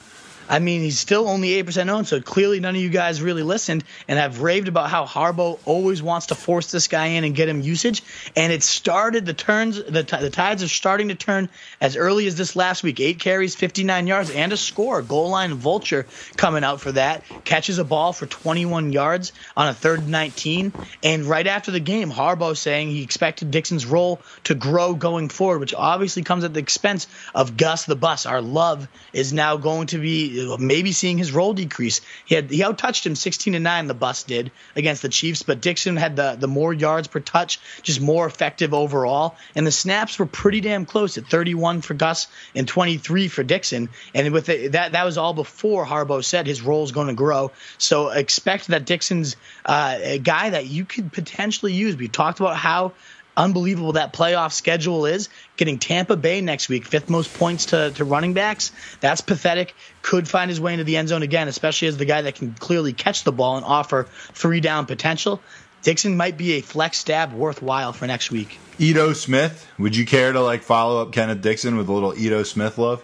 I 0.48 0.58
mean, 0.60 0.80
he's 0.80 0.98
still 0.98 1.28
only 1.28 1.62
8% 1.62 1.88
owned, 1.90 2.08
so 2.08 2.20
clearly 2.20 2.58
none 2.58 2.74
of 2.74 2.80
you 2.80 2.88
guys 2.88 3.20
really 3.20 3.42
listened 3.42 3.84
and 4.08 4.18
have 4.18 4.40
raved 4.40 4.68
about 4.68 4.88
how 4.88 5.04
Harbaugh 5.04 5.58
always 5.66 6.02
wants 6.02 6.26
to 6.26 6.34
force 6.34 6.70
this 6.70 6.88
guy 6.88 7.06
in 7.06 7.24
and 7.24 7.34
get 7.34 7.48
him 7.48 7.60
usage. 7.60 8.02
And 8.34 8.52
it 8.52 8.62
started, 8.62 9.26
the 9.26 9.34
turns, 9.34 9.82
the, 9.82 10.04
t- 10.04 10.16
the 10.16 10.30
tides 10.30 10.62
are 10.62 10.68
starting 10.68 11.08
to 11.08 11.14
turn 11.14 11.50
as 11.80 11.96
early 11.96 12.26
as 12.26 12.36
this 12.36 12.56
last 12.56 12.82
week. 12.82 12.98
Eight 13.00 13.18
carries, 13.18 13.54
59 13.54 14.06
yards, 14.06 14.30
and 14.30 14.52
a 14.52 14.56
score. 14.56 15.02
Goal 15.02 15.30
line 15.30 15.54
vulture 15.54 16.06
coming 16.36 16.64
out 16.64 16.80
for 16.80 16.92
that. 16.92 17.24
Catches 17.44 17.78
a 17.78 17.84
ball 17.84 18.12
for 18.12 18.26
21 18.26 18.92
yards 18.92 19.32
on 19.56 19.68
a 19.68 19.74
third 19.74 20.00
and 20.00 20.10
19. 20.10 20.72
And 21.02 21.24
right 21.26 21.46
after 21.46 21.70
the 21.70 21.80
game, 21.80 22.10
Harbaugh 22.10 22.56
saying 22.56 22.88
he 22.88 23.02
expected 23.02 23.50
Dixon's 23.50 23.84
role 23.84 24.20
to 24.44 24.54
grow 24.54 24.94
going 24.94 25.28
forward, 25.28 25.60
which 25.60 25.74
obviously 25.74 26.22
comes 26.22 26.44
at 26.44 26.54
the 26.54 26.60
expense 26.60 27.06
of 27.34 27.56
Gus 27.56 27.84
the 27.84 27.96
Bus. 27.96 28.24
Our 28.24 28.40
love 28.40 28.88
is 29.12 29.32
now 29.32 29.56
going 29.56 29.88
to 29.88 29.98
be 29.98 30.37
maybe 30.58 30.92
seeing 30.92 31.18
his 31.18 31.32
role 31.32 31.54
decrease. 31.54 32.00
He 32.24 32.34
had 32.34 32.50
he 32.50 32.62
outtouched 32.62 33.06
him 33.06 33.14
16 33.14 33.52
to 33.54 33.60
nine. 33.60 33.86
The 33.86 33.94
bus 33.94 34.22
did 34.22 34.50
against 34.76 35.02
the 35.02 35.08
Chiefs, 35.08 35.42
but 35.42 35.60
Dixon 35.60 35.96
had 35.96 36.16
the 36.16 36.36
the 36.38 36.48
more 36.48 36.72
yards 36.72 37.08
per 37.08 37.20
touch, 37.20 37.60
just 37.82 38.00
more 38.00 38.26
effective 38.26 38.74
overall, 38.74 39.36
and 39.54 39.66
the 39.66 39.72
snaps 39.72 40.18
were 40.18 40.26
pretty 40.26 40.60
damn 40.60 40.86
close 40.86 41.18
at 41.18 41.26
31 41.26 41.82
for 41.82 41.94
Gus 41.94 42.28
and 42.54 42.66
23 42.66 43.28
for 43.28 43.42
Dixon. 43.42 43.88
And 44.14 44.32
with 44.32 44.46
the, 44.46 44.68
that 44.68 44.92
that 44.92 45.04
was 45.04 45.18
all 45.18 45.34
before 45.34 45.84
Harbaugh 45.84 46.24
said 46.24 46.46
his 46.46 46.62
role 46.62 46.84
is 46.84 46.92
going 46.92 47.08
to 47.08 47.14
grow. 47.14 47.50
So 47.78 48.10
expect 48.10 48.68
that 48.68 48.84
Dixon's 48.84 49.36
uh, 49.64 49.98
a 50.00 50.18
guy 50.18 50.50
that 50.50 50.66
you 50.66 50.84
could 50.84 51.12
potentially 51.12 51.72
use. 51.72 51.96
We 51.96 52.08
talked 52.08 52.40
about 52.40 52.56
how 52.56 52.92
unbelievable 53.38 53.92
that 53.92 54.12
playoff 54.12 54.52
schedule 54.52 55.06
is. 55.06 55.30
Getting 55.56 55.78
Tampa 55.78 56.16
Bay 56.16 56.40
next 56.40 56.68
week, 56.68 56.84
fifth 56.84 57.08
most 57.08 57.32
points 57.38 57.66
to, 57.66 57.92
to 57.92 58.04
running 58.04 58.34
backs. 58.34 58.72
That's 59.00 59.22
pathetic. 59.22 59.74
Could 60.02 60.28
find 60.28 60.50
his 60.50 60.60
way 60.60 60.72
into 60.74 60.84
the 60.84 60.96
end 60.96 61.08
zone 61.08 61.22
again, 61.22 61.48
especially 61.48 61.88
as 61.88 61.96
the 61.96 62.04
guy 62.04 62.22
that 62.22 62.34
can 62.34 62.52
clearly 62.54 62.92
catch 62.92 63.24
the 63.24 63.32
ball 63.32 63.56
and 63.56 63.64
offer 63.64 64.08
three 64.34 64.60
down 64.60 64.84
potential. 64.84 65.40
Dixon 65.82 66.16
might 66.16 66.36
be 66.36 66.54
a 66.54 66.60
flex 66.60 66.98
stab 66.98 67.32
worthwhile 67.32 67.92
for 67.92 68.06
next 68.06 68.30
week. 68.30 68.58
Ito 68.80 69.12
Smith, 69.12 69.66
would 69.78 69.96
you 69.96 70.04
care 70.04 70.32
to 70.32 70.40
like 70.40 70.62
follow 70.62 71.00
up 71.00 71.12
Kenneth 71.12 71.40
Dixon 71.40 71.76
with 71.76 71.88
a 71.88 71.92
little 71.92 72.18
Ito 72.18 72.42
Smith 72.42 72.78
love? 72.78 73.02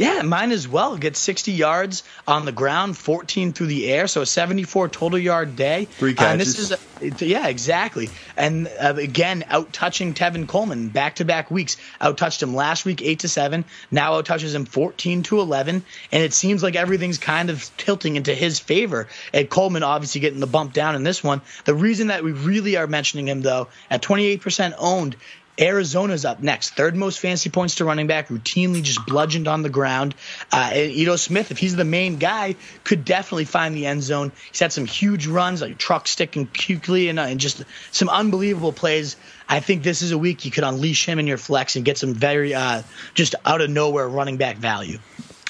Yeah, 0.00 0.22
mine 0.22 0.50
as 0.50 0.66
well. 0.66 0.96
Get 0.96 1.14
60 1.14 1.52
yards 1.52 2.04
on 2.26 2.46
the 2.46 2.52
ground, 2.52 2.96
14 2.96 3.52
through 3.52 3.66
the 3.66 3.92
air, 3.92 4.06
so 4.06 4.22
a 4.22 4.26
74 4.26 4.88
total 4.88 5.18
yard 5.18 5.56
day. 5.56 5.84
Three 5.84 6.14
catches. 6.14 6.26
Uh, 6.26 6.30
and 6.30 6.40
this 6.40 6.58
is 6.58 7.22
a, 7.22 7.26
yeah, 7.26 7.48
exactly. 7.48 8.08
And 8.34 8.66
uh, 8.66 8.94
again, 8.96 9.44
out 9.48 9.74
touching 9.74 10.14
Tevin 10.14 10.48
Coleman 10.48 10.88
back 10.88 11.16
to 11.16 11.26
back 11.26 11.50
weeks. 11.50 11.76
Out 12.00 12.16
touched 12.16 12.42
him 12.42 12.54
last 12.54 12.86
week, 12.86 13.02
eight 13.02 13.18
to 13.20 13.28
seven. 13.28 13.66
Now 13.90 14.14
out 14.14 14.24
touches 14.24 14.54
him 14.54 14.64
14 14.64 15.22
to 15.24 15.40
11, 15.40 15.84
and 16.12 16.22
it 16.22 16.32
seems 16.32 16.62
like 16.62 16.76
everything's 16.76 17.18
kind 17.18 17.50
of 17.50 17.70
tilting 17.76 18.16
into 18.16 18.34
his 18.34 18.58
favor. 18.58 19.06
And 19.34 19.50
Coleman 19.50 19.82
obviously 19.82 20.22
getting 20.22 20.40
the 20.40 20.46
bump 20.46 20.72
down 20.72 20.94
in 20.94 21.02
this 21.02 21.22
one. 21.22 21.42
The 21.66 21.74
reason 21.74 22.06
that 22.06 22.24
we 22.24 22.32
really 22.32 22.78
are 22.78 22.86
mentioning 22.86 23.28
him 23.28 23.42
though, 23.42 23.68
at 23.90 24.00
28% 24.00 24.74
owned, 24.78 25.16
Arizona's 25.60 26.24
up 26.24 26.40
next, 26.40 26.70
third 26.70 26.96
most 26.96 27.20
fancy 27.20 27.50
points 27.50 27.76
to 27.76 27.84
running 27.84 28.06
back, 28.06 28.28
routinely 28.28 28.82
just 28.82 29.04
bludgeoned 29.06 29.46
on 29.46 29.62
the 29.62 29.68
ground. 29.68 30.14
Uh, 30.50 30.70
Ito 30.74 31.16
Smith, 31.16 31.50
if 31.50 31.58
he's 31.58 31.76
the 31.76 31.84
main 31.84 32.16
guy, 32.16 32.56
could 32.84 33.04
definitely 33.04 33.44
find 33.44 33.74
the 33.74 33.86
end 33.86 34.02
zone. 34.02 34.32
He's 34.50 34.60
had 34.60 34.72
some 34.72 34.86
huge 34.86 35.26
runs, 35.26 35.60
like 35.60 35.76
truck 35.76 36.08
sticking 36.08 36.48
and, 36.68 37.18
uh, 37.18 37.22
and 37.22 37.38
just 37.38 37.62
some 37.90 38.08
unbelievable 38.08 38.72
plays. 38.72 39.16
I 39.48 39.60
think 39.60 39.82
this 39.82 40.00
is 40.02 40.12
a 40.12 40.18
week 40.18 40.44
you 40.44 40.50
could 40.50 40.64
unleash 40.64 41.04
him 41.04 41.18
in 41.18 41.26
your 41.26 41.38
flex 41.38 41.76
and 41.76 41.84
get 41.84 41.98
some 41.98 42.14
very 42.14 42.54
uh, 42.54 42.82
just 43.14 43.34
out 43.44 43.60
of 43.60 43.68
nowhere 43.68 44.08
running 44.08 44.38
back 44.38 44.56
value. 44.56 44.98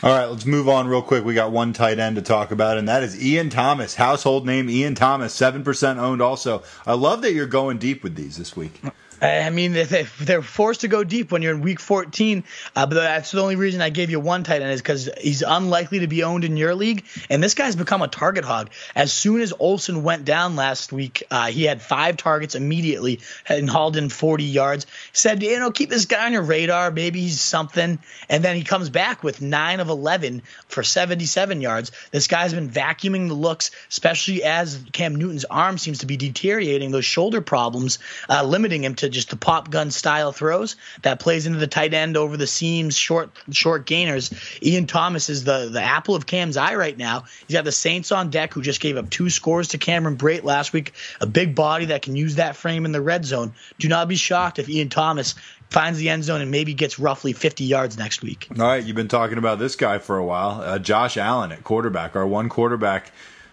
All 0.03 0.11
right, 0.11 0.25
let's 0.25 0.47
move 0.47 0.67
on 0.67 0.89
real 0.89 1.03
quick. 1.03 1.27
We 1.27 1.35
got 1.35 1.53
one 1.53 1.75
tight 1.75 1.99
end 1.99 2.17
to 2.17 2.23
talk 2.23 2.53
about, 2.53 2.79
and 2.79 2.89
that 2.89 3.03
is 3.03 3.23
Ian 3.23 3.51
Thomas. 3.51 3.97
Household 3.97 4.47
name 4.47 4.71
Ian 4.71 4.95
Thomas, 4.95 5.39
7% 5.39 5.99
owned 5.99 6.23
also. 6.23 6.63
I 6.87 6.95
love 6.95 7.21
that 7.21 7.35
you're 7.35 7.47
going 7.47 7.77
deep 7.77 8.03
with 8.03 8.17
these 8.17 8.39
this 8.39 8.57
week. 8.57 8.81
I 9.23 9.51
mean, 9.51 9.73
they're 9.73 10.43
forced 10.43 10.81
to 10.81 10.89
go 10.89 11.05
deep 11.05 11.31
when 11.31 11.43
you're 11.43 11.55
in 11.55 11.61
week 11.61 11.79
14. 11.79 12.43
Uh, 12.75 12.87
but 12.87 12.95
that's 12.95 13.33
the 13.33 13.41
only 13.41 13.57
reason 13.57 13.83
I 13.83 13.91
gave 13.91 14.11
you 14.11 14.19
one 14.19 14.45
tight 14.45 14.63
end 14.63 14.73
is 14.73 14.81
because 14.81 15.11
he's 15.21 15.43
unlikely 15.43 16.01
to 16.01 16.07
be 16.07 16.23
owned 16.23 16.45
in 16.45 16.57
your 16.57 16.75
league. 16.75 17.05
And 17.29 17.43
this 17.43 17.55
guy's 17.55 17.77
become 17.77 18.01
a 18.01 18.09
target 18.09 18.45
hog. 18.45 18.71
As 18.95 19.13
soon 19.13 19.43
as 19.43 19.53
Olsen 19.59 20.03
went 20.03 20.25
down 20.25 20.57
last 20.57 20.91
week, 20.93 21.23
uh, 21.31 21.49
he 21.49 21.65
had 21.65 21.83
five 21.83 22.17
targets 22.17 22.55
immediately 22.55 23.21
and 23.47 23.69
hauled 23.69 23.99
in 23.99 24.09
40 24.09 24.45
yards. 24.45 24.87
Said, 25.13 25.43
you 25.43 25.59
know, 25.59 25.71
keep 25.71 25.91
this 25.91 26.07
guy 26.07 26.25
on 26.25 26.33
your 26.33 26.43
radar. 26.43 26.91
Maybe 26.91 27.21
he's 27.21 27.43
something. 27.43 27.99
And 28.31 28.43
then 28.43 28.57
he 28.57 28.63
comes 28.63 28.89
back 28.89 29.23
with 29.23 29.43
nine 29.43 29.81
of 29.81 29.91
11 29.91 30.43
for 30.69 30.83
77 30.83 31.61
yards. 31.61 31.93
This 32.11 32.27
guy's 32.27 32.55
been 32.55 32.71
vacuuming 32.71 33.29
the 33.29 33.35
looks, 33.35 33.71
especially 33.91 34.45
as 34.45 34.83
Cam 34.93 35.17
Newton's 35.17 35.45
arm 35.45 35.77
seems 35.77 35.99
to 35.99 36.07
be 36.07 36.17
deteriorating, 36.17 36.91
those 36.91 37.05
shoulder 37.05 37.43
problems, 37.43 37.99
uh, 38.31 38.43
limiting 38.45 38.83
him 38.83 38.95
to 38.95 39.10
just 39.11 39.31
the 39.31 39.37
pop 39.37 39.71
gun 39.71 39.91
style 39.91 40.33
throws 40.33 40.77
that 41.03 41.21
plays 41.21 41.47
into 41.47 41.59
the 41.59 41.67
tight 41.67 41.95
end 41.95 42.17
over 42.17 42.37
the 42.37 42.47
seams, 42.47 42.97
short 42.97 43.31
short 43.51 43.87
gainers. 43.87 44.33
Ian 44.63 44.87
Thomas 44.87 45.29
is 45.29 45.45
the 45.45 45.69
the 45.71 45.83
apple 45.83 46.15
of 46.15 46.27
Cam's 46.27 46.57
eye 46.57 46.75
right 46.75 46.97
now. 46.97 47.25
He's 47.47 47.57
got 47.57 47.65
the 47.65 47.73
Saints 47.73 48.13
on 48.13 48.31
deck, 48.31 48.55
who 48.55 48.63
just 48.63 48.81
gave 48.81 48.97
up 48.97 49.11
two 49.11 49.31
scores 49.31 49.69
to 49.69 49.79
Cameron 49.79 50.17
Brate 50.17 50.45
last 50.45 50.73
week. 50.73 50.93
A 51.21 51.27
big 51.27 51.55
body 51.55 51.87
that 51.87 52.03
can 52.03 52.17
use 52.17 52.37
that 52.37 52.57
frame 52.57 52.85
in 52.85 52.93
the 52.93 53.01
red 53.01 53.25
zone. 53.25 53.55
Do 53.79 53.89
not 53.89 54.09
be 54.09 54.17
shocked 54.17 54.59
if 54.59 54.69
Ian 54.69 54.89
Thomas 54.89 55.35
finds 55.71 55.99
the 55.99 56.09
end 56.09 56.25
zone 56.25 56.41
and 56.41 56.51
maybe 56.51 56.75
gets 56.75 56.99
roughly 56.99 57.33
50 57.33 57.65
yards 57.65 57.97
next 57.97 58.23
week. 58.23 58.49
All 58.59 58.67
right, 58.67 58.85
you've 58.85 58.97
been 58.97 59.09
talking 59.09 59.39
about 59.39 59.59
this 59.59 59.77
guy 59.77 59.99
for 59.99 60.19
a 60.19 60.25
while, 60.25 60.61
uh, 60.61 60.79
Josh 60.79 61.17
Allen 61.17 61.53
at 61.53 61.65
quarterback, 61.65 62.17
our 62.17 62.27
one 62.27 62.49
quarterback, 62.49 63.13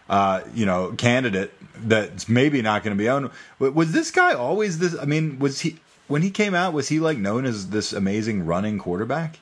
uh, 0.10 0.42
you 0.54 0.66
know, 0.66 0.94
candidate 0.98 1.54
that's 1.76 2.28
maybe 2.28 2.62
not 2.62 2.84
going 2.84 2.96
to 2.96 3.02
be 3.02 3.10
owned. 3.10 3.30
Was 3.60 3.92
this 3.92 4.12
guy 4.12 4.34
always 4.34 4.80
this? 4.80 4.98
I 4.98 5.06
mean, 5.06 5.40
was 5.40 5.62
he 5.62 5.78
when 6.08 6.22
he 6.22 6.32
came 6.32 6.56
out? 6.56 6.74
Was 6.74 6.90
he 6.90 7.00
like 7.00 7.18
known 7.18 7.46
as 7.46 7.70
this 7.70 7.94
amazing 7.94 8.46
running 8.46 8.80
quarterback? 8.80 9.40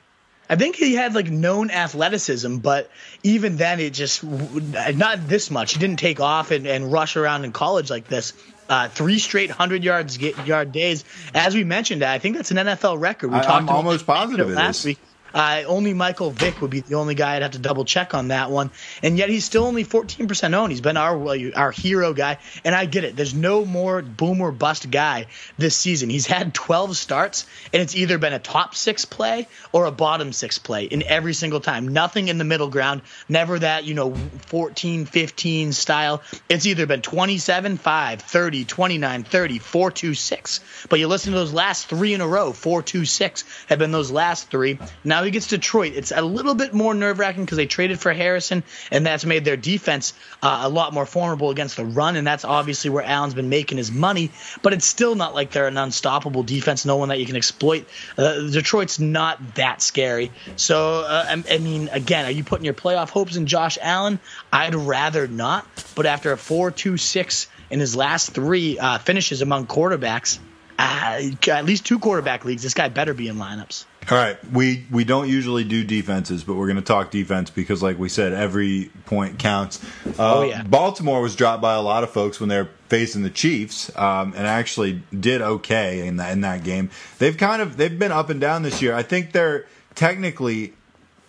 I 0.48 0.56
think 0.56 0.76
he 0.76 0.94
had 0.94 1.14
like 1.14 1.28
known 1.28 1.70
athleticism, 1.70 2.58
but 2.58 2.90
even 3.22 3.56
then, 3.56 3.80
it 3.80 3.90
just 3.90 4.22
not 4.22 5.26
this 5.26 5.50
much. 5.50 5.72
He 5.72 5.80
didn't 5.80 5.98
take 5.98 6.20
off 6.20 6.50
and, 6.50 6.66
and 6.66 6.92
rush 6.92 7.16
around 7.16 7.44
in 7.44 7.52
college 7.52 7.90
like 7.90 8.06
this. 8.06 8.32
Uh, 8.68 8.88
three 8.88 9.20
straight 9.20 9.50
hundred 9.50 9.84
yards 9.84 10.18
yard 10.18 10.72
days, 10.72 11.04
as 11.34 11.54
we 11.54 11.62
mentioned. 11.62 12.02
I 12.02 12.18
think 12.18 12.36
that's 12.36 12.50
an 12.50 12.56
NFL 12.56 13.00
record. 13.00 13.30
We 13.30 13.38
I, 13.38 13.42
talked 13.42 13.62
I'm 13.62 13.68
almost 13.68 14.06
positive 14.06 14.50
last 14.50 14.84
week. 14.84 14.98
Uh, 15.34 15.62
only 15.66 15.94
Michael 15.94 16.30
Vick 16.30 16.60
would 16.60 16.70
be 16.70 16.80
the 16.80 16.94
only 16.94 17.14
guy 17.14 17.36
I'd 17.36 17.42
have 17.42 17.52
to 17.52 17.58
double 17.58 17.84
check 17.84 18.14
on 18.14 18.28
that 18.28 18.50
one. 18.50 18.70
And 19.02 19.18
yet 19.18 19.28
he's 19.28 19.44
still 19.44 19.64
only 19.64 19.84
14% 19.84 20.54
owned. 20.54 20.72
He's 20.72 20.80
been 20.80 20.96
our 20.96 21.16
our 21.54 21.70
hero 21.70 22.12
guy. 22.12 22.38
And 22.64 22.74
I 22.74 22.86
get 22.86 23.04
it. 23.04 23.16
There's 23.16 23.34
no 23.34 23.64
more 23.64 24.02
boom 24.02 24.40
or 24.40 24.52
bust 24.52 24.90
guy 24.90 25.26
this 25.58 25.76
season. 25.76 26.10
He's 26.10 26.26
had 26.26 26.54
12 26.54 26.96
starts, 26.96 27.46
and 27.72 27.82
it's 27.82 27.94
either 27.94 28.18
been 28.18 28.32
a 28.32 28.38
top 28.38 28.74
six 28.74 29.04
play 29.04 29.48
or 29.72 29.86
a 29.86 29.92
bottom 29.92 30.32
six 30.32 30.58
play 30.58 30.84
in 30.84 31.02
every 31.02 31.34
single 31.34 31.60
time. 31.60 31.88
Nothing 31.88 32.28
in 32.28 32.38
the 32.38 32.44
middle 32.44 32.68
ground. 32.68 33.02
Never 33.28 33.58
that, 33.58 33.84
you 33.84 33.94
know, 33.94 34.14
14, 34.46 35.06
15 35.06 35.72
style. 35.72 36.22
It's 36.48 36.66
either 36.66 36.86
been 36.86 37.02
27, 37.02 37.76
5, 37.76 38.20
30, 38.22 38.64
29, 38.64 39.24
30, 39.24 39.58
4, 39.58 39.90
2, 39.90 40.14
6. 40.14 40.86
But 40.88 40.98
you 40.98 41.08
listen 41.08 41.32
to 41.32 41.38
those 41.38 41.52
last 41.52 41.88
three 41.88 42.14
in 42.14 42.20
a 42.20 42.28
row, 42.28 42.52
4, 42.52 42.82
2, 42.82 43.04
6 43.04 43.44
have 43.68 43.78
been 43.78 43.92
those 43.92 44.10
last 44.10 44.50
three. 44.50 44.78
Now 45.04 45.25
he 45.26 45.32
gets 45.32 45.46
Detroit. 45.46 45.92
It's 45.94 46.12
a 46.12 46.22
little 46.22 46.54
bit 46.54 46.72
more 46.72 46.94
nerve 46.94 47.18
wracking 47.18 47.44
because 47.44 47.56
they 47.56 47.66
traded 47.66 48.00
for 48.00 48.12
Harrison, 48.12 48.62
and 48.90 49.04
that's 49.04 49.24
made 49.24 49.44
their 49.44 49.56
defense 49.56 50.14
uh, 50.42 50.60
a 50.62 50.68
lot 50.68 50.92
more 50.92 51.06
formidable 51.06 51.50
against 51.50 51.76
the 51.76 51.84
run, 51.84 52.16
and 52.16 52.26
that's 52.26 52.44
obviously 52.44 52.90
where 52.90 53.04
Allen's 53.04 53.34
been 53.34 53.48
making 53.48 53.78
his 53.78 53.90
money. 53.92 54.30
But 54.62 54.72
it's 54.72 54.86
still 54.86 55.14
not 55.14 55.34
like 55.34 55.50
they're 55.50 55.68
an 55.68 55.76
unstoppable 55.76 56.42
defense, 56.42 56.84
no 56.84 56.96
one 56.96 57.08
that 57.10 57.18
you 57.18 57.26
can 57.26 57.36
exploit. 57.36 57.86
Uh, 58.16 58.48
Detroit's 58.48 58.98
not 58.98 59.56
that 59.56 59.82
scary. 59.82 60.30
So, 60.56 61.00
uh, 61.00 61.24
I, 61.28 61.54
I 61.54 61.58
mean, 61.58 61.88
again, 61.90 62.24
are 62.24 62.30
you 62.30 62.44
putting 62.44 62.64
your 62.64 62.74
playoff 62.74 63.10
hopes 63.10 63.36
in 63.36 63.46
Josh 63.46 63.78
Allen? 63.80 64.20
I'd 64.52 64.74
rather 64.74 65.26
not. 65.26 65.66
But 65.94 66.06
after 66.06 66.32
a 66.32 66.36
4 66.36 66.70
2 66.70 66.96
6 66.96 67.46
in 67.70 67.80
his 67.80 67.96
last 67.96 68.30
three 68.30 68.78
uh, 68.78 68.98
finishes 68.98 69.42
among 69.42 69.66
quarterbacks, 69.66 70.38
uh, 70.78 71.20
at 71.48 71.64
least 71.64 71.86
two 71.86 71.98
quarterback 71.98 72.44
leagues, 72.44 72.62
this 72.62 72.74
guy 72.74 72.88
better 72.88 73.14
be 73.14 73.28
in 73.28 73.36
lineups. 73.36 73.84
All 74.08 74.16
right, 74.16 74.38
we 74.52 74.84
we 74.88 75.02
don't 75.02 75.28
usually 75.28 75.64
do 75.64 75.82
defenses, 75.82 76.44
but 76.44 76.54
we're 76.54 76.68
going 76.68 76.76
to 76.76 76.82
talk 76.82 77.10
defense 77.10 77.50
because, 77.50 77.82
like 77.82 77.98
we 77.98 78.08
said, 78.08 78.32
every 78.32 78.92
point 79.04 79.40
counts. 79.40 79.84
Uh, 80.06 80.38
oh 80.38 80.42
yeah. 80.44 80.62
Baltimore 80.62 81.20
was 81.20 81.34
dropped 81.34 81.60
by 81.60 81.74
a 81.74 81.82
lot 81.82 82.04
of 82.04 82.10
folks 82.10 82.38
when 82.38 82.48
they're 82.48 82.70
facing 82.88 83.24
the 83.24 83.30
Chiefs, 83.30 83.90
um, 83.96 84.32
and 84.36 84.46
actually 84.46 85.02
did 85.18 85.42
okay 85.42 86.06
in 86.06 86.18
that 86.18 86.30
in 86.32 86.42
that 86.42 86.62
game. 86.62 86.88
They've 87.18 87.36
kind 87.36 87.60
of 87.60 87.76
they've 87.76 87.98
been 87.98 88.12
up 88.12 88.30
and 88.30 88.40
down 88.40 88.62
this 88.62 88.80
year. 88.80 88.94
I 88.94 89.02
think 89.02 89.32
they're 89.32 89.66
technically, 89.96 90.74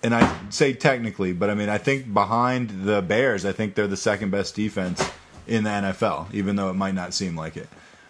and 0.04 0.14
I 0.14 0.40
say 0.52 0.74
technically, 0.74 1.34
but 1.34 1.50
I 1.50 1.56
mean 1.56 1.70
I 1.70 1.80
think 1.80 2.14
behind 2.14 2.86
the 2.86 3.02
Bears, 3.02 3.44
I 3.44 3.54
think 3.54 3.74
they're 3.74 3.88
the 3.88 3.98
second 3.98 4.30
best 4.30 4.54
defense 4.56 5.04
in 5.48 5.64
the 5.64 5.72
NFL, 5.72 6.32
even 6.32 6.56
though 6.56 6.70
it 6.70 6.76
might 6.76 6.94
not 6.94 7.16
seem 7.16 7.36
like 7.36 7.58
it. 7.58 7.70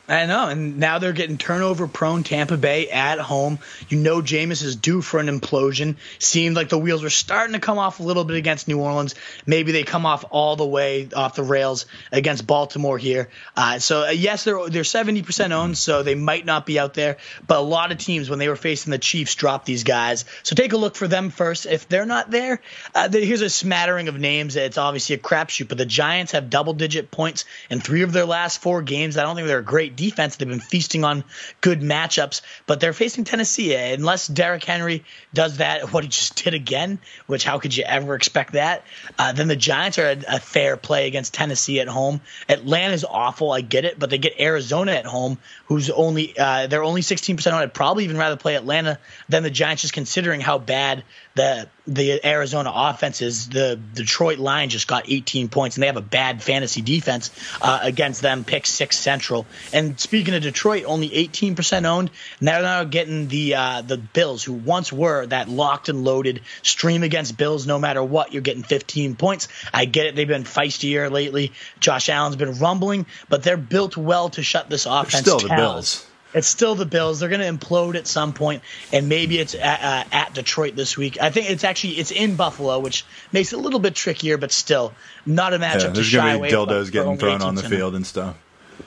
I 0.09 0.25
know, 0.25 0.47
and 0.47 0.77
now 0.77 0.99
they're 0.99 1.11
getting 1.11 1.37
turnover 1.37 1.85
prone 1.85 2.23
Tampa 2.23 2.55
Bay 2.55 2.89
at 2.89 3.19
home. 3.19 3.59
You 3.89 3.97
know 3.97 4.21
Jameis 4.21 4.63
is 4.63 4.77
due 4.77 5.01
for 5.01 5.19
an 5.19 5.27
implosion. 5.27 5.97
Seemed 6.17 6.55
like 6.55 6.69
the 6.69 6.77
wheels 6.77 7.03
were 7.03 7.09
starting 7.09 7.53
to 7.53 7.59
come 7.59 7.77
off 7.77 7.99
a 7.99 8.03
little 8.03 8.23
bit 8.23 8.37
against 8.37 8.69
New 8.69 8.79
Orleans. 8.79 9.15
Maybe 9.45 9.73
they 9.73 9.83
come 9.83 10.05
off 10.05 10.23
all 10.29 10.55
the 10.55 10.65
way 10.65 11.09
off 11.13 11.35
the 11.35 11.43
rails 11.43 11.87
against 12.09 12.47
Baltimore 12.47 12.97
here. 12.97 13.27
Uh, 13.57 13.79
so 13.79 14.07
uh, 14.07 14.11
yes, 14.11 14.45
they're 14.45 14.69
they're 14.69 14.85
seventy 14.85 15.23
percent 15.23 15.51
owned, 15.51 15.77
so 15.77 16.03
they 16.03 16.15
might 16.15 16.45
not 16.45 16.65
be 16.65 16.79
out 16.79 16.93
there. 16.93 17.17
But 17.45 17.57
a 17.57 17.61
lot 17.61 17.91
of 17.91 17.97
teams, 17.97 18.29
when 18.29 18.39
they 18.39 18.47
were 18.47 18.55
facing 18.55 18.91
the 18.91 18.99
Chiefs, 18.99 19.35
dropped 19.35 19.65
these 19.65 19.83
guys. 19.83 20.23
So 20.43 20.55
take 20.55 20.71
a 20.71 20.77
look 20.77 20.95
for 20.95 21.09
them 21.09 21.31
first. 21.31 21.65
If 21.65 21.89
they're 21.89 22.05
not 22.05 22.31
there, 22.31 22.61
uh, 22.95 23.09
here's 23.11 23.41
a 23.41 23.49
smattering 23.49 24.07
of 24.07 24.17
names. 24.17 24.55
It's 24.55 24.77
obviously 24.77 25.17
a 25.17 25.19
crapshoot, 25.19 25.67
but 25.67 25.77
the 25.77 25.85
Giants 25.85 26.31
have 26.31 26.49
double 26.49 26.71
digit 26.71 27.11
points 27.11 27.43
in 27.69 27.81
three 27.81 28.03
of 28.03 28.13
their 28.13 28.25
last 28.25 28.61
four 28.61 28.81
games. 28.81 29.17
I 29.17 29.23
don't 29.23 29.35
think 29.35 29.47
they're 29.49 29.59
a 29.59 29.63
great 29.63 29.96
defense. 29.97 30.37
They've 30.37 30.47
been 30.47 30.61
feasting 30.61 31.03
on 31.03 31.25
good 31.59 31.81
matchups, 31.81 32.41
but 32.65 32.79
they're 32.79 32.93
facing 32.93 33.25
Tennessee. 33.25 33.75
Unless 33.75 34.27
Derrick 34.27 34.63
Henry 34.63 35.03
does 35.33 35.57
that, 35.57 35.91
what 35.93 36.05
he 36.05 36.09
just 36.09 36.41
did 36.41 36.53
again, 36.53 36.99
which 37.25 37.43
how 37.43 37.59
could 37.59 37.75
you 37.75 37.83
ever 37.83 38.15
expect 38.15 38.53
that? 38.53 38.85
Uh, 39.19 39.33
then 39.33 39.49
the 39.49 39.55
Giants 39.55 39.97
are 39.97 40.07
a, 40.07 40.35
a, 40.35 40.39
fair 40.39 40.77
play 40.77 41.07
against 41.07 41.33
Tennessee 41.33 41.81
at 41.81 41.87
home. 41.87 42.21
Atlanta's 42.47 43.03
awful, 43.03 43.51
I 43.51 43.61
get 43.61 43.83
it, 43.83 43.99
but 43.99 44.09
they 44.09 44.17
get 44.17 44.39
Arizona 44.39 44.93
at 44.93 45.05
home, 45.05 45.37
who's 45.65 45.89
only 45.89 46.37
uh, 46.37 46.67
they're 46.67 46.83
only 46.83 47.01
16% 47.01 47.47
on. 47.47 47.61
I'd 47.61 47.73
probably 47.73 48.05
even 48.05 48.17
rather 48.17 48.37
play 48.37 48.55
Atlanta 48.55 48.99
than 49.27 49.43
the 49.43 49.49
Giants, 49.49 49.81
just 49.81 49.93
considering 49.93 50.39
how 50.39 50.57
bad 50.57 51.03
the 51.37 51.69
the 51.87 52.27
Arizona 52.27 52.71
offenses. 52.73 53.47
The 53.47 53.79
Detroit 53.93 54.39
line 54.39 54.69
just 54.69 54.87
got 54.87 55.09
18 55.09 55.47
points, 55.47 55.77
and 55.77 55.83
they 55.83 55.87
have 55.87 55.95
a 55.95 56.01
bad 56.01 56.43
fantasy 56.43 56.81
defense 56.81 57.31
uh, 57.61 57.79
against 57.81 58.21
them. 58.21 58.43
Pick 58.43 58.65
six 58.65 58.97
Central. 58.97 59.45
And 59.71 59.97
speaking 59.99 60.33
of 60.33 60.41
Detroit, 60.41 60.83
only 60.85 61.09
18% 61.09 61.85
owned. 61.85 62.11
Now 62.41 62.61
now 62.61 62.83
getting 62.83 63.27
the 63.27 63.55
uh, 63.55 63.81
the 63.83 63.97
Bills, 63.97 64.43
who 64.43 64.53
once 64.53 64.91
were 64.91 65.25
that 65.27 65.47
locked 65.47 65.87
and 65.87 66.03
loaded 66.03 66.41
stream 66.63 67.03
against 67.03 67.37
Bills. 67.37 67.65
No 67.65 67.79
matter 67.79 68.03
what, 68.03 68.33
you're 68.33 68.41
getting 68.41 68.63
15 68.63 69.15
points. 69.15 69.47
I 69.73 69.85
get 69.85 70.07
it. 70.07 70.15
They've 70.15 70.27
been 70.27 70.43
feistier 70.43 71.09
lately. 71.09 71.53
Josh 71.79 72.09
Allen's 72.09 72.35
been 72.35 72.57
rumbling, 72.59 73.05
but 73.29 73.43
they're 73.43 73.55
built 73.57 73.95
well 73.95 74.29
to 74.29 74.43
shut 74.43 74.69
this 74.69 74.85
offense. 74.85 75.23
They're 75.25 75.37
still 75.39 75.47
the 75.47 75.55
Bills. 75.55 76.06
It's 76.33 76.47
still 76.47 76.75
the 76.75 76.85
Bills. 76.85 77.19
They're 77.19 77.29
going 77.29 77.41
to 77.41 77.65
implode 77.65 77.95
at 77.95 78.07
some 78.07 78.33
point, 78.33 78.63
and 78.91 79.07
maybe 79.09 79.39
it's 79.39 79.55
at, 79.55 79.81
uh, 79.81 80.03
at, 80.11 80.33
Detroit 80.33 80.75
this 80.75 80.97
week. 80.97 81.17
I 81.21 81.29
think 81.29 81.49
it's 81.49 81.63
actually 81.63 81.93
it's 81.93 82.11
in 82.11 82.35
Buffalo, 82.35 82.79
which 82.79 83.05
makes 83.31 83.53
it 83.53 83.55
a 83.57 83.61
little 83.61 83.79
bit 83.79 83.95
trickier, 83.95 84.37
but 84.37 84.51
still 84.51 84.93
not 85.25 85.53
a 85.53 85.59
matchup 85.59 85.83
yeah, 85.83 85.93
to 85.93 86.03
shy 86.03 86.33
away. 86.33 86.49
There's 86.49 86.53
going 86.53 86.67
to 86.67 86.71
be 86.71 86.75
dildos 86.75 86.91
getting 86.91 87.17
thrown 87.17 87.41
on 87.41 87.55
the 87.55 87.63
field 87.63 87.95
and 87.95 88.05
stuff. 88.05 88.35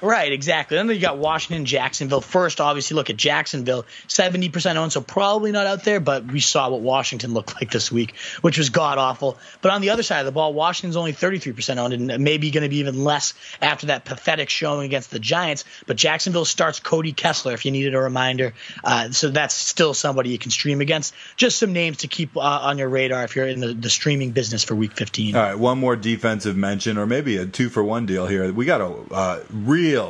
Right, 0.03 0.33
exactly. 0.33 0.77
Then 0.77 0.89
you 0.89 0.99
got 0.99 1.19
Washington, 1.19 1.65
Jacksonville. 1.65 2.21
First, 2.21 2.61
obviously, 2.61 2.95
look 2.95 3.11
at 3.11 3.17
Jacksonville, 3.17 3.85
seventy 4.07 4.49
percent 4.49 4.79
owned, 4.79 4.93
so 4.93 5.01
probably 5.01 5.53
not 5.53 5.67
out 5.67 5.85
there. 5.85 6.01
But 6.01 6.25
we 6.25 6.41
saw 6.41 6.71
what 6.71 6.81
Washington 6.81 7.35
looked 7.35 7.55
like 7.55 7.71
this 7.71 7.93
week, 7.93 8.17
which 8.41 8.59
was 8.59 8.71
god 8.71 8.99
awful. 8.99 9.39
But 9.61 9.73
on 9.73 9.81
the 9.81 9.91
other 9.91 10.03
side 10.03 10.21
of 10.21 10.27
the 10.27 10.33
ball, 10.33 10.55
Washington's 10.55 10.97
only 10.97 11.13
thirty 11.13 11.39
three 11.39 11.53
percent 11.53 11.79
owned, 11.79 11.93
and 11.93 12.25
maybe 12.25 12.51
going 12.51 12.63
to 12.63 12.69
be 12.69 12.79
even 12.79 13.05
less 13.05 13.35
after 13.61 13.87
that 13.87 14.05
pathetic 14.05 14.49
showing 14.49 14.87
against 14.87 15.11
the 15.11 15.19
Giants. 15.19 15.65
But 15.87 15.97
Jacksonville 15.97 16.45
starts 16.45 16.81
Cody 16.81 17.13
Kessler, 17.13 17.53
if 17.53 17.65
you 17.65 17.71
needed 17.71 17.95
a 17.95 18.01
reminder. 18.01 18.55
Uh, 18.83 19.11
so 19.11 19.29
that's 19.29 19.55
still 19.55 19.95
somebody 19.95 20.31
you 20.31 20.39
can 20.39 20.51
stream 20.51 20.81
against. 20.81 21.15
Just 21.37 21.59
some 21.59 21.73
names 21.73 21.99
to 21.99 22.09
keep 22.09 22.37
uh, 22.37 22.41
on 22.41 22.79
your 22.79 22.89
radar 22.89 23.25
if 23.25 23.37
you're 23.37 23.47
in 23.47 23.61
the, 23.61 23.75
the 23.75 23.91
streaming 23.91 24.31
business 24.31 24.65
for 24.65 24.75
Week 24.75 24.93
fifteen. 24.93 25.37
All 25.37 25.43
right, 25.43 25.59
one 25.59 25.79
more 25.79 25.97
defensive 25.97 26.57
mention, 26.57 26.97
or 26.97 27.07
maybe 27.07 27.37
a 27.37 27.47
two 27.47 27.69
for 27.69 27.85
one 27.85 28.07
deal 28.07 28.27
here. 28.27 28.51
We 28.53 28.65
got 28.65 28.81
a 28.81 28.87
uh, 29.13 29.41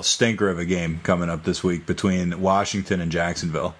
stinker 0.02 0.48
of 0.48 0.58
a 0.58 0.64
game 0.64 1.00
coming 1.02 1.28
up 1.28 1.44
this 1.44 1.62
week 1.62 1.86
between 1.86 2.40
Washington 2.40 3.00
and 3.00 3.10
Jacksonville. 3.10 3.74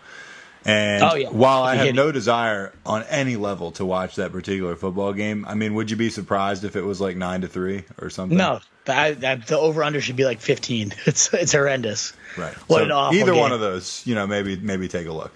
And 0.65 1.03
oh, 1.03 1.15
yeah. 1.15 1.29
while 1.31 1.63
I 1.63 1.75
have 1.77 1.95
no 1.95 2.13
desire 2.13 2.73
on 2.85 3.03
any 3.05 3.37
level 3.37 3.73
to 3.73 3.85
watch 3.85 4.17
that 4.17 4.33
particular 4.33 4.77
football 4.77 5.13
game, 5.13 5.45
I 5.49 5.55
mean, 5.55 5.75
would 5.75 5.91
you 5.91 5.97
be 5.97 6.11
surprised 6.11 6.65
if 6.65 6.77
it 6.77 6.83
was 6.83 7.01
like 7.01 7.17
nine 7.17 7.41
to 7.43 7.49
three 7.49 7.85
or 7.99 8.11
something? 8.11 8.37
No, 8.37 8.61
I, 8.87 9.17
I, 9.23 9.35
the 9.37 9.59
over 9.59 9.83
under 9.83 10.01
should 10.01 10.17
be 10.17 10.25
like 10.25 10.41
fifteen. 10.41 10.93
It's 11.07 11.33
it's 11.33 11.53
horrendous. 11.53 12.13
Right. 12.37 12.55
What 12.69 12.79
so 12.79 12.85
an 12.85 12.91
awful 12.93 13.19
either 13.19 13.33
game. 13.33 13.41
one 13.41 13.53
of 13.53 13.61
those, 13.61 14.03
you 14.07 14.15
know, 14.15 14.27
maybe 14.27 14.57
maybe 14.57 14.89
take 14.89 15.07
a 15.07 15.13
look. 15.13 15.33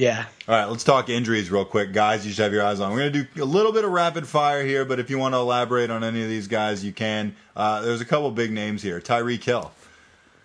Yeah. 0.00 0.24
All 0.48 0.54
right, 0.54 0.64
let's 0.64 0.82
talk 0.82 1.10
injuries 1.10 1.50
real 1.50 1.66
quick, 1.66 1.92
guys. 1.92 2.24
You 2.24 2.32
should 2.32 2.44
have 2.44 2.54
your 2.54 2.64
eyes 2.64 2.80
on. 2.80 2.90
We're 2.90 3.10
going 3.10 3.12
to 3.12 3.24
do 3.34 3.42
a 3.42 3.44
little 3.44 3.70
bit 3.70 3.84
of 3.84 3.90
rapid 3.90 4.26
fire 4.26 4.64
here, 4.64 4.86
but 4.86 4.98
if 4.98 5.10
you 5.10 5.18
want 5.18 5.34
to 5.34 5.38
elaborate 5.38 5.90
on 5.90 6.02
any 6.02 6.22
of 6.22 6.28
these 6.30 6.48
guys, 6.48 6.82
you 6.82 6.90
can. 6.90 7.36
Uh, 7.54 7.82
there's 7.82 8.00
a 8.00 8.06
couple 8.06 8.30
big 8.30 8.50
names 8.50 8.82
here. 8.82 8.98
Tyreek 8.98 9.44
Hill. 9.44 9.70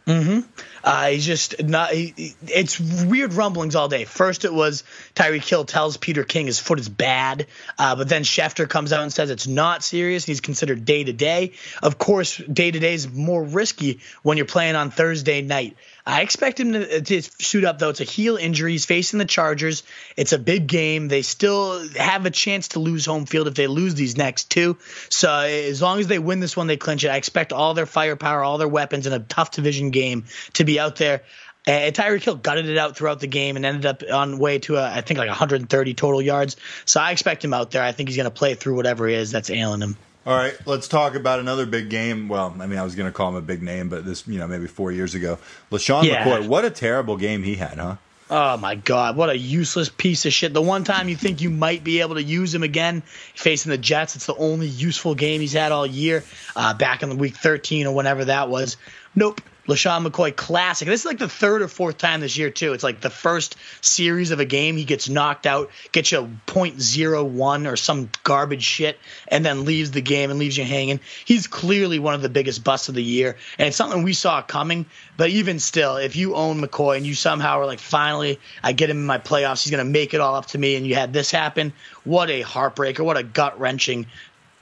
Mm-hmm. 0.06 0.41
Uh, 0.84 1.08
he's 1.08 1.26
just 1.26 1.64
not. 1.64 1.91
He, 1.91 2.36
it's 2.45 2.80
weird 2.80 3.34
rumblings 3.34 3.76
all 3.76 3.88
day. 3.88 4.06
First, 4.06 4.45
it 4.45 4.53
was 4.53 4.84
Tyreek 5.16 5.47
Hill 5.47 5.66
tells 5.66 5.97
Peter 5.97 6.24
King 6.24 6.45
his 6.45 6.60
foot 6.60 6.80
is 6.80 6.88
bad, 6.88 7.47
uh, 7.80 7.95
but 7.95 8.08
then 8.08 8.22
Schefter 8.22 8.70
comes 8.70 8.93
out 8.93 9.01
and 9.01 9.12
says 9.12 9.32
it's 9.32 9.47
not 9.47 9.84
serious. 9.84 10.26
He's 10.26 10.41
considered 10.41 10.86
day 10.86 11.03
to 11.03 11.14
day. 11.14 11.53
Of 11.82 11.97
course, 11.97 12.38
day 12.38 12.70
to 12.70 12.80
day 12.80 12.93
is 12.93 13.12
more 13.12 13.43
risky 13.43 13.99
when 14.22 14.38
you're 14.38 14.45
playing 14.45 14.76
on 14.76 14.91
Thursday 14.91 15.41
night. 15.41 15.76
I 16.08 16.22
expect 16.22 16.60
him 16.60 16.74
to, 16.74 16.97
uh, 16.97 17.01
to 17.01 17.22
suit 17.22 17.64
up 17.64 17.80
though. 17.80 17.89
It's 17.89 18.01
a 18.01 18.06
heel 18.06 18.38
injury. 18.38 18.74
He's 18.74 18.86
facing 18.86 19.18
the 19.18 19.26
Chargers. 19.26 19.84
It's 20.16 20.34
a 20.34 20.38
big 20.38 20.68
game. 20.68 21.08
They 21.08 21.24
still 21.24 21.88
have 21.97 22.26
a 22.26 22.30
chance 22.32 22.70
to 22.70 22.80
lose 22.80 23.06
home 23.06 23.26
field 23.26 23.47
if 23.47 23.56
they 23.56 23.68
lose 23.68 23.95
these 23.95 24.16
next 24.16 24.51
two. 24.51 24.78
So 25.10 25.32
as 25.32 25.82
long 25.82 25.99
as 25.99 26.08
they 26.08 26.20
win 26.20 26.39
this 26.39 26.56
one, 26.56 26.68
they 26.68 26.78
clinch 26.78 27.03
it. 27.03 27.10
I 27.10 27.18
expect 27.18 27.53
all 27.53 27.74
their 27.74 27.88
firepower, 27.88 28.43
all 28.43 28.60
their 28.60 28.68
weapons 28.68 29.08
in 29.08 29.14
a 29.14 29.20
tough 29.20 29.51
division 29.51 29.89
game 29.89 30.26
to 30.53 30.64
be 30.64 30.80
out 30.80 30.97
there. 30.97 31.24
And 31.68 31.95
Tyreek 31.95 32.22
Hill 32.22 32.36
gutted 32.36 32.70
it 32.70 32.78
out 32.78 32.95
throughout 32.95 33.20
the 33.20 33.28
game 33.28 33.56
and 33.56 33.66
ended 33.66 33.88
up 33.88 34.03
on 34.12 34.38
way 34.38 34.60
to 34.60 34.76
a, 34.76 34.84
I 34.88 35.01
think 35.01 35.18
like 35.18 35.30
130 35.30 35.93
total 35.95 36.22
yards. 36.22 36.58
So 36.86 37.01
I 37.01 37.12
expect 37.12 37.43
him 37.43 37.56
out 37.56 37.72
there. 37.72 37.82
I 37.82 37.91
think 37.91 38.10
he's 38.10 38.18
going 38.18 38.26
to 38.26 38.32
play 38.32 38.53
through 38.53 38.76
whatever 38.76 39.08
it 39.08 39.16
is 39.16 39.32
that's 39.32 39.49
ailing 39.49 39.82
him. 39.82 39.97
All 40.26 40.36
right, 40.36 40.55
let's 40.65 40.88
talk 40.88 41.13
about 41.13 41.39
another 41.39 41.67
big 41.67 41.89
game. 41.89 42.28
Well, 42.28 42.55
I 42.59 42.65
mean, 42.65 42.80
I 42.80 42.84
was 42.84 42.95
going 42.95 43.07
to 43.07 43.15
call 43.15 43.30
him 43.30 43.36
a 43.36 43.41
big 43.41 43.61
name, 43.61 43.89
but 43.89 44.05
this, 44.05 44.28
you 44.28 44.39
know, 44.39 44.47
maybe 44.47 44.65
four 44.65 44.91
years 44.91 45.13
ago, 45.13 45.38
LeSean 45.71 46.03
yeah. 46.03 46.23
McCoy. 46.23 46.47
What 46.47 46.65
a 46.65 46.71
terrible 46.71 47.15
game 47.15 47.43
he 47.43 47.55
had, 47.55 47.78
huh? 47.78 47.97
Oh 48.28 48.57
my 48.57 48.73
God! 48.73 49.15
What 49.17 49.30
a 49.30 49.38
useless 49.38 49.88
piece 49.88 50.26
of 50.26 50.34
shit. 50.34 50.51
The 50.51 50.61
one 50.61 50.84
time 50.84 51.09
you 51.09 51.15
think 51.15 51.41
you 51.41 51.51
might 51.51 51.84
be 51.84 52.01
able 52.01 52.15
to 52.15 52.23
use 52.23 52.55
him 52.55 52.63
again, 52.63 53.03
facing 53.36 53.69
the 53.69 53.78
Jets, 53.78 54.15
it's 54.15 54.26
the 54.26 54.36
only 54.36 54.65
useful 54.65 55.13
game 55.13 55.41
he's 55.41 55.53
had 55.53 55.71
all 55.71 55.86
year. 55.86 56.23
Uh, 56.55 56.73
back 56.73 57.03
in 57.03 57.09
the 57.09 57.15
week 57.15 57.36
13 57.36 57.86
or 57.86 57.93
whenever 57.93 58.26
that 58.26 58.49
was. 58.49 58.78
Nope. 59.13 59.41
LeSean 59.68 60.05
McCoy 60.05 60.36
classic. 60.36 60.88
This 60.88 61.01
is 61.01 61.05
like 61.05 61.18
the 61.18 61.30
third 61.30 61.61
or 61.61 61.68
fourth 61.68 61.97
time 61.97 62.22
this 62.22 62.38
year, 62.38 62.49
too. 62.49 62.74
It's 62.74 62.84
like 62.84 63.01
the 63.01 63.09
first 63.09 63.55
series 63.82 64.32
of 64.32 64.39
a 64.39 64.45
game 64.45 64.78
he 64.78 64.86
gets 64.86 65.09
knocked 65.09 65.45
out, 65.45 65.72
gets 65.91 66.11
you 66.11 66.20
a 66.20 66.28
.01 66.51 67.72
or 67.72 67.76
some 67.76 68.09
garbage 68.24 68.63
shit, 68.63 68.99
and 69.28 69.45
then 69.45 69.66
leaves 69.66 69.91
the 69.91 70.01
game 70.01 70.30
and 70.30 70.39
leaves 70.39 70.57
you 70.57 70.63
hanging. 70.63 70.99
He's 71.26 71.47
clearly 71.47 71.99
one 71.99 72.13
of 72.13 72.22
the 72.22 72.30
biggest 72.30 72.63
busts 72.63 72.89
of 72.89 72.95
the 72.95 73.03
year, 73.03 73.38
and 73.57 73.68
it's 73.68 73.78
something 73.78 74.03
we 74.03 74.13
saw 74.13 74.41
coming. 74.41 74.86
But 75.18 75.30
even 75.30 75.59
still, 75.59 75.97
if 75.97 76.16
you 76.16 76.36
own 76.36 76.61
McCoy 76.61 76.97
and 76.97 77.05
you 77.05 77.16
somehow 77.16 77.59
are 77.59 77.66
like, 77.66 77.80
finally, 77.80 78.39
I 78.61 78.74
get 78.74 78.89
him 78.89 78.97
in 78.97 79.05
my 79.05 79.18
playoffs, 79.18 79.63
he's 79.63 79.72
going 79.72 79.86
to 79.86 79.91
make 79.91 80.13
it 80.13 80.22
all 80.22 80.36
up 80.36 80.47
to 80.47 80.57
me, 80.57 80.76
and 80.76 80.86
you 80.86 80.95
had 80.95 81.13
this 81.13 81.32
happen, 81.32 81.74
what 82.03 82.30
a 82.30 82.43
heartbreaker, 82.43 83.03
what 83.03 83.18
a 83.18 83.24
gut 83.24 83.59
wrenching 83.59 84.05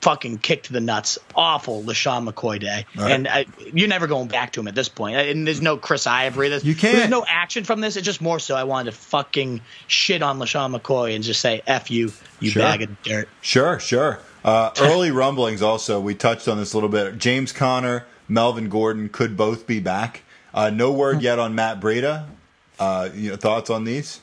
fucking 0.03 0.37
kicked 0.37 0.71
the 0.71 0.81
nuts. 0.81 1.17
Awful 1.33 1.81
LeSean 1.81 2.29
McCoy 2.29 2.59
day. 2.59 2.85
Right. 2.95 3.11
And 3.11 3.27
I, 3.27 3.45
you're 3.73 3.87
never 3.87 4.05
going 4.05 4.27
back 4.27 4.51
to 4.53 4.59
him 4.59 4.67
at 4.67 4.75
this 4.75 4.89
point. 4.89 5.15
And 5.15 5.47
there's 5.47 5.61
no 5.61 5.77
Chris 5.77 6.05
Ivory. 6.05 6.49
There's, 6.49 6.63
you 6.63 6.75
can't. 6.75 6.97
There's 6.97 7.09
no 7.09 7.25
action 7.27 7.63
from 7.63 7.81
this. 7.81 7.95
It's 7.95 8.05
just 8.05 8.21
more 8.21 8.39
so 8.39 8.55
I 8.55 8.65
wanted 8.65 8.91
to 8.91 8.97
fucking 8.97 9.61
shit 9.87 10.21
on 10.21 10.39
LeSean 10.39 10.77
McCoy 10.77 11.15
and 11.15 11.23
just 11.23 11.41
say, 11.41 11.63
F 11.65 11.89
you, 11.89 12.11
you 12.39 12.51
sure. 12.51 12.61
bag 12.61 12.81
of 12.81 13.01
dirt. 13.03 13.29
Sure, 13.41 13.79
sure. 13.79 14.19
Uh, 14.43 14.71
early 14.81 15.09
rumblings 15.09 15.61
also, 15.61 16.01
we 16.01 16.13
touched 16.13 16.47
on 16.49 16.57
this 16.57 16.73
a 16.73 16.77
little 16.77 16.89
bit. 16.89 17.17
James 17.17 17.53
Conner, 17.53 18.05
Melvin 18.27 18.67
Gordon 18.67 19.07
could 19.07 19.37
both 19.37 19.65
be 19.65 19.79
back. 19.79 20.23
Uh, 20.53 20.69
no 20.69 20.91
word 20.91 21.21
yet 21.21 21.39
on 21.39 21.55
Matt 21.55 21.79
Breida. 21.79 22.27
Uh, 22.77 23.09
you 23.15 23.29
know, 23.29 23.37
thoughts 23.37 23.69
on 23.69 23.85
these? 23.85 24.19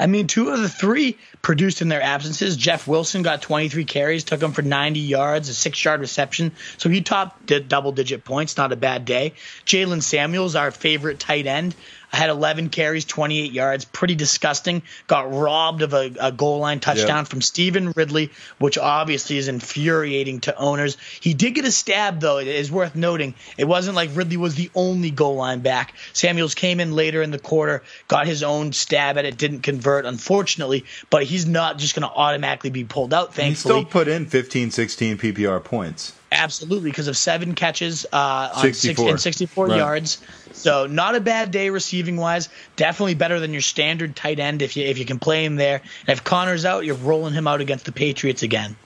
I 0.00 0.06
mean, 0.06 0.26
two 0.26 0.48
of 0.48 0.58
the 0.58 0.68
three 0.68 1.18
produced 1.42 1.82
in 1.82 1.88
their 1.88 2.00
absences. 2.00 2.56
Jeff 2.56 2.88
Wilson 2.88 3.20
got 3.22 3.42
23 3.42 3.84
carries, 3.84 4.24
took 4.24 4.42
him 4.42 4.52
for 4.52 4.62
90 4.62 4.98
yards, 4.98 5.50
a 5.50 5.54
six 5.54 5.84
yard 5.84 6.00
reception. 6.00 6.52
So 6.78 6.88
he 6.88 7.02
topped 7.02 7.52
double 7.68 7.92
digit 7.92 8.24
points. 8.24 8.56
Not 8.56 8.72
a 8.72 8.76
bad 8.76 9.04
day. 9.04 9.34
Jaylen 9.66 10.02
Samuels, 10.02 10.56
our 10.56 10.70
favorite 10.70 11.20
tight 11.20 11.46
end, 11.46 11.74
I 12.12 12.16
had 12.16 12.30
11 12.30 12.70
carries, 12.70 13.04
28 13.04 13.52
yards. 13.52 13.84
Pretty 13.84 14.14
disgusting. 14.14 14.82
Got 15.06 15.32
robbed 15.32 15.82
of 15.82 15.94
a, 15.94 16.12
a 16.20 16.32
goal 16.32 16.58
line 16.58 16.80
touchdown 16.80 17.24
from 17.24 17.40
Stevan 17.40 17.92
Ridley, 17.92 18.30
which 18.58 18.78
obviously 18.78 19.38
is 19.38 19.48
infuriating 19.48 20.40
to 20.40 20.56
owners. 20.56 20.96
He 21.20 21.34
did 21.34 21.54
get 21.54 21.64
a 21.64 21.72
stab, 21.72 22.20
though. 22.20 22.38
It 22.38 22.48
is 22.48 22.70
worth 22.70 22.96
noting. 22.96 23.34
It 23.56 23.64
wasn't 23.64 23.96
like 23.96 24.10
Ridley 24.14 24.36
was 24.36 24.54
the 24.54 24.70
only 24.74 25.10
goal 25.10 25.36
line 25.36 25.60
back. 25.60 25.94
Samuels 26.12 26.54
came 26.54 26.80
in 26.80 26.92
later 26.92 27.22
in 27.22 27.30
the 27.30 27.38
quarter, 27.38 27.82
got 28.08 28.26
his 28.26 28.42
own 28.42 28.72
stab 28.72 29.16
at 29.16 29.24
it, 29.24 29.36
didn't 29.36 29.60
convert, 29.60 30.04
unfortunately, 30.04 30.84
but 31.10 31.24
he's 31.24 31.46
not 31.46 31.78
just 31.78 31.94
going 31.94 32.08
to 32.08 32.14
automatically 32.14 32.70
be 32.70 32.84
pulled 32.84 33.14
out, 33.14 33.34
thankfully. 33.34 33.74
He 33.74 33.80
still 33.80 33.84
put 33.84 34.08
in 34.08 34.26
15, 34.26 34.70
16 34.70 35.18
PPR 35.18 35.62
points. 35.62 36.14
Absolutely, 36.32 36.90
because 36.90 37.08
of 37.08 37.16
seven 37.16 37.54
catches 37.56 38.06
uh, 38.12 38.52
on 38.54 38.62
64. 38.62 39.04
Six, 39.04 39.10
and 39.10 39.20
64 39.20 39.66
right. 39.66 39.76
yards. 39.76 40.18
So 40.52 40.86
not 40.86 41.14
a 41.14 41.20
bad 41.20 41.50
day 41.50 41.70
receiving 41.70 42.16
wise. 42.16 42.48
Definitely 42.76 43.14
better 43.14 43.40
than 43.40 43.52
your 43.52 43.62
standard 43.62 44.16
tight 44.16 44.38
end 44.38 44.62
if 44.62 44.76
you 44.76 44.84
if 44.84 44.98
you 44.98 45.04
can 45.04 45.18
play 45.18 45.44
him 45.44 45.56
there. 45.56 45.82
And 46.06 46.18
if 46.18 46.24
Conner's 46.24 46.64
out, 46.64 46.84
you're 46.84 46.96
rolling 46.96 47.34
him 47.34 47.46
out 47.46 47.60
against 47.60 47.84
the 47.84 47.92
Patriots 47.92 48.42
again. 48.42 48.76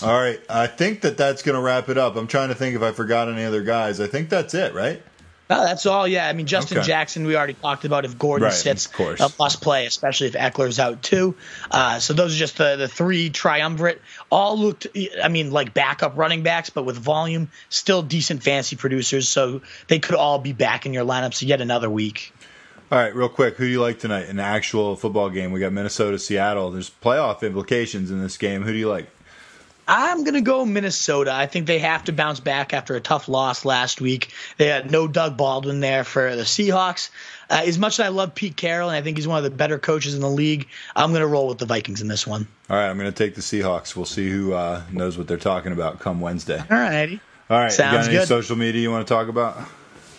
All 0.00 0.12
right, 0.14 0.40
I 0.48 0.68
think 0.68 1.00
that 1.00 1.16
that's 1.16 1.42
going 1.42 1.56
to 1.56 1.60
wrap 1.60 1.88
it 1.88 1.98
up. 1.98 2.14
I'm 2.14 2.28
trying 2.28 2.50
to 2.50 2.54
think 2.54 2.76
if 2.76 2.82
I 2.82 2.92
forgot 2.92 3.28
any 3.28 3.44
other 3.44 3.64
guys. 3.64 4.00
I 4.00 4.06
think 4.06 4.28
that's 4.28 4.54
it, 4.54 4.72
right? 4.72 5.02
Oh, 5.50 5.64
that's 5.64 5.86
all. 5.86 6.06
Yeah, 6.06 6.28
I 6.28 6.34
mean 6.34 6.46
Justin 6.46 6.78
okay. 6.78 6.86
Jackson. 6.86 7.26
We 7.26 7.34
already 7.34 7.54
talked 7.54 7.86
about 7.86 8.04
if 8.04 8.18
Gordon 8.18 8.44
right, 8.44 8.52
sits, 8.52 8.88
a 8.98 9.32
must 9.38 9.62
play, 9.62 9.86
especially 9.86 10.26
if 10.26 10.34
Ekeler's 10.34 10.78
out 10.78 11.02
too. 11.02 11.36
Uh, 11.70 11.98
so 12.00 12.12
those 12.12 12.34
are 12.34 12.38
just 12.38 12.58
the 12.58 12.76
the 12.76 12.88
three 12.88 13.30
triumvirate. 13.30 14.02
All 14.30 14.58
looked, 14.58 14.86
I 15.22 15.28
mean, 15.28 15.50
like 15.50 15.72
backup 15.72 16.18
running 16.18 16.42
backs, 16.42 16.68
but 16.68 16.84
with 16.84 16.98
volume, 16.98 17.50
still 17.70 18.02
decent 18.02 18.42
fancy 18.42 18.76
producers. 18.76 19.28
So 19.28 19.62
they 19.86 19.98
could 19.98 20.16
all 20.16 20.38
be 20.38 20.52
back 20.52 20.84
in 20.84 20.92
your 20.92 21.04
lineups 21.04 21.46
yet 21.46 21.62
another 21.62 21.88
week. 21.88 22.34
All 22.90 22.98
right, 22.98 23.14
real 23.14 23.28
quick, 23.28 23.56
who 23.56 23.64
do 23.64 23.70
you 23.70 23.82
like 23.82 23.98
tonight 23.98 24.28
in 24.28 24.36
the 24.36 24.42
actual 24.42 24.96
football 24.96 25.28
game? 25.28 25.52
We 25.52 25.60
got 25.60 25.72
Minnesota, 25.74 26.18
Seattle. 26.18 26.70
There's 26.70 26.90
playoff 26.90 27.42
implications 27.42 28.10
in 28.10 28.22
this 28.22 28.38
game. 28.38 28.62
Who 28.62 28.72
do 28.72 28.78
you 28.78 28.88
like? 28.88 29.10
I'm 29.88 30.22
going 30.22 30.34
to 30.34 30.42
go 30.42 30.66
Minnesota. 30.66 31.32
I 31.32 31.46
think 31.46 31.66
they 31.66 31.78
have 31.78 32.04
to 32.04 32.12
bounce 32.12 32.40
back 32.40 32.74
after 32.74 32.94
a 32.94 33.00
tough 33.00 33.26
loss 33.26 33.64
last 33.64 34.00
week. 34.00 34.32
They 34.58 34.66
had 34.66 34.90
no 34.90 35.08
Doug 35.08 35.38
Baldwin 35.38 35.80
there 35.80 36.04
for 36.04 36.36
the 36.36 36.42
Seahawks. 36.42 37.08
Uh, 37.48 37.62
as 37.66 37.78
much 37.78 37.98
as 37.98 38.06
I 38.06 38.08
love 38.08 38.34
Pete 38.34 38.56
Carroll 38.56 38.90
and 38.90 38.96
I 38.96 39.00
think 39.00 39.16
he's 39.16 39.26
one 39.26 39.38
of 39.38 39.44
the 39.44 39.50
better 39.50 39.78
coaches 39.78 40.14
in 40.14 40.20
the 40.20 40.30
league, 40.30 40.68
I'm 40.94 41.10
going 41.10 41.22
to 41.22 41.26
roll 41.26 41.48
with 41.48 41.56
the 41.56 41.66
Vikings 41.66 42.02
in 42.02 42.08
this 42.08 42.26
one. 42.26 42.46
All 42.68 42.76
right, 42.76 42.88
I'm 42.88 42.98
going 42.98 43.10
to 43.10 43.16
take 43.16 43.34
the 43.34 43.40
Seahawks. 43.40 43.96
We'll 43.96 44.04
see 44.04 44.28
who 44.28 44.52
uh, 44.52 44.82
knows 44.92 45.16
what 45.16 45.26
they're 45.26 45.38
talking 45.38 45.72
about 45.72 46.00
come 46.00 46.20
Wednesday. 46.20 46.62
All 46.70 46.76
righty. 46.76 47.18
All 47.48 47.58
right. 47.58 47.72
Sounds 47.72 47.92
you 47.92 47.98
got 47.98 48.08
any 48.08 48.18
good. 48.18 48.28
social 48.28 48.56
media 48.56 48.82
you 48.82 48.90
want 48.90 49.06
to 49.06 49.12
talk 49.12 49.28
about? 49.28 49.56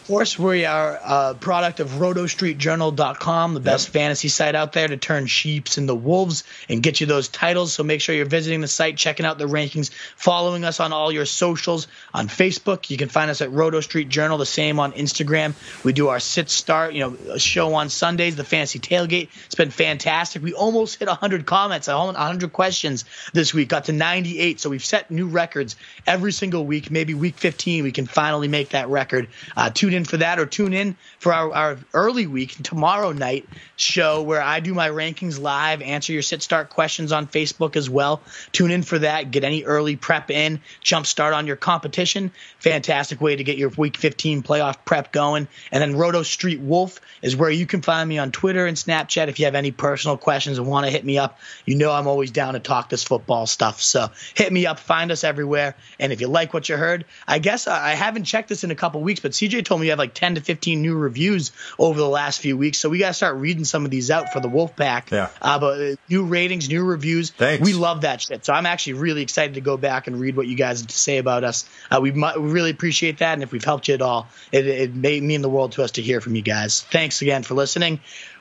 Course, 0.10 0.40
we 0.40 0.66
are 0.66 1.00
a 1.06 1.36
product 1.36 1.80
of 1.80 1.88
rotostreetjournal.com, 1.90 3.54
the 3.54 3.60
best 3.60 3.90
yep. 3.90 3.94
fantasy 3.94 4.28
site 4.28 4.56
out 4.56 4.74
there 4.74 4.88
to 4.88 4.98
turn 4.98 5.28
sheeps 5.28 5.78
into 5.78 5.94
wolves 5.94 6.44
and 6.68 6.82
get 6.82 7.00
you 7.00 7.06
those 7.06 7.28
titles. 7.28 7.74
So 7.74 7.84
make 7.84 8.02
sure 8.02 8.16
you're 8.16 8.26
visiting 8.26 8.62
the 8.62 8.68
site, 8.68 8.98
checking 8.98 9.24
out 9.24 9.38
the 9.38 9.46
rankings, 9.46 9.92
following 10.16 10.66
us 10.66 10.80
on 10.80 10.94
all 10.94 11.12
your 11.12 11.26
socials. 11.26 11.88
On 12.12 12.28
Facebook, 12.28 12.90
you 12.90 12.98
can 12.98 13.08
find 13.08 13.30
us 13.30 13.42
at 13.42 13.52
Roto 13.52 13.82
Street 13.82 14.10
Journal, 14.10 14.40
the 14.40 14.48
same 14.48 14.80
on 14.80 14.94
Instagram. 14.94 15.54
We 15.84 15.94
do 15.94 16.08
our 16.08 16.20
sit 16.20 16.50
start, 16.50 16.96
you 16.96 17.02
know, 17.02 17.38
show 17.38 17.76
on 17.76 17.90
Sundays, 17.90 18.36
the 18.36 18.44
fantasy 18.44 18.80
tailgate. 18.80 19.30
It's 19.46 19.54
been 19.54 19.70
fantastic. 19.70 20.42
We 20.42 20.54
almost 20.54 20.98
hit 20.98 21.08
100 21.08 21.46
comments, 21.46 21.88
100 21.88 22.52
questions 22.52 23.06
this 23.34 23.54
week, 23.54 23.70
got 23.70 23.86
to 23.86 23.92
98. 23.92 24.60
So 24.60 24.72
we've 24.72 24.84
set 24.84 25.12
new 25.12 25.28
records 25.28 25.76
every 26.08 26.32
single 26.32 26.66
week. 26.66 26.90
Maybe 26.90 27.14
week 27.14 27.38
15, 27.38 27.84
we 27.84 27.92
can 27.92 28.08
finally 28.08 28.48
make 28.48 28.70
that 28.70 28.90
record. 28.90 29.28
Uh, 29.56 29.70
tune 29.70 29.94
in 29.94 29.99
in 30.00 30.06
for 30.06 30.18
that 30.18 30.40
or 30.40 30.46
tune 30.46 30.74
in 30.74 30.96
for 31.20 31.34
our, 31.34 31.54
our 31.54 31.78
early 31.94 32.26
week 32.26 32.56
tomorrow 32.64 33.12
night 33.12 33.48
show 33.76 34.24
where 34.24 34.42
I 34.42 34.60
do 34.62 34.74
my 34.74 34.90
rankings 34.90 35.40
live, 35.40 35.82
answer 35.82 36.14
your 36.14 36.22
sit 36.22 36.42
start 36.42 36.70
questions 36.70 37.12
on 37.12 37.28
Facebook 37.28 37.76
as 37.76 37.90
well. 37.90 38.22
Tune 38.52 38.72
in 38.72 38.82
for 38.82 39.00
that. 39.00 39.32
Get 39.32 39.44
any 39.44 39.64
early 39.66 39.96
prep 39.96 40.32
in, 40.32 40.62
jump 40.82 41.06
start 41.06 41.34
on 41.34 41.46
your 41.46 41.58
competition. 41.58 42.32
Fantastic 42.60 43.22
way 43.22 43.36
to 43.36 43.44
get 43.44 43.58
your 43.58 43.70
week 43.78 43.98
15 43.98 44.42
playoff 44.42 44.78
prep 44.86 45.12
going. 45.12 45.48
And 45.72 45.82
then 45.82 45.96
Roto 45.96 46.24
Street 46.24 46.62
Wolf 46.62 47.00
is 47.22 47.36
where 47.36 47.52
you 47.52 47.66
can 47.66 47.82
find 47.82 48.08
me 48.08 48.18
on 48.18 48.32
Twitter 48.32 48.66
and 48.66 48.78
Snapchat 48.78 49.28
if 49.28 49.40
you 49.40 49.46
have 49.46 49.56
any 49.56 49.72
personal 49.72 50.18
questions 50.18 50.58
and 50.58 50.68
want 50.68 50.86
to 50.86 50.92
hit 50.92 51.04
me 51.04 51.18
up. 51.18 51.40
You 51.66 51.76
know 51.76 51.92
I'm 51.92 52.08
always 52.08 52.32
down 52.32 52.54
to 52.54 52.60
talk 52.60 52.90
this 52.90 53.04
football 53.04 53.46
stuff. 53.46 53.82
So 53.82 54.10
hit 54.34 54.52
me 54.52 54.66
up, 54.66 54.80
find 54.80 55.12
us 55.12 55.24
everywhere. 55.24 55.76
And 56.00 56.14
if 56.14 56.22
you 56.22 56.28
like 56.28 56.54
what 56.54 56.70
you 56.70 56.78
heard, 56.78 57.06
I 57.28 57.40
guess 57.40 57.68
I 57.68 57.90
haven't 57.90 58.24
checked 58.24 58.50
this 58.50 58.64
in 58.64 58.72
a 58.72 58.76
couple 58.76 59.02
weeks, 59.02 59.20
but 59.20 59.32
CJ 59.32 59.66
told 59.66 59.79
me 59.80 59.88
you 59.88 59.92
have 59.92 60.00
like 60.00 60.14
10 60.14 60.36
to 60.36 60.42
15 60.42 60.82
new 60.82 60.96
reviews 60.96 61.52
over 61.78 62.00
the 62.00 62.08
last 62.08 62.42
few 62.42 62.58
weeks. 62.58 62.80
So 62.80 62.90
we 62.90 63.00
got 63.00 63.10
to 63.10 63.14
start 63.14 63.38
reading 63.38 63.66
some 63.66 63.86
of 63.86 63.92
these 63.92 64.12
out 64.12 64.32
for 64.32 64.40
the 64.40 64.50
Wolf 64.50 64.76
Pack. 64.76 65.12
Yeah. 65.12 65.30
Uh, 65.42 65.60
but 65.60 65.82
uh, 65.82 65.96
new 66.10 66.26
ratings, 66.26 66.70
new 66.70 66.84
reviews. 66.84 67.32
Thanks. 67.32 67.64
We 67.64 67.74
love 67.74 68.02
that 68.02 68.22
shit. 68.22 68.46
So 68.46 68.54
I'm 68.54 68.66
actually 68.66 68.94
really 68.94 69.22
excited 69.22 69.56
to 69.56 69.62
go 69.62 69.78
back 69.78 70.08
and 70.08 70.20
read 70.20 70.36
what 70.36 70.48
you 70.48 70.56
guys 70.56 70.82
have 70.82 70.88
to 70.88 70.98
say 70.98 71.18
about 71.18 71.44
us. 71.44 71.68
Uh, 71.90 72.00
we, 72.02 72.12
we 72.12 72.20
really 72.36 72.72
appreciate 72.72 73.20
that. 73.20 73.34
And 73.34 73.44
if 73.44 73.52
we've 73.52 73.64
helped 73.64 73.88
you 73.88 73.94
at 73.94 74.02
all, 74.02 74.28
it, 74.52 74.68
it 74.68 74.96
may 74.96 75.20
mean 75.20 75.42
the 75.42 75.50
world 75.50 75.74
to 75.74 75.84
us 75.84 75.92
to 75.92 76.02
hear 76.02 76.22
from 76.22 76.36
you 76.36 76.42
guys. 76.42 76.82
Thanks 76.82 77.22
again 77.22 77.44
for 77.44 77.54
listening. 77.56 78.00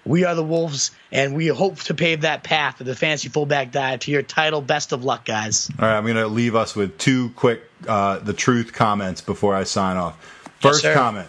We 0.08 0.24
are 0.24 0.34
the 0.34 0.42
Wolves, 0.42 0.90
and 1.12 1.36
we 1.36 1.48
hope 1.48 1.76
to 1.80 1.94
pave 1.94 2.22
that 2.22 2.42
path 2.42 2.80
of 2.80 2.86
the 2.86 2.94
fantasy 2.94 3.28
fullback 3.28 3.72
dive 3.72 4.00
to 4.00 4.10
your 4.10 4.22
title. 4.22 4.62
Best 4.62 4.92
of 4.92 5.04
luck, 5.04 5.26
guys. 5.26 5.68
All 5.78 5.86
right, 5.86 5.98
I'm 5.98 6.04
going 6.04 6.16
to 6.16 6.28
leave 6.28 6.54
us 6.54 6.74
with 6.74 6.96
two 6.96 7.28
quick 7.30 7.62
uh, 7.86 8.18
the 8.18 8.32
truth 8.32 8.72
comments 8.72 9.20
before 9.20 9.54
I 9.54 9.64
sign 9.64 9.98
off. 9.98 10.16
First 10.60 10.84
yes, 10.84 10.96
comment 10.96 11.28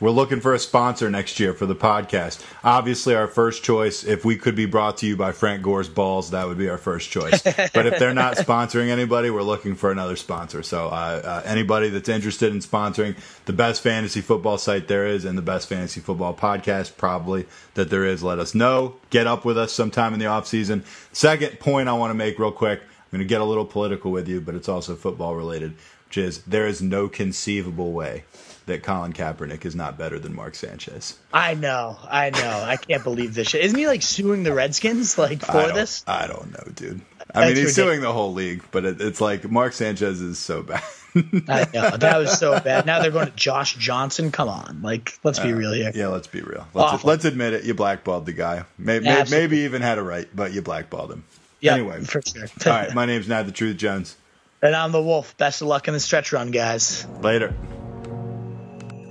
we're 0.00 0.10
looking 0.10 0.40
for 0.40 0.54
a 0.54 0.58
sponsor 0.58 1.10
next 1.10 1.40
year 1.40 1.52
for 1.52 1.66
the 1.66 1.74
podcast. 1.74 2.44
Obviously, 2.62 3.14
our 3.14 3.26
first 3.26 3.62
choice, 3.62 4.04
if 4.04 4.24
we 4.24 4.36
could 4.36 4.54
be 4.54 4.66
brought 4.66 4.98
to 4.98 5.06
you 5.06 5.16
by 5.16 5.32
Frank 5.32 5.62
Gore's 5.62 5.88
Balls, 5.88 6.30
that 6.30 6.46
would 6.46 6.58
be 6.58 6.68
our 6.68 6.78
first 6.78 7.10
choice. 7.10 7.42
but 7.42 7.86
if 7.86 7.98
they're 7.98 8.14
not 8.14 8.36
sponsoring 8.36 8.88
anybody, 8.88 9.30
we're 9.30 9.42
looking 9.42 9.74
for 9.74 9.90
another 9.90 10.16
sponsor. 10.16 10.62
So, 10.62 10.88
uh, 10.88 11.22
uh, 11.24 11.42
anybody 11.44 11.88
that's 11.88 12.08
interested 12.08 12.52
in 12.52 12.60
sponsoring 12.60 13.16
the 13.46 13.52
best 13.52 13.82
fantasy 13.82 14.20
football 14.20 14.58
site 14.58 14.88
there 14.88 15.06
is 15.06 15.24
and 15.24 15.36
the 15.36 15.42
best 15.42 15.68
fantasy 15.68 16.00
football 16.00 16.34
podcast, 16.34 16.96
probably 16.96 17.46
that 17.74 17.90
there 17.90 18.04
is, 18.04 18.22
let 18.22 18.38
us 18.38 18.54
know. 18.54 18.96
Get 19.10 19.26
up 19.26 19.44
with 19.44 19.58
us 19.58 19.72
sometime 19.72 20.12
in 20.12 20.20
the 20.20 20.26
off 20.26 20.46
season. 20.46 20.84
Second 21.12 21.58
point 21.60 21.88
I 21.88 21.92
want 21.94 22.10
to 22.10 22.14
make 22.14 22.38
real 22.38 22.52
quick. 22.52 22.80
I'm 22.80 23.18
going 23.18 23.20
to 23.20 23.28
get 23.28 23.40
a 23.40 23.44
little 23.44 23.64
political 23.64 24.10
with 24.10 24.28
you, 24.28 24.40
but 24.40 24.54
it's 24.54 24.68
also 24.68 24.96
football 24.96 25.36
related, 25.36 25.74
which 26.08 26.18
is 26.18 26.42
there 26.42 26.66
is 26.66 26.82
no 26.82 27.08
conceivable 27.08 27.92
way 27.92 28.24
that 28.66 28.82
Colin 28.82 29.12
Kaepernick 29.12 29.64
is 29.64 29.74
not 29.74 29.96
better 29.96 30.18
than 30.18 30.34
Mark 30.34 30.54
Sanchez. 30.54 31.18
I 31.32 31.54
know, 31.54 31.96
I 32.02 32.30
know. 32.30 32.62
I 32.64 32.76
can't 32.76 33.02
believe 33.02 33.34
this 33.34 33.48
shit. 33.48 33.64
Isn't 33.64 33.78
he 33.78 33.86
like 33.86 34.02
suing 34.02 34.42
the 34.42 34.52
Redskins 34.52 35.16
like 35.16 35.42
for 35.42 35.56
I 35.56 35.72
this? 35.72 36.04
I 36.06 36.26
don't 36.26 36.52
know, 36.52 36.72
dude. 36.74 37.00
I 37.34 37.40
That's 37.40 37.46
mean, 37.48 37.48
he's 37.48 37.48
ridiculous. 37.48 37.74
suing 37.74 38.00
the 38.00 38.12
whole 38.12 38.32
league, 38.32 38.64
but 38.70 38.84
it, 38.84 39.00
it's 39.00 39.20
like 39.20 39.48
Mark 39.50 39.72
Sanchez 39.72 40.20
is 40.20 40.38
so 40.38 40.62
bad. 40.62 40.82
I 41.48 41.66
know 41.72 41.96
that 41.96 42.18
was 42.18 42.38
so 42.38 42.60
bad. 42.60 42.86
Now 42.86 43.00
they're 43.00 43.10
going 43.10 43.26
to 43.26 43.36
Josh 43.36 43.76
Johnson. 43.76 44.30
Come 44.30 44.48
on, 44.48 44.82
like 44.82 45.18
let's 45.22 45.38
be 45.38 45.52
uh, 45.52 45.56
real 45.56 45.72
here. 45.72 45.92
Yeah, 45.94 46.08
let's 46.08 46.26
be 46.26 46.42
real. 46.42 46.66
Let's, 46.74 47.04
let's 47.04 47.24
admit 47.24 47.54
it. 47.54 47.64
You 47.64 47.74
blackballed 47.74 48.26
the 48.26 48.32
guy. 48.32 48.64
Maybe, 48.78 49.06
maybe 49.30 49.58
even 49.60 49.80
had 49.80 49.98
a 49.98 50.02
right, 50.02 50.28
but 50.34 50.52
you 50.52 50.60
blackballed 50.60 51.12
him. 51.12 51.24
Yeah, 51.60 51.74
anyway, 51.74 52.02
for 52.02 52.20
sure. 52.20 52.48
all 52.66 52.72
right, 52.72 52.94
my 52.94 53.06
name's 53.06 53.28
Nad 53.28 53.46
the 53.46 53.52
Truth 53.52 53.78
Jones, 53.78 54.16
and 54.60 54.74
I'm 54.74 54.92
the 54.92 55.02
Wolf. 55.02 55.36
Best 55.36 55.62
of 55.62 55.68
luck 55.68 55.88
in 55.88 55.94
the 55.94 56.00
stretch 56.00 56.32
run, 56.32 56.50
guys. 56.50 57.06
Later. 57.22 57.54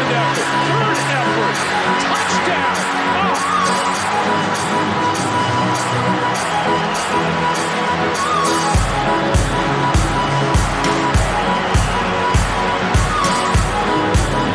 Third 0.00 0.96
effort, 0.96 1.56
touchdown. 2.00 2.76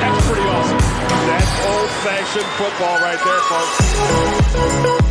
That's 0.02 0.28
pretty 0.28 0.48
awesome. 0.50 0.80
That's 1.28 1.54
old-fashioned 1.68 2.52
football 2.58 2.98
right 3.02 3.22
there, 3.24 3.42
folks. 3.42 5.05